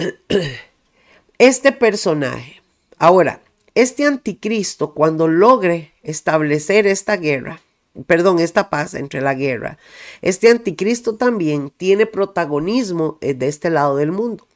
este 1.38 1.72
personaje. 1.72 2.62
Ahora, 2.98 3.42
este 3.76 4.06
anticristo, 4.06 4.94
cuando 4.94 5.28
logre 5.28 5.94
establecer 6.04 6.88
esta 6.88 7.18
guerra, 7.18 7.62
perdón, 8.08 8.40
esta 8.40 8.70
paz 8.70 8.94
entre 8.94 9.22
la 9.22 9.34
guerra, 9.34 9.78
este 10.22 10.50
anticristo 10.50 11.16
también 11.16 11.72
tiene 11.76 12.06
protagonismo 12.06 13.18
eh, 13.22 13.34
de 13.34 13.48
este 13.48 13.70
lado 13.70 13.98
del 13.98 14.12
mundo. 14.12 14.48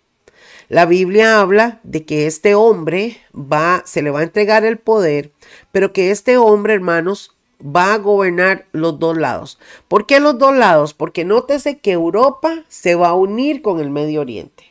La 0.69 0.85
Biblia 0.85 1.41
habla 1.41 1.79
de 1.83 2.05
que 2.05 2.27
este 2.27 2.53
hombre 2.53 3.17
va, 3.33 3.81
se 3.85 4.01
le 4.01 4.11
va 4.11 4.19
a 4.19 4.23
entregar 4.23 4.65
el 4.65 4.77
poder, 4.77 5.31
pero 5.71 5.93
que 5.93 6.11
este 6.11 6.37
hombre, 6.37 6.75
hermanos, 6.75 7.35
va 7.63 7.93
a 7.93 7.97
gobernar 7.97 8.65
los 8.71 8.99
dos 8.99 9.17
lados. 9.17 9.59
¿Por 9.87 10.05
qué 10.05 10.19
los 10.19 10.37
dos 10.37 10.55
lados? 10.55 10.93
Porque 10.93 11.25
nótese 11.25 11.79
que 11.79 11.91
Europa 11.91 12.63
se 12.67 12.95
va 12.95 13.09
a 13.09 13.15
unir 13.15 13.61
con 13.61 13.79
el 13.79 13.89
Medio 13.89 14.21
Oriente. 14.21 14.65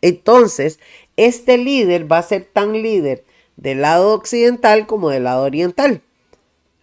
Entonces, 0.00 0.78
este 1.16 1.58
líder 1.58 2.10
va 2.10 2.18
a 2.18 2.22
ser 2.22 2.48
tan 2.50 2.72
líder 2.72 3.24
del 3.56 3.82
lado 3.82 4.14
occidental 4.14 4.86
como 4.86 5.10
del 5.10 5.24
lado 5.24 5.44
oriental. 5.44 6.00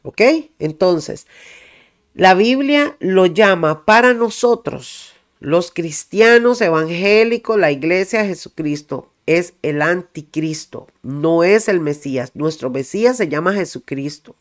¿Ok? 0.04 0.22
Entonces, 0.60 1.28
la 2.14 2.34
Biblia 2.34 2.96
lo 3.00 3.26
llama 3.26 3.86
para 3.86 4.14
nosotros, 4.14 5.14
los 5.40 5.72
cristianos 5.72 6.62
evangélicos, 6.62 7.60
la 7.60 7.72
iglesia 7.72 8.22
de 8.22 8.30
Jesucristo, 8.30 9.12
es 9.26 9.54
el 9.62 9.82
anticristo, 9.82 10.88
no 11.04 11.44
es 11.44 11.68
el 11.68 11.80
Mesías. 11.80 12.32
Nuestro 12.34 12.70
Mesías 12.70 13.18
se 13.18 13.28
llama 13.28 13.54
Jesucristo. 13.54 14.36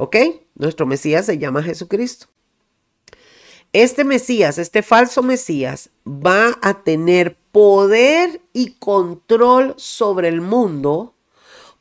¿Ok? 0.00 0.16
Nuestro 0.54 0.86
Mesías 0.86 1.26
se 1.26 1.38
llama 1.38 1.60
Jesucristo. 1.60 2.28
Este 3.72 4.04
Mesías, 4.04 4.56
este 4.56 4.82
falso 4.82 5.24
Mesías, 5.24 5.90
va 6.06 6.56
a 6.62 6.84
tener 6.84 7.36
poder 7.50 8.40
y 8.52 8.74
control 8.78 9.74
sobre 9.76 10.28
el 10.28 10.40
mundo 10.40 11.14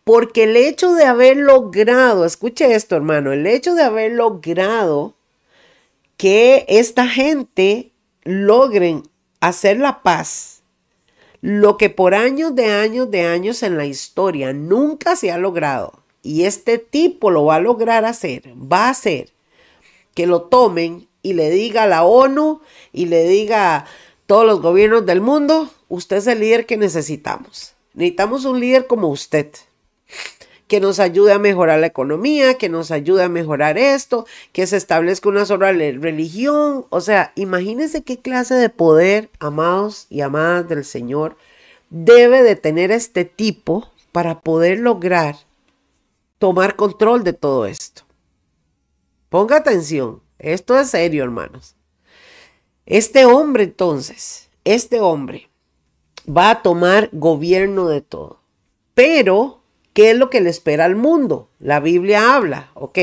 porque 0.04 0.46
el 0.46 0.58
hecho 0.58 0.94
de 0.96 1.06
haber 1.06 1.38
logrado, 1.38 2.26
escuche 2.26 2.74
esto 2.74 2.96
hermano, 2.96 3.34
el 3.34 3.46
hecho 3.46 3.76
de 3.76 3.84
haber 3.84 4.14
logrado 4.14 5.16
que 6.16 6.66
esta 6.70 7.08
gente 7.08 7.92
logren 8.24 9.04
hacer 9.42 9.78
la 9.78 10.02
paz, 10.02 10.64
lo 11.42 11.78
que 11.78 11.92
por 11.92 12.16
años 12.16 12.56
de 12.56 12.66
años 12.66 13.12
de 13.12 13.26
años 13.28 13.62
en 13.62 13.78
la 13.78 13.86
historia 13.86 14.54
nunca 14.54 15.16
se 15.16 15.32
ha 15.32 15.38
logrado, 15.38 16.02
y 16.28 16.44
este 16.44 16.78
tipo 16.78 17.32
lo 17.32 17.46
va 17.46 17.56
a 17.56 17.62
lograr 17.62 18.04
hacer, 18.04 18.54
va 18.54 18.88
a 18.88 18.90
hacer 18.90 19.30
que 20.14 20.28
lo 20.28 20.42
tomen 20.42 21.08
y 21.22 21.34
le 21.34 21.50
diga 21.50 21.84
a 21.84 21.88
la 21.88 22.04
ONU 22.04 22.60
y 22.92 23.06
le 23.06 23.26
diga 23.26 23.76
a 23.76 23.86
todos 24.26 24.46
los 24.46 24.62
gobiernos 24.62 25.06
del 25.06 25.22
mundo, 25.22 25.70
usted 25.88 26.18
es 26.18 26.28
el 26.28 26.42
líder 26.42 26.66
que 26.66 26.76
necesitamos. 26.76 27.76
Necesitamos 27.94 28.44
un 28.44 28.60
líder 28.60 28.88
como 28.88 29.08
usted 29.08 29.52
que 30.68 30.82
nos 30.82 31.00
ayude 31.00 31.32
a 31.32 31.40
mejorar 31.40 31.80
la 31.80 31.88
economía, 31.88 32.56
que 32.56 32.68
nos 32.68 32.92
ayude 32.92 33.24
a 33.24 33.30
mejorar 33.30 33.78
esto, 33.78 34.26
que 34.52 34.68
se 34.68 34.76
establezca 34.76 35.30
una 35.30 35.46
sola 35.46 35.72
religión. 35.72 36.88
O 36.90 37.00
sea, 37.00 37.32
imagínense 37.36 38.04
qué 38.04 38.20
clase 38.20 38.56
de 38.56 38.68
poder, 38.68 39.30
amados 39.40 40.08
y 40.10 40.20
amadas 40.20 40.68
del 40.68 40.84
Señor, 40.84 41.38
debe 41.90 42.44
de 42.44 42.58
tener 42.58 42.92
este 42.92 43.24
tipo 43.24 43.90
para 44.12 44.42
poder 44.42 44.80
lograr 44.80 45.47
tomar 46.40 46.76
control 46.76 47.24
de 47.24 47.34
todo 47.34 47.66
esto. 47.66 48.04
Ponga 49.30 49.58
atención, 49.58 50.22
esto 50.40 50.78
es 50.80 50.90
serio, 50.90 51.24
hermanos. 51.24 51.76
Este 52.86 53.26
hombre 53.26 53.64
entonces, 53.64 54.50
este 54.64 55.00
hombre 55.02 55.50
va 56.28 56.52
a 56.52 56.62
tomar 56.62 57.10
gobierno 57.12 57.88
de 57.88 58.02
todo, 58.02 58.42
pero 58.94 59.58
¿Qué 59.98 60.12
es 60.12 60.18
lo 60.20 60.30
que 60.30 60.42
le 60.42 60.52
espera 60.52 60.86
al 60.86 60.96
mundo? 60.96 61.50
La 61.58 61.80
Biblia 61.80 62.36
habla, 62.36 62.70
ok, 62.76 63.00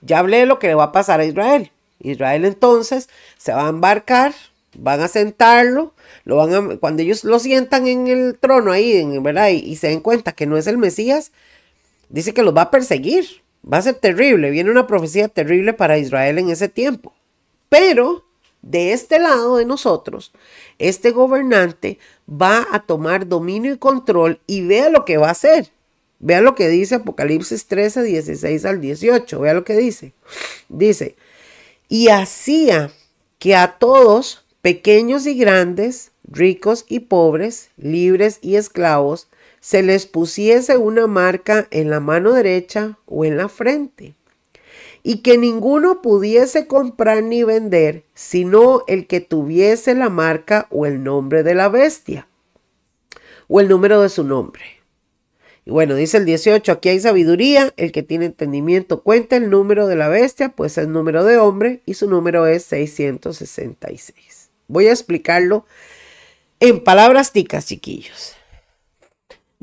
ya 0.00 0.18
hablé 0.18 0.38
de 0.38 0.46
lo 0.46 0.58
que 0.58 0.66
le 0.66 0.74
va 0.74 0.86
a 0.86 0.90
pasar 0.90 1.20
a 1.20 1.24
Israel. 1.24 1.70
Israel 2.00 2.44
entonces 2.44 3.08
se 3.38 3.52
va 3.52 3.66
a 3.66 3.68
embarcar, 3.68 4.34
van 4.76 5.00
a 5.02 5.06
sentarlo, 5.06 5.94
lo 6.24 6.34
van 6.34 6.52
a, 6.52 6.76
cuando 6.78 7.02
ellos 7.02 7.22
lo 7.22 7.38
sientan 7.38 7.86
en 7.86 8.08
el 8.08 8.38
trono 8.40 8.72
ahí, 8.72 8.96
en, 8.96 9.22
¿verdad? 9.22 9.50
Y, 9.50 9.58
y 9.58 9.76
se 9.76 9.86
den 9.90 10.00
cuenta 10.00 10.32
que 10.32 10.46
no 10.46 10.56
es 10.56 10.66
el 10.66 10.78
Mesías, 10.78 11.30
dice 12.12 12.32
que 12.32 12.44
los 12.44 12.56
va 12.56 12.62
a 12.62 12.70
perseguir. 12.70 13.42
Va 13.70 13.78
a 13.78 13.82
ser 13.82 13.94
terrible, 13.94 14.50
viene 14.50 14.70
una 14.70 14.88
profecía 14.88 15.28
terrible 15.28 15.72
para 15.72 15.98
Israel 15.98 16.38
en 16.38 16.50
ese 16.50 16.68
tiempo. 16.68 17.12
Pero 17.68 18.24
de 18.60 18.92
este 18.92 19.18
lado 19.18 19.56
de 19.56 19.64
nosotros, 19.64 20.32
este 20.78 21.10
gobernante 21.10 21.98
va 22.28 22.66
a 22.72 22.80
tomar 22.80 23.28
dominio 23.28 23.72
y 23.72 23.78
control 23.78 24.40
y 24.46 24.66
vea 24.66 24.88
lo 24.88 25.04
que 25.04 25.16
va 25.16 25.28
a 25.28 25.32
hacer. 25.32 25.70
Vea 26.18 26.40
lo 26.40 26.54
que 26.54 26.68
dice 26.68 26.96
Apocalipsis 26.96 27.66
13, 27.66 28.02
16 28.02 28.64
al 28.64 28.80
18. 28.80 29.40
Vea 29.40 29.54
lo 29.54 29.64
que 29.64 29.76
dice. 29.76 30.12
Dice, 30.68 31.16
y 31.88 32.08
hacía 32.08 32.92
que 33.38 33.56
a 33.56 33.78
todos, 33.78 34.44
pequeños 34.60 35.26
y 35.26 35.34
grandes, 35.34 36.12
ricos 36.24 36.84
y 36.88 37.00
pobres, 37.00 37.70
libres 37.76 38.38
y 38.40 38.54
esclavos, 38.56 39.28
se 39.62 39.84
les 39.84 40.06
pusiese 40.06 40.76
una 40.76 41.06
marca 41.06 41.68
en 41.70 41.88
la 41.88 42.00
mano 42.00 42.32
derecha 42.32 42.98
o 43.06 43.24
en 43.24 43.36
la 43.36 43.48
frente, 43.48 44.16
y 45.04 45.18
que 45.18 45.38
ninguno 45.38 46.02
pudiese 46.02 46.66
comprar 46.66 47.22
ni 47.22 47.44
vender, 47.44 48.02
sino 48.12 48.82
el 48.88 49.06
que 49.06 49.20
tuviese 49.20 49.94
la 49.94 50.08
marca 50.08 50.66
o 50.70 50.84
el 50.84 51.04
nombre 51.04 51.44
de 51.44 51.54
la 51.54 51.68
bestia, 51.68 52.26
o 53.46 53.60
el 53.60 53.68
número 53.68 54.02
de 54.02 54.08
su 54.08 54.24
nombre. 54.24 54.64
Y 55.64 55.70
bueno, 55.70 55.94
dice 55.94 56.16
el 56.16 56.24
18, 56.24 56.72
aquí 56.72 56.88
hay 56.88 56.98
sabiduría, 56.98 57.72
el 57.76 57.92
que 57.92 58.02
tiene 58.02 58.24
entendimiento 58.26 59.04
cuenta 59.04 59.36
el 59.36 59.48
número 59.48 59.86
de 59.86 59.94
la 59.94 60.08
bestia, 60.08 60.48
pues 60.48 60.76
es 60.76 60.88
número 60.88 61.22
de 61.22 61.38
hombre 61.38 61.82
y 61.86 61.94
su 61.94 62.10
número 62.10 62.48
es 62.48 62.64
666. 62.64 64.50
Voy 64.66 64.88
a 64.88 64.90
explicarlo 64.90 65.66
en 66.58 66.82
palabras 66.82 67.30
ticas, 67.30 67.66
chiquillos. 67.66 68.34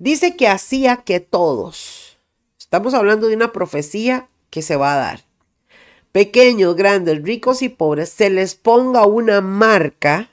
Dice 0.02 0.38
que 0.38 0.48
hacía 0.48 0.96
que 0.96 1.20
todos, 1.20 2.18
estamos 2.58 2.94
hablando 2.94 3.28
de 3.28 3.36
una 3.36 3.52
profecía 3.52 4.30
que 4.50 4.62
se 4.62 4.78
va 4.78 4.94
a 4.94 4.98
dar, 4.98 5.26
pequeños, 6.14 6.78
grandes, 6.78 7.22
ricos 7.22 7.62
y 7.62 7.68
pobres, 7.68 8.08
se 8.08 8.30
les 8.30 8.56
ponga 8.56 9.06
una 9.06 9.42
marca, 9.42 10.30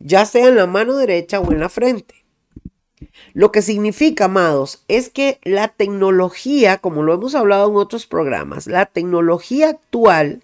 ya 0.00 0.26
sea 0.26 0.48
en 0.48 0.56
la 0.56 0.66
mano 0.66 0.96
derecha 0.96 1.40
o 1.40 1.50
en 1.50 1.60
la 1.60 1.70
frente. 1.70 2.26
Lo 3.32 3.52
que 3.52 3.62
significa, 3.62 4.26
amados, 4.26 4.84
es 4.86 5.08
que 5.08 5.40
la 5.44 5.68
tecnología, 5.68 6.76
como 6.76 7.02
lo 7.02 7.14
hemos 7.14 7.34
hablado 7.34 7.70
en 7.70 7.76
otros 7.76 8.06
programas, 8.06 8.66
la 8.66 8.84
tecnología 8.84 9.70
actual 9.70 10.42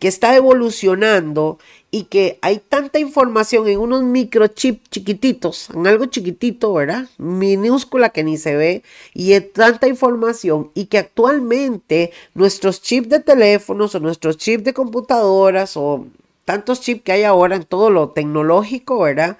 que 0.00 0.08
está 0.08 0.34
evolucionando 0.34 1.60
y 1.92 2.04
que 2.04 2.40
hay 2.42 2.58
tanta 2.58 2.98
información 2.98 3.68
en 3.68 3.78
unos 3.78 4.02
microchips 4.02 4.90
chiquititos, 4.90 5.70
en 5.70 5.86
algo 5.86 6.06
chiquitito, 6.06 6.72
¿verdad? 6.72 7.06
Minúscula 7.18 8.10
que 8.10 8.24
ni 8.24 8.36
se 8.36 8.56
ve, 8.56 8.82
y 9.14 9.34
es 9.34 9.52
tanta 9.52 9.86
información 9.86 10.72
y 10.74 10.86
que 10.86 10.98
actualmente 10.98 12.10
nuestros 12.34 12.82
chips 12.82 13.08
de 13.08 13.20
teléfonos 13.20 13.94
o 13.94 14.00
nuestros 14.00 14.36
chips 14.36 14.64
de 14.64 14.74
computadoras 14.74 15.76
o 15.76 16.06
tantos 16.44 16.80
chips 16.80 17.02
que 17.02 17.12
hay 17.12 17.22
ahora 17.22 17.54
en 17.54 17.64
todo 17.64 17.90
lo 17.90 18.08
tecnológico, 18.08 18.98
¿verdad? 18.98 19.38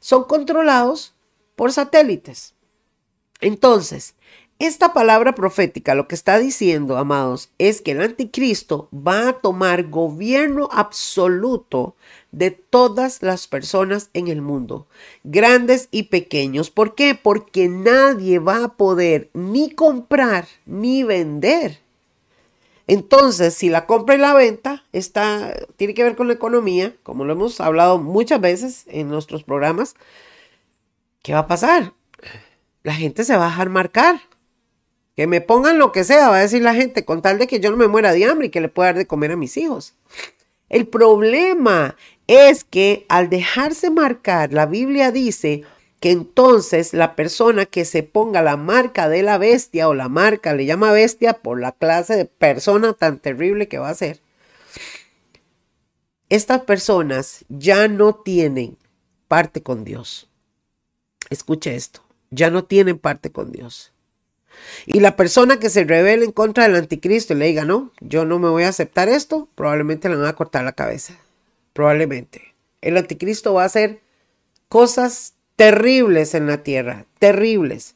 son 0.00 0.24
controlados 0.24 1.14
por 1.54 1.72
satélites. 1.72 2.54
Entonces, 3.40 4.14
esta 4.60 4.92
palabra 4.92 5.34
profética 5.34 5.94
lo 5.94 6.06
que 6.06 6.14
está 6.14 6.38
diciendo, 6.38 6.98
amados, 6.98 7.50
es 7.58 7.80
que 7.80 7.92
el 7.92 8.02
anticristo 8.02 8.90
va 8.92 9.30
a 9.30 9.32
tomar 9.32 9.88
gobierno 9.88 10.68
absoluto 10.70 11.96
de 12.30 12.50
todas 12.50 13.22
las 13.22 13.48
personas 13.48 14.10
en 14.12 14.28
el 14.28 14.42
mundo, 14.42 14.86
grandes 15.24 15.88
y 15.90 16.04
pequeños. 16.04 16.70
¿Por 16.70 16.94
qué? 16.94 17.14
Porque 17.14 17.68
nadie 17.68 18.38
va 18.38 18.64
a 18.64 18.74
poder 18.74 19.30
ni 19.32 19.70
comprar 19.70 20.46
ni 20.66 21.04
vender. 21.04 21.78
Entonces, 22.86 23.54
si 23.54 23.70
la 23.70 23.86
compra 23.86 24.16
y 24.16 24.18
la 24.18 24.34
venta 24.34 24.84
está, 24.92 25.54
tiene 25.76 25.94
que 25.94 26.02
ver 26.02 26.16
con 26.16 26.26
la 26.26 26.34
economía, 26.34 26.94
como 27.02 27.24
lo 27.24 27.32
hemos 27.32 27.62
hablado 27.62 27.98
muchas 27.98 28.42
veces 28.42 28.84
en 28.88 29.08
nuestros 29.08 29.42
programas, 29.42 29.94
¿qué 31.22 31.32
va 31.32 31.40
a 31.40 31.46
pasar? 31.46 31.94
La 32.82 32.94
gente 32.94 33.24
se 33.24 33.36
va 33.38 33.46
a 33.46 33.50
dejar 33.50 33.70
marcar 33.70 34.20
que 35.16 35.26
me 35.26 35.40
pongan 35.40 35.78
lo 35.78 35.92
que 35.92 36.04
sea, 36.04 36.28
va 36.28 36.36
a 36.36 36.42
decir 36.42 36.62
la 36.62 36.74
gente, 36.74 37.04
con 37.04 37.22
tal 37.22 37.38
de 37.38 37.46
que 37.46 37.60
yo 37.60 37.70
no 37.70 37.76
me 37.76 37.88
muera 37.88 38.12
de 38.12 38.24
hambre 38.24 38.46
y 38.46 38.50
que 38.50 38.60
le 38.60 38.68
pueda 38.68 38.88
dar 38.88 38.98
de 38.98 39.06
comer 39.06 39.32
a 39.32 39.36
mis 39.36 39.56
hijos. 39.56 39.94
El 40.68 40.86
problema 40.86 41.96
es 42.26 42.64
que 42.64 43.04
al 43.08 43.28
dejarse 43.28 43.90
marcar, 43.90 44.52
la 44.52 44.66
Biblia 44.66 45.10
dice 45.10 45.64
que 45.98 46.12
entonces 46.12 46.94
la 46.94 47.14
persona 47.14 47.66
que 47.66 47.84
se 47.84 48.02
ponga 48.02 48.40
la 48.40 48.56
marca 48.56 49.08
de 49.08 49.22
la 49.22 49.36
bestia 49.36 49.88
o 49.88 49.94
la 49.94 50.08
marca 50.08 50.54
le 50.54 50.64
llama 50.64 50.92
bestia 50.92 51.34
por 51.34 51.60
la 51.60 51.72
clase 51.72 52.16
de 52.16 52.24
persona 52.24 52.94
tan 52.94 53.18
terrible 53.18 53.68
que 53.68 53.78
va 53.78 53.90
a 53.90 53.94
ser, 53.94 54.20
estas 56.30 56.62
personas 56.62 57.44
ya 57.48 57.88
no 57.88 58.14
tienen 58.14 58.78
parte 59.28 59.62
con 59.62 59.84
Dios. 59.84 60.30
Escuche 61.28 61.74
esto, 61.74 62.02
ya 62.30 62.50
no 62.50 62.64
tienen 62.64 62.98
parte 62.98 63.30
con 63.30 63.52
Dios. 63.52 63.89
Y 64.86 65.00
la 65.00 65.16
persona 65.16 65.58
que 65.58 65.70
se 65.70 65.84
revele 65.84 66.24
en 66.24 66.32
contra 66.32 66.64
del 66.64 66.76
anticristo 66.76 67.34
y 67.34 67.36
le 67.36 67.46
diga, 67.46 67.64
no, 67.64 67.92
yo 68.00 68.24
no 68.24 68.38
me 68.38 68.48
voy 68.48 68.64
a 68.64 68.68
aceptar 68.68 69.08
esto, 69.08 69.48
probablemente 69.54 70.08
le 70.08 70.16
van 70.16 70.26
a 70.26 70.34
cortar 70.34 70.64
la 70.64 70.72
cabeza. 70.72 71.14
Probablemente. 71.72 72.54
El 72.80 72.96
anticristo 72.96 73.54
va 73.54 73.62
a 73.62 73.66
hacer 73.66 74.00
cosas 74.68 75.34
terribles 75.56 76.34
en 76.34 76.46
la 76.46 76.62
tierra, 76.62 77.06
terribles. 77.18 77.94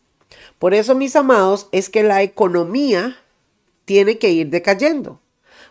Por 0.58 0.74
eso, 0.74 0.94
mis 0.94 1.16
amados, 1.16 1.68
es 1.72 1.88
que 1.88 2.02
la 2.02 2.22
economía 2.22 3.16
tiene 3.84 4.18
que 4.18 4.30
ir 4.30 4.50
decayendo. 4.50 5.20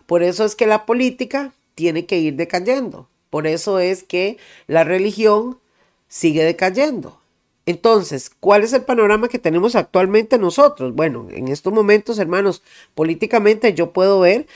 Por 0.05 0.23
eso 0.23 0.45
es 0.45 0.55
que 0.55 0.67
la 0.67 0.85
política 0.85 1.53
tiene 1.75 2.05
que 2.05 2.17
ir 2.17 2.35
decayendo. 2.35 3.07
Por 3.29 3.47
eso 3.47 3.79
es 3.79 4.03
que 4.03 4.37
la 4.67 4.83
religión 4.83 5.59
sigue 6.07 6.43
decayendo. 6.43 7.19
Entonces, 7.65 8.29
¿cuál 8.39 8.63
es 8.63 8.73
el 8.73 8.83
panorama 8.83 9.29
que 9.29 9.39
tenemos 9.39 9.75
actualmente 9.75 10.37
nosotros? 10.37 10.93
Bueno, 10.93 11.27
en 11.31 11.47
estos 11.47 11.71
momentos, 11.71 12.19
hermanos, 12.19 12.61
políticamente 12.93 13.73
yo 13.73 13.93
puedo 13.93 14.19
ver 14.19 14.47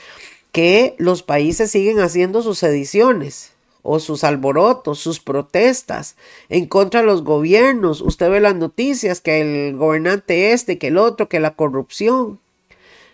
que 0.52 0.94
los 0.98 1.22
países 1.22 1.70
siguen 1.70 2.00
haciendo 2.00 2.42
sus 2.42 2.62
ediciones 2.62 3.52
o 3.82 4.00
sus 4.00 4.24
alborotos, 4.24 4.98
sus 4.98 5.20
protestas 5.20 6.16
en 6.50 6.66
contra 6.66 7.00
de 7.00 7.06
los 7.06 7.24
gobiernos. 7.24 8.02
Usted 8.02 8.30
ve 8.30 8.40
las 8.40 8.54
noticias 8.54 9.22
que 9.22 9.40
el 9.40 9.76
gobernante 9.76 10.52
este, 10.52 10.78
que 10.78 10.88
el 10.88 10.98
otro, 10.98 11.28
que 11.28 11.40
la 11.40 11.54
corrupción. 11.54 12.38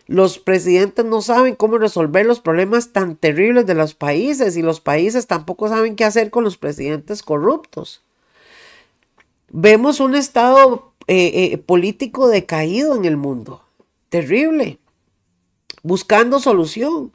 Los 0.07 0.39
presidentes 0.39 1.05
no 1.05 1.23
saben 1.23 1.55
cómo 1.55 1.79
resolver 1.79 2.27
los 2.27 2.41
problemas 2.41 2.93
tan 2.93 3.17
terribles 3.17 3.67
de 3.67 3.75
los 3.75 3.95
países 3.95 4.57
y 4.57 4.63
los 4.63 4.81
países 4.81 5.27
tampoco 5.27 5.69
saben 5.69 5.97
qué 5.97 6.05
hacer 6.05 6.31
con 6.31 6.45
los 6.45 6.57
presidentes 6.59 7.23
corruptos. 7.23 8.04
Vemos 9.51 10.01
un 10.01 10.15
estado 10.15 10.95
eh, 11.07 11.53
eh, 11.53 11.59
político 11.59 12.29
decaído 12.29 12.97
en 12.97 13.05
el 13.05 13.17
mundo, 13.17 13.63
terrible, 14.09 14.79
buscando 15.83 16.41
solución. 16.41 17.13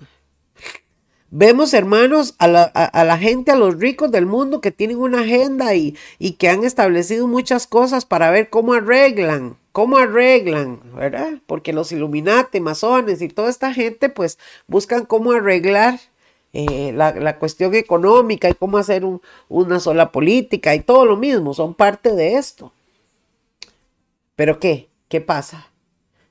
Vemos, 1.31 1.73
hermanos, 1.75 2.33
a 2.39 2.47
la, 2.47 3.17
gente, 3.17 3.51
a 3.51 3.55
los 3.55 3.79
ricos 3.79 4.11
del 4.11 4.25
mundo 4.25 4.61
que 4.61 4.71
tienen 4.71 4.97
una 4.97 5.21
agenda 5.21 5.75
y, 5.75 5.95
y, 6.17 6.33
que 6.33 6.49
han 6.49 6.63
establecido 6.63 7.27
muchas 7.27 7.67
cosas 7.67 8.05
para 8.05 8.31
ver 8.31 8.49
cómo 8.49 8.73
arreglan, 8.73 9.57
cómo 9.71 9.97
arreglan, 9.97 10.81
¿verdad? 10.95 11.33
Porque 11.45 11.71
los 11.71 11.91
Illuminati, 11.91 12.59
masones 12.59 13.21
y 13.21 13.27
toda 13.27 13.51
esta 13.51 13.73
gente, 13.73 14.09
pues 14.09 14.39
buscan 14.67 15.05
cómo 15.05 15.31
arreglar 15.31 15.99
eh, 16.51 16.91
la, 16.93 17.37
cuestión 17.37 17.75
económica 17.75 18.49
y 18.49 18.55
cómo 18.55 18.77
hacer 18.77 19.03
una 19.49 19.79
sola 19.79 20.11
política 20.11 20.73
y 20.73 20.79
todo 20.79 21.05
lo 21.05 21.15
mismo, 21.15 21.53
son 21.53 21.73
parte 21.73 22.15
de 22.15 22.35
esto. 22.35 22.73
Pero 24.35 24.59
¿qué? 24.59 24.89
¿Qué 25.09 25.21
pasa? 25.21 25.69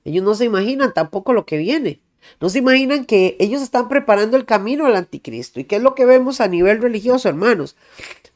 Ellos 0.04 0.24
no 0.24 0.34
se 0.34 0.44
imaginan 0.44 0.94
tampoco 0.94 1.32
lo 1.32 1.46
que 1.46 1.58
viene. 1.58 2.00
No 2.40 2.48
se 2.48 2.58
imaginan 2.58 3.04
que 3.04 3.36
ellos 3.38 3.62
están 3.62 3.88
preparando 3.88 4.36
el 4.36 4.44
camino 4.44 4.86
al 4.86 4.96
anticristo. 4.96 5.60
¿Y 5.60 5.64
qué 5.64 5.76
es 5.76 5.82
lo 5.82 5.94
que 5.94 6.04
vemos 6.04 6.40
a 6.40 6.48
nivel 6.48 6.80
religioso, 6.80 7.28
hermanos? 7.28 7.76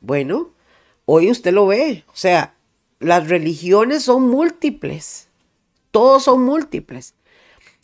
Bueno, 0.01 0.51
hoy 1.05 1.31
usted 1.31 1.53
lo 1.53 1.67
ve. 1.67 2.05
O 2.09 2.17
sea, 2.17 2.55
las 3.01 3.29
religiones 3.29 4.05
son 4.05 4.29
múltiples. 4.29 5.29
Todos 5.91 6.25
son 6.25 6.45
múltiples. 6.45 7.15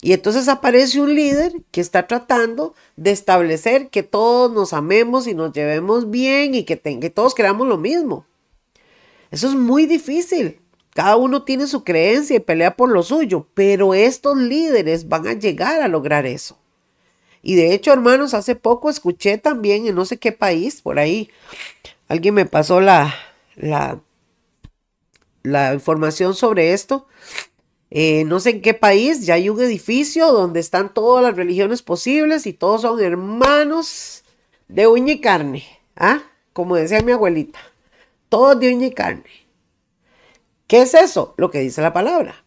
Y 0.01 0.13
entonces 0.13 0.47
aparece 0.47 1.01
un 1.01 1.13
líder 1.13 1.53
que 1.71 1.81
está 1.81 2.07
tratando 2.07 2.73
de 2.95 3.11
establecer 3.11 3.89
que 3.89 4.01
todos 4.01 4.51
nos 4.51 4.71
amemos 4.71 5.27
y 5.27 5.33
nos 5.33 5.51
llevemos 5.51 6.09
bien 6.09 6.55
y 6.55 6.63
que, 6.63 6.77
todos 7.09 7.35
creamos 7.35 7.67
lo 7.67 7.77
mismo. 7.77 8.25
Eso 9.29 9.47
es 9.49 9.55
muy 9.55 9.85
difícil. 9.85 10.61
Cada 10.91 11.17
uno 11.17 11.43
tiene 11.43 11.67
su 11.67 11.83
creencia 11.83 12.37
y 12.37 12.39
pelea 12.39 12.75
por 12.75 12.89
lo 12.89 13.03
suyo, 13.03 13.47
pero 13.53 13.93
estos 13.93 14.37
líderes 14.37 15.07
van 15.09 15.27
a 15.27 15.33
llegar 15.33 15.81
a 15.81 15.87
lograr 15.87 16.25
eso. 16.25 16.57
Y 17.41 17.55
de 17.55 17.73
hecho, 17.73 17.91
hermanos, 17.91 18.33
hace 18.33 18.55
poco 18.55 18.89
escuché 18.89 19.37
también 19.37 19.85
en 19.85 19.95
no 19.95 20.05
sé 20.05 20.17
qué 20.17 20.31
país, 20.31 20.81
por 20.81 20.99
ahí, 20.99 21.29
alguien 22.07 22.33
me 22.33 22.45
pasó 22.45 22.81
la, 22.81 23.13
la, 23.55 23.99
la 25.43 25.73
información 25.73 26.35
sobre 26.35 26.73
esto, 26.73 27.07
eh, 27.91 28.23
no 28.25 28.39
sé 28.39 28.51
en 28.51 28.61
qué 28.61 28.73
país, 28.73 29.25
ya 29.25 29.33
hay 29.33 29.49
un 29.49 29.59
edificio 29.61 30.31
donde 30.31 30.59
están 30.59 30.93
todas 30.93 31.23
las 31.23 31.35
religiones 31.35 31.81
posibles 31.81 32.45
y 32.45 32.53
todos 32.53 32.81
son 32.81 32.99
hermanos 33.01 34.23
de 34.67 34.87
uña 34.87 35.13
y 35.13 35.21
carne. 35.21 35.63
¿Ah? 35.95 36.21
Como 36.53 36.75
decía 36.75 37.01
mi 37.01 37.11
abuelita, 37.11 37.59
todos 38.29 38.59
de 38.59 38.73
uña 38.73 38.87
y 38.87 38.91
carne. 38.91 39.23
¿Qué 40.67 40.83
es 40.83 40.93
eso? 40.93 41.33
Lo 41.37 41.49
que 41.49 41.59
dice 41.59 41.81
la 41.81 41.93
palabra. 41.93 42.43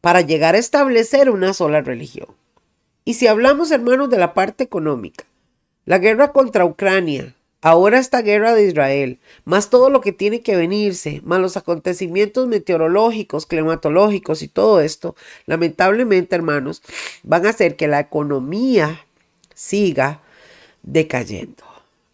Para 0.00 0.22
llegar 0.22 0.54
a 0.54 0.58
establecer 0.58 1.28
una 1.28 1.52
sola 1.52 1.82
religión. 1.82 2.28
Y 3.04 3.14
si 3.14 3.26
hablamos, 3.26 3.70
hermanos, 3.70 4.08
de 4.10 4.18
la 4.18 4.32
parte 4.32 4.64
económica, 4.64 5.24
la 5.84 5.98
guerra 5.98 6.32
contra 6.32 6.64
Ucrania, 6.64 7.34
Ahora 7.60 7.98
esta 7.98 8.22
guerra 8.22 8.54
de 8.54 8.66
Israel, 8.66 9.18
más 9.44 9.68
todo 9.68 9.90
lo 9.90 10.00
que 10.00 10.12
tiene 10.12 10.42
que 10.42 10.54
venirse, 10.54 11.20
más 11.24 11.40
los 11.40 11.56
acontecimientos 11.56 12.46
meteorológicos, 12.46 13.46
climatológicos 13.46 14.42
y 14.42 14.48
todo 14.48 14.80
esto, 14.80 15.16
lamentablemente, 15.46 16.36
hermanos, 16.36 16.82
van 17.24 17.46
a 17.46 17.50
hacer 17.50 17.74
que 17.74 17.88
la 17.88 17.98
economía 17.98 19.04
siga 19.54 20.20
decayendo. 20.84 21.64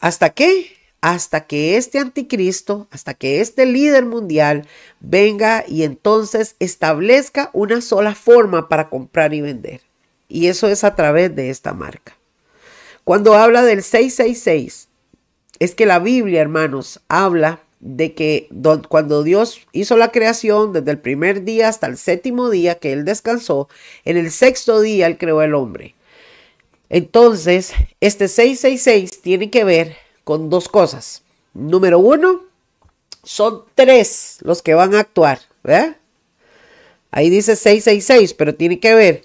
¿Hasta 0.00 0.30
qué? 0.30 0.72
Hasta 1.02 1.46
que 1.46 1.76
este 1.76 1.98
anticristo, 1.98 2.88
hasta 2.90 3.12
que 3.12 3.42
este 3.42 3.66
líder 3.66 4.06
mundial 4.06 4.66
venga 5.00 5.62
y 5.68 5.82
entonces 5.82 6.56
establezca 6.58 7.50
una 7.52 7.82
sola 7.82 8.14
forma 8.14 8.70
para 8.70 8.88
comprar 8.88 9.34
y 9.34 9.42
vender. 9.42 9.82
Y 10.26 10.46
eso 10.46 10.68
es 10.68 10.84
a 10.84 10.94
través 10.94 11.36
de 11.36 11.50
esta 11.50 11.74
marca. 11.74 12.16
Cuando 13.04 13.34
habla 13.34 13.62
del 13.62 13.82
666, 13.82 14.88
es 15.58 15.74
que 15.74 15.86
la 15.86 15.98
Biblia, 15.98 16.40
hermanos, 16.40 17.00
habla 17.08 17.60
de 17.80 18.14
que 18.14 18.48
cuando 18.88 19.22
Dios 19.22 19.60
hizo 19.72 19.96
la 19.96 20.10
creación, 20.10 20.72
desde 20.72 20.90
el 20.90 20.98
primer 20.98 21.44
día 21.44 21.68
hasta 21.68 21.86
el 21.86 21.98
séptimo 21.98 22.48
día 22.48 22.78
que 22.78 22.92
Él 22.92 23.04
descansó, 23.04 23.68
en 24.04 24.16
el 24.16 24.30
sexto 24.30 24.80
día 24.80 25.06
Él 25.06 25.18
creó 25.18 25.42
el 25.42 25.54
hombre. 25.54 25.94
Entonces, 26.88 27.72
este 28.00 28.28
666 28.28 29.20
tiene 29.20 29.50
que 29.50 29.64
ver 29.64 29.96
con 30.24 30.48
dos 30.48 30.68
cosas. 30.68 31.22
Número 31.52 31.98
uno, 31.98 32.42
son 33.22 33.64
tres 33.74 34.38
los 34.40 34.62
que 34.62 34.74
van 34.74 34.94
a 34.94 35.00
actuar. 35.00 35.40
Ahí 37.10 37.30
dice 37.30 37.56
666, 37.56 38.34
pero 38.34 38.54
tiene 38.54 38.80
que 38.80 38.94
ver 38.94 39.24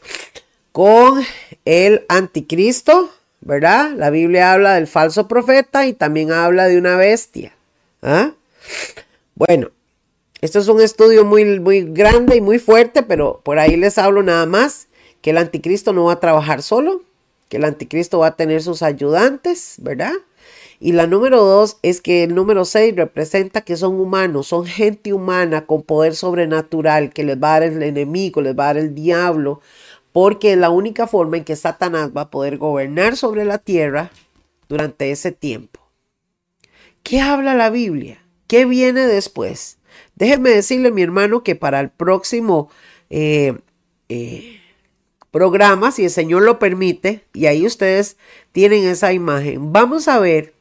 con 0.72 1.24
el 1.66 2.06
anticristo, 2.08 3.10
¿verdad? 3.42 3.92
La 3.96 4.10
Biblia 4.10 4.54
habla 4.54 4.76
del 4.76 4.88
falso 4.88 5.28
profeta 5.28 5.86
y 5.86 5.94
también 5.94 6.32
habla 6.32 6.68
de 6.68 6.78
una 6.78 6.96
bestia. 6.96 7.54
¿ah? 8.02 8.32
Bueno, 9.36 9.72
esto 10.42 10.60
es 10.60 10.68
un 10.68 10.82
estudio 10.82 11.26
muy, 11.26 11.60
muy 11.60 11.82
grande 11.82 12.36
y 12.36 12.42
muy 12.42 12.60
fuerte, 12.60 13.04
pero 13.04 13.42
por 13.44 13.60
ahí 13.60 13.76
les 13.78 13.98
hablo 13.98 14.24
nada 14.24 14.46
más 14.46 14.88
que 15.22 15.32
el 15.32 15.38
anticristo 15.38 15.94
no 15.94 16.06
va 16.06 16.14
a 16.14 16.20
trabajar 16.20 16.62
solo, 16.62 17.04
que 17.50 17.58
el 17.58 17.66
anticristo 17.66 18.20
va 18.20 18.28
a 18.28 18.36
tener 18.36 18.62
sus 18.62 18.82
ayudantes, 18.82 19.76
¿verdad? 19.80 20.14
Y 20.82 20.94
la 20.94 21.08
número 21.08 21.44
dos 21.44 21.78
es 21.82 22.00
que 22.00 22.24
el 22.24 22.34
número 22.34 22.64
seis 22.64 22.96
representa 22.96 23.62
que 23.62 23.76
son 23.76 24.00
humanos, 24.00 24.48
son 24.48 24.66
gente 24.66 25.12
humana 25.12 25.66
con 25.66 25.82
poder 25.82 26.16
sobrenatural 26.16 27.12
que 27.12 27.26
les 27.26 27.36
va 27.36 27.56
a 27.56 27.60
dar 27.60 27.64
el 27.64 27.84
enemigo, 27.84 28.42
les 28.42 28.58
va 28.58 28.64
a 28.64 28.68
dar 28.68 28.78
el 28.78 28.96
diablo, 28.96 29.60
porque 30.12 30.54
es 30.54 30.58
la 30.58 30.70
única 30.70 31.08
forma 31.08 31.38
en 31.38 31.44
que 31.44 31.56
Satanás 31.56 32.12
va 32.16 32.22
a 32.22 32.30
poder 32.30 32.58
gobernar 32.58 33.16
sobre 33.16 33.46
la 33.46 33.58
tierra 33.58 34.12
durante 34.68 35.12
ese 35.12 35.32
tiempo. 35.32 35.80
¿Qué 37.04 37.22
habla 37.22 37.54
la 37.56 37.70
Biblia? 37.70 38.24
¿Qué 38.48 38.66
viene 38.66 39.06
después? 39.06 39.78
Déjenme 40.16 40.50
decirle, 40.50 40.92
mi 40.92 41.02
hermano, 41.02 41.44
que 41.44 41.56
para 41.56 41.80
el 41.80 41.90
próximo 41.90 42.70
eh, 43.10 43.58
eh, 44.10 44.60
programa, 45.32 45.92
si 45.92 46.06
el 46.06 46.10
Señor 46.10 46.44
lo 46.44 46.60
permite, 46.60 47.24
y 47.34 47.46
ahí 47.46 47.66
ustedes 47.66 48.18
tienen 48.52 48.86
esa 48.86 49.14
imagen, 49.14 49.72
vamos 49.72 50.08
a 50.08 50.20
ver 50.20 50.54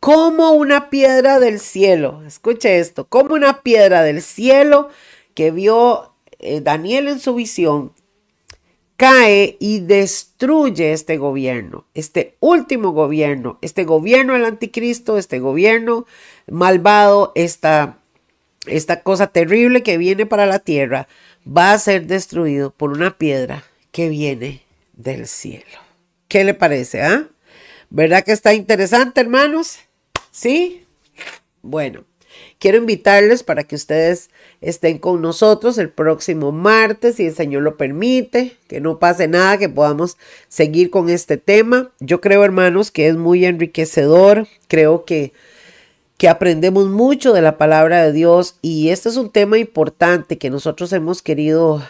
cómo 0.00 0.52
una 0.52 0.90
piedra 0.90 1.40
del 1.40 1.60
cielo, 1.60 2.22
escuche 2.26 2.78
esto, 2.78 3.06
como 3.08 3.34
una 3.34 3.62
piedra 3.62 4.02
del 4.02 4.22
cielo 4.22 4.90
que 5.34 5.50
vio 5.50 6.12
eh, 6.38 6.60
Daniel 6.60 7.08
en 7.08 7.20
su 7.20 7.34
visión, 7.34 7.92
cae 8.96 9.56
y 9.60 9.80
destruye 9.80 10.92
este 10.92 11.16
gobierno, 11.16 11.86
este 11.94 12.36
último 12.40 12.92
gobierno, 12.92 13.58
este 13.62 13.84
gobierno 13.84 14.34
del 14.34 14.44
anticristo, 14.44 15.18
este 15.18 15.38
gobierno 15.40 16.06
malvado, 16.48 17.32
esta, 17.34 17.98
esta 18.66 19.02
cosa 19.02 19.26
terrible 19.28 19.82
que 19.82 19.98
viene 19.98 20.26
para 20.26 20.46
la 20.46 20.58
tierra, 20.58 21.08
va 21.46 21.72
a 21.72 21.78
ser 21.78 22.06
destruido 22.06 22.70
por 22.70 22.90
una 22.90 23.18
piedra 23.18 23.64
que 23.90 24.08
viene 24.08 24.62
del 24.94 25.26
cielo. 25.26 25.78
¿Qué 26.28 26.44
le 26.44 26.54
parece? 26.54 27.02
Ah? 27.02 27.28
¿Verdad 27.90 28.24
que 28.24 28.32
está 28.32 28.54
interesante, 28.54 29.20
hermanos? 29.20 29.78
¿Sí? 30.30 30.84
Bueno, 31.62 32.04
quiero 32.58 32.78
invitarles 32.78 33.42
para 33.42 33.64
que 33.64 33.74
ustedes 33.74 34.30
estén 34.60 34.98
con 34.98 35.20
nosotros 35.20 35.78
el 35.78 35.90
próximo 35.90 36.52
martes, 36.52 37.16
si 37.16 37.26
el 37.26 37.34
Señor 37.34 37.62
lo 37.62 37.76
permite, 37.76 38.56
que 38.68 38.80
no 38.80 38.98
pase 38.98 39.28
nada, 39.28 39.58
que 39.58 39.68
podamos 39.68 40.16
seguir 40.48 40.90
con 40.90 41.10
este 41.10 41.36
tema. 41.36 41.90
Yo 42.00 42.20
creo, 42.20 42.44
hermanos, 42.44 42.90
que 42.90 43.08
es 43.08 43.16
muy 43.16 43.44
enriquecedor, 43.44 44.46
creo 44.68 45.04
que, 45.04 45.32
que 46.16 46.28
aprendemos 46.28 46.86
mucho 46.86 47.32
de 47.32 47.42
la 47.42 47.58
palabra 47.58 48.04
de 48.04 48.12
Dios 48.12 48.56
y 48.62 48.90
este 48.90 49.08
es 49.08 49.16
un 49.16 49.30
tema 49.30 49.58
importante 49.58 50.38
que 50.38 50.50
nosotros 50.50 50.92
hemos 50.92 51.22
querido 51.22 51.82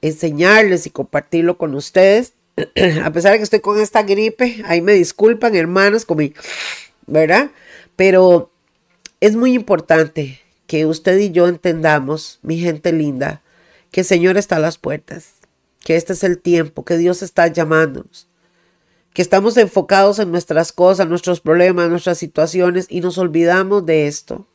enseñarles 0.00 0.86
y 0.86 0.90
compartirlo 0.90 1.58
con 1.58 1.74
ustedes. 1.74 2.34
A 3.04 3.10
pesar 3.12 3.32
de 3.32 3.38
que 3.38 3.44
estoy 3.44 3.60
con 3.60 3.80
esta 3.80 4.02
gripe, 4.02 4.62
ahí 4.66 4.80
me 4.80 4.92
disculpan, 4.92 5.54
hermanos, 5.54 6.04
con 6.04 6.18
¿verdad? 7.06 7.50
Pero 7.96 8.50
es 9.20 9.36
muy 9.36 9.54
importante 9.54 10.40
que 10.66 10.86
usted 10.86 11.18
y 11.18 11.30
yo 11.30 11.48
entendamos, 11.48 12.38
mi 12.42 12.58
gente 12.58 12.92
linda, 12.92 13.42
que 13.90 14.00
el 14.00 14.06
Señor 14.06 14.36
está 14.36 14.56
a 14.56 14.60
las 14.60 14.78
puertas, 14.78 15.34
que 15.80 15.96
este 15.96 16.12
es 16.12 16.22
el 16.22 16.38
tiempo, 16.38 16.84
que 16.84 16.96
Dios 16.96 17.22
está 17.22 17.46
llamándonos, 17.48 18.28
que 19.12 19.22
estamos 19.22 19.56
enfocados 19.56 20.18
en 20.18 20.30
nuestras 20.30 20.72
cosas, 20.72 21.08
nuestros 21.08 21.40
problemas, 21.40 21.88
nuestras 21.90 22.18
situaciones 22.18 22.86
y 22.88 23.00
nos 23.00 23.18
olvidamos 23.18 23.84
de 23.86 24.06
esto, 24.06 24.46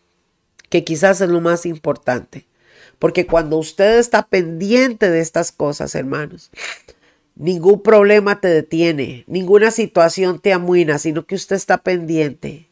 que 0.69 0.83
quizás 0.83 1.19
es 1.19 1.29
lo 1.29 1.41
más 1.41 1.65
importante. 1.65 2.45
Porque 2.99 3.25
cuando 3.25 3.57
usted 3.57 3.97
está 3.97 4.27
pendiente 4.27 5.09
de 5.09 5.19
estas 5.19 5.51
cosas, 5.51 5.93
hermanos, 5.95 6.51
ningún 7.35 7.81
problema 7.81 8.39
te 8.39 8.47
detiene, 8.47 9.25
ninguna 9.27 9.71
situación 9.71 10.39
te 10.39 10.53
amuina, 10.53 10.99
sino 10.99 11.25
que 11.25 11.35
usted 11.35 11.57
está 11.57 11.79
pendiente 11.79 12.69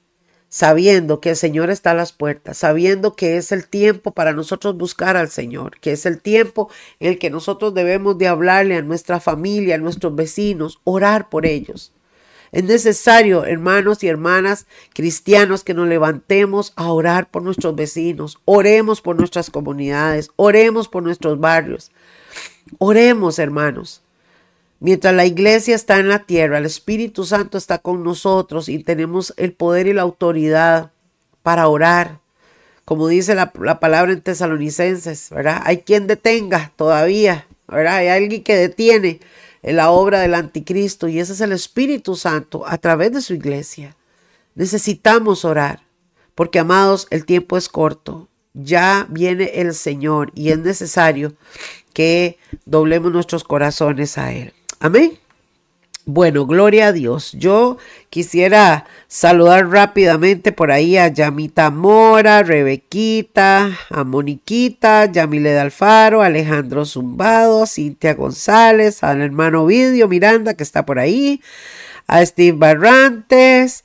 sabiendo 0.52 1.22
que 1.22 1.30
el 1.30 1.36
Señor 1.38 1.70
está 1.70 1.92
a 1.92 1.96
las 1.96 2.12
puertas, 2.12 2.58
sabiendo 2.58 3.16
que 3.16 3.38
es 3.38 3.54
el 3.54 3.68
tiempo 3.68 4.12
para 4.12 4.34
nosotros 4.34 4.78
buscar 4.78 5.16
al 5.16 5.30
Señor, 5.30 5.80
que 5.80 5.94
es 5.94 6.06
el 6.06 6.22
tiempo 6.22 6.70
en 7.00 7.14
el 7.14 7.20
que 7.20 7.30
nosotros 7.30 7.74
debemos 7.74 8.18
de 8.18 8.28
hablarle 8.28 8.76
a 8.76 8.82
nuestra 8.82 9.22
familia, 9.22 9.76
a 9.76 9.78
nuestros 9.78 10.14
vecinos, 10.14 10.82
orar 10.84 11.30
por 11.30 11.46
ellos. 11.46 11.94
Es 12.52 12.66
necesario, 12.66 13.46
hermanos 13.46 14.04
y 14.04 14.10
hermanas 14.10 14.68
cristianos, 14.94 15.64
que 15.64 15.74
nos 15.74 15.88
levantemos 15.88 16.74
a 16.76 16.92
orar 16.92 17.32
por 17.32 17.44
nuestros 17.44 17.74
vecinos, 17.74 18.38
oremos 18.44 19.00
por 19.00 19.16
nuestras 19.16 19.50
comunidades, 19.50 20.32
oremos 20.36 20.90
por 20.90 21.02
nuestros 21.02 21.40
barrios. 21.40 21.92
Oremos, 22.78 23.40
hermanos. 23.40 24.02
Mientras 24.84 25.14
la 25.14 25.28
iglesia 25.28 25.76
está 25.76 26.00
en 26.00 26.10
la 26.10 26.24
tierra, 26.26 26.58
el 26.58 26.66
Espíritu 26.66 27.24
Santo 27.24 27.60
está 27.60 27.78
con 27.78 28.04
nosotros 28.04 28.68
y 28.68 28.84
tenemos 28.84 29.32
el 29.38 29.54
poder 29.54 29.86
y 29.86 29.94
la 29.94 30.02
autoridad 30.02 30.92
para 31.44 31.68
orar. 31.68 32.20
Como 32.84 33.08
dice 33.08 33.36
la, 33.36 33.52
palabra 33.80 34.12
en 34.12 34.22
tesalonicenses, 34.22 35.30
¿verdad? 35.30 35.62
Hay 35.66 35.82
quien 35.82 36.08
detenga 36.08 36.74
todavía, 36.78 37.46
¿verdad? 37.68 37.98
Hay 37.98 38.08
alguien 38.08 38.42
que 38.42 38.56
detiene 38.56 39.20
la 39.62 39.92
obra 39.92 40.20
del 40.20 40.34
anticristo 40.34 41.08
y 41.08 41.20
ese 41.20 41.34
es 41.34 41.42
el 41.42 41.52
Espíritu 41.52 42.16
Santo 42.16 42.64
a 42.66 42.80
través 42.80 43.12
de 43.12 43.22
su 43.22 43.36
iglesia. 43.36 43.96
Necesitamos 44.56 45.46
orar 45.46 45.84
porque, 46.34 46.58
amados, 46.58 47.06
el 47.12 47.26
tiempo 47.26 47.56
es 47.56 47.70
corto. 47.70 48.30
Ya 48.56 49.06
viene 49.12 49.52
el 49.62 49.76
Señor 49.76 50.32
y 50.34 50.50
es 50.50 50.58
necesario 50.58 51.36
que 51.94 52.40
doblemos 52.66 53.12
nuestros 53.12 53.44
corazones 53.44 54.18
a 54.18 54.34
Él. 54.34 54.54
Amén. 54.84 55.20
Bueno, 56.06 56.48
gloria 56.48 56.88
a 56.88 56.92
Dios. 56.92 57.34
Yo 57.34 57.78
quisiera 58.10 58.86
saludar 59.08 59.70
rápidamente 59.70 60.52
por 60.52 60.72
ahí 60.72 60.98
a 60.98 61.08
Yamita 61.08 61.70
Mora, 61.70 62.42
Rebequita, 62.42 63.78
a 63.92 64.04
Moniquita, 64.04 65.06
Yamile 65.06 65.60
Alfaro, 65.60 66.24
Alejandro 66.24 66.86
Zumbado, 66.86 67.68
Cintia 67.68 68.16
González, 68.16 69.04
al 69.04 69.22
hermano 69.22 69.68
Vidio 69.68 70.08
Miranda 70.08 70.56
que 70.56 70.64
está 70.64 70.84
por 70.84 70.98
ahí, 70.98 71.44
a 72.08 72.26
Steve 72.26 72.58
Barrantes, 72.58 73.84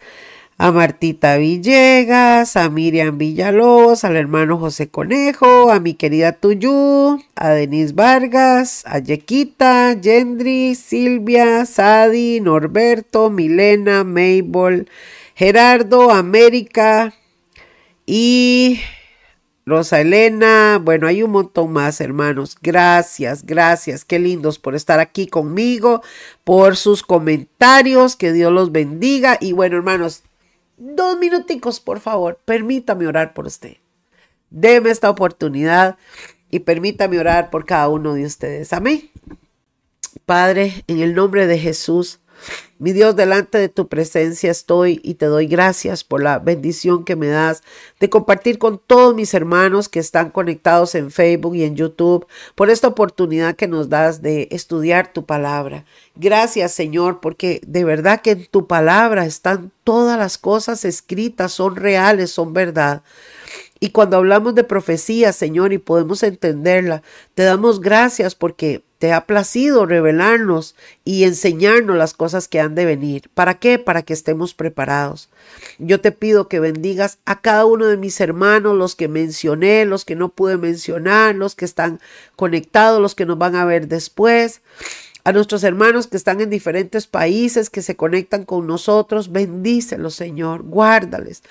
a 0.58 0.72
Martita 0.72 1.36
Villegas, 1.36 2.56
a 2.56 2.70
Miriam 2.70 3.18
Villalobos, 3.18 4.04
al 4.04 4.16
hermano 4.16 4.58
José 4.58 4.88
Conejo, 4.88 5.70
a 5.70 5.80
mi 5.80 5.94
querida 5.94 6.32
Tuyú, 6.32 7.22
a 7.34 7.50
Denise 7.50 7.92
Vargas, 7.92 8.82
a 8.86 8.98
Yequita, 8.98 9.92
Yendri, 9.92 10.74
Silvia, 10.74 11.66
Sadi, 11.66 12.40
Norberto, 12.40 13.28
Milena, 13.28 14.02
Mabel, 14.02 14.88
Gerardo, 15.34 16.10
América 16.10 17.12
y 18.06 18.80
Rosa 19.66 20.00
Elena, 20.00 20.80
bueno, 20.80 21.08
hay 21.08 21.24
un 21.24 21.32
montón 21.32 21.72
más, 21.72 22.00
hermanos. 22.00 22.56
Gracias, 22.62 23.44
gracias, 23.44 24.04
qué 24.04 24.20
lindos 24.20 24.60
por 24.60 24.76
estar 24.76 25.00
aquí 25.00 25.26
conmigo, 25.26 26.02
por 26.44 26.76
sus 26.76 27.02
comentarios, 27.02 28.14
que 28.14 28.32
Dios 28.32 28.52
los 28.52 28.70
bendiga. 28.70 29.36
Y 29.40 29.52
bueno, 29.52 29.76
hermanos, 29.76 30.22
dos 30.76 31.18
minuticos, 31.18 31.80
por 31.80 32.00
favor, 32.00 32.40
permítame 32.44 33.06
orar 33.06 33.34
por 33.34 33.46
usted. 33.46 33.76
Deme 34.50 34.90
esta 34.90 35.10
oportunidad 35.10 35.96
y 36.50 36.60
permítame 36.60 37.18
orar 37.18 37.50
por 37.50 37.64
cada 37.66 37.88
uno 37.88 38.14
de 38.14 38.24
ustedes. 38.24 38.72
Amén. 38.72 39.10
Padre, 40.24 40.84
en 40.86 41.00
el 41.00 41.14
nombre 41.14 41.46
de 41.46 41.58
Jesús, 41.58 42.20
mi 42.78 42.92
Dios, 42.92 43.16
delante 43.16 43.56
de 43.56 43.70
tu 43.70 43.88
presencia 43.88 44.50
estoy 44.50 45.00
y 45.02 45.14
te 45.14 45.26
doy 45.26 45.46
gracias 45.46 46.04
por 46.04 46.22
la 46.22 46.38
bendición 46.38 47.04
que 47.04 47.16
me 47.16 47.28
das 47.28 47.62
de 48.00 48.10
compartir 48.10 48.58
con 48.58 48.78
todos 48.86 49.14
mis 49.14 49.32
hermanos 49.32 49.88
que 49.88 49.98
están 49.98 50.30
conectados 50.30 50.94
en 50.94 51.10
Facebook 51.10 51.54
y 51.56 51.64
en 51.64 51.74
YouTube, 51.74 52.26
por 52.54 52.68
esta 52.68 52.88
oportunidad 52.88 53.56
que 53.56 53.66
nos 53.66 53.88
das 53.88 54.20
de 54.20 54.48
estudiar 54.50 55.12
tu 55.12 55.24
palabra. 55.24 55.86
Gracias, 56.16 56.72
Señor, 56.72 57.20
porque 57.20 57.60
de 57.66 57.84
verdad 57.84 58.20
que 58.20 58.32
en 58.32 58.46
tu 58.46 58.66
palabra 58.66 59.24
están 59.24 59.72
todas 59.82 60.18
las 60.18 60.36
cosas 60.36 60.84
escritas, 60.84 61.52
son 61.52 61.76
reales, 61.76 62.30
son 62.30 62.52
verdad. 62.52 63.02
Y 63.80 63.90
cuando 63.90 64.16
hablamos 64.16 64.54
de 64.54 64.64
profecía, 64.64 65.32
Señor, 65.32 65.72
y 65.72 65.78
podemos 65.78 66.22
entenderla, 66.22 67.02
te 67.34 67.42
damos 67.42 67.80
gracias 67.80 68.34
porque 68.34 68.82
te 68.98 69.12
ha 69.12 69.26
placido 69.26 69.84
revelarnos 69.84 70.74
y 71.04 71.24
enseñarnos 71.24 71.96
las 71.96 72.14
cosas 72.14 72.48
que 72.48 72.60
han 72.60 72.74
de 72.74 72.86
venir. 72.86 73.28
¿Para 73.34 73.54
qué? 73.58 73.78
Para 73.78 74.02
que 74.02 74.12
estemos 74.12 74.54
preparados. 74.54 75.28
Yo 75.78 76.00
te 76.00 76.12
pido 76.12 76.48
que 76.48 76.60
bendigas 76.60 77.18
a 77.26 77.40
cada 77.40 77.66
uno 77.66 77.86
de 77.86 77.96
mis 77.96 78.20
hermanos, 78.20 78.76
los 78.76 78.94
que 78.94 79.08
mencioné, 79.08 79.84
los 79.84 80.04
que 80.04 80.16
no 80.16 80.30
pude 80.30 80.56
mencionar, 80.56 81.34
los 81.34 81.54
que 81.54 81.66
están 81.66 82.00
conectados, 82.36 83.00
los 83.00 83.14
que 83.14 83.26
nos 83.26 83.38
van 83.38 83.54
a 83.54 83.64
ver 83.64 83.88
después. 83.88 84.62
A 85.24 85.32
nuestros 85.32 85.64
hermanos 85.64 86.06
que 86.06 86.16
están 86.16 86.40
en 86.40 86.50
diferentes 86.50 87.06
países, 87.06 87.68
que 87.68 87.82
se 87.82 87.96
conectan 87.96 88.44
con 88.44 88.66
nosotros, 88.66 89.32
bendícelos, 89.32 90.14
Señor, 90.14 90.62
guárdales. 90.62 91.42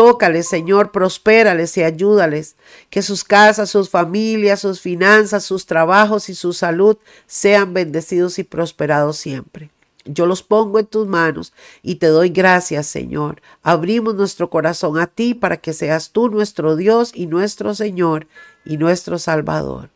Tócales, 0.00 0.48
Señor, 0.48 0.92
prospérales 0.92 1.76
y 1.76 1.82
ayúdales, 1.82 2.56
que 2.88 3.02
sus 3.02 3.22
casas, 3.22 3.68
sus 3.68 3.90
familias, 3.90 4.60
sus 4.60 4.80
finanzas, 4.80 5.44
sus 5.44 5.66
trabajos 5.66 6.30
y 6.30 6.34
su 6.34 6.54
salud 6.54 6.96
sean 7.26 7.74
bendecidos 7.74 8.38
y 8.38 8.44
prosperados 8.44 9.18
siempre. 9.18 9.68
Yo 10.06 10.24
los 10.24 10.42
pongo 10.42 10.78
en 10.78 10.86
tus 10.86 11.06
manos 11.06 11.52
y 11.82 11.96
te 11.96 12.06
doy 12.06 12.30
gracias, 12.30 12.86
Señor. 12.86 13.42
Abrimos 13.62 14.14
nuestro 14.14 14.48
corazón 14.48 14.98
a 14.98 15.06
ti 15.06 15.34
para 15.34 15.58
que 15.58 15.74
seas 15.74 16.12
tú 16.12 16.30
nuestro 16.30 16.76
Dios 16.76 17.12
y 17.14 17.26
nuestro 17.26 17.74
Señor 17.74 18.26
y 18.64 18.78
nuestro 18.78 19.18
Salvador. 19.18 19.90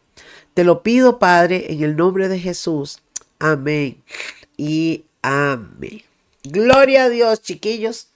Te 0.52 0.64
lo 0.64 0.82
pido, 0.82 1.18
Padre, 1.18 1.72
en 1.72 1.82
el 1.82 1.96
nombre 1.96 2.28
de 2.28 2.38
Jesús. 2.38 2.98
Amén 3.38 4.02
y 4.58 5.06
amén. 5.22 6.02
Gloria 6.42 7.04
a 7.04 7.08
Dios, 7.08 7.40
chiquillos. 7.40 8.08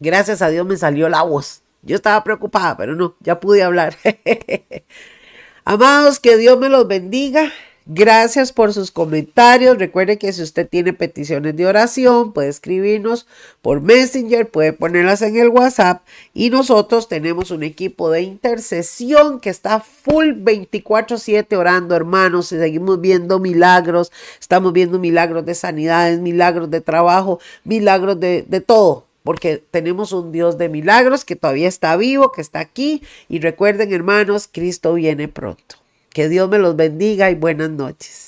Gracias 0.00 0.42
a 0.42 0.48
Dios 0.48 0.64
me 0.64 0.76
salió 0.76 1.08
la 1.08 1.22
voz. 1.22 1.62
Yo 1.82 1.96
estaba 1.96 2.22
preocupada, 2.22 2.76
pero 2.76 2.94
no, 2.94 3.16
ya 3.20 3.40
pude 3.40 3.62
hablar. 3.62 3.96
Amados, 5.64 6.20
que 6.20 6.36
Dios 6.36 6.58
me 6.58 6.68
los 6.68 6.86
bendiga. 6.86 7.52
Gracias 7.90 8.52
por 8.52 8.72
sus 8.74 8.90
comentarios. 8.90 9.78
Recuerde 9.78 10.18
que 10.18 10.32
si 10.32 10.42
usted 10.42 10.68
tiene 10.68 10.92
peticiones 10.92 11.56
de 11.56 11.66
oración, 11.66 12.32
puede 12.32 12.48
escribirnos 12.48 13.26
por 13.60 13.80
Messenger, 13.80 14.48
puede 14.48 14.72
ponerlas 14.72 15.22
en 15.22 15.36
el 15.36 15.48
WhatsApp. 15.48 16.02
Y 16.32 16.50
nosotros 16.50 17.08
tenemos 17.08 17.50
un 17.50 17.62
equipo 17.62 18.10
de 18.10 18.22
intercesión 18.22 19.40
que 19.40 19.50
está 19.50 19.80
full 19.80 20.32
24/7 20.34 21.56
orando, 21.56 21.96
hermanos. 21.96 22.52
Y 22.52 22.58
seguimos 22.58 23.00
viendo 23.00 23.40
milagros. 23.40 24.12
Estamos 24.38 24.72
viendo 24.74 24.98
milagros 24.98 25.46
de 25.46 25.54
sanidades, 25.54 26.20
milagros 26.20 26.70
de 26.70 26.82
trabajo, 26.82 27.40
milagros 27.64 28.20
de, 28.20 28.44
de 28.46 28.60
todo 28.60 29.07
porque 29.28 29.62
tenemos 29.70 30.12
un 30.12 30.32
Dios 30.32 30.56
de 30.56 30.70
milagros 30.70 31.26
que 31.26 31.36
todavía 31.36 31.68
está 31.68 31.94
vivo, 31.98 32.32
que 32.32 32.40
está 32.40 32.60
aquí. 32.60 33.02
Y 33.28 33.40
recuerden, 33.40 33.92
hermanos, 33.92 34.48
Cristo 34.50 34.94
viene 34.94 35.28
pronto. 35.28 35.76
Que 36.08 36.30
Dios 36.30 36.48
me 36.48 36.56
los 36.56 36.76
bendiga 36.76 37.30
y 37.30 37.34
buenas 37.34 37.68
noches. 37.68 38.27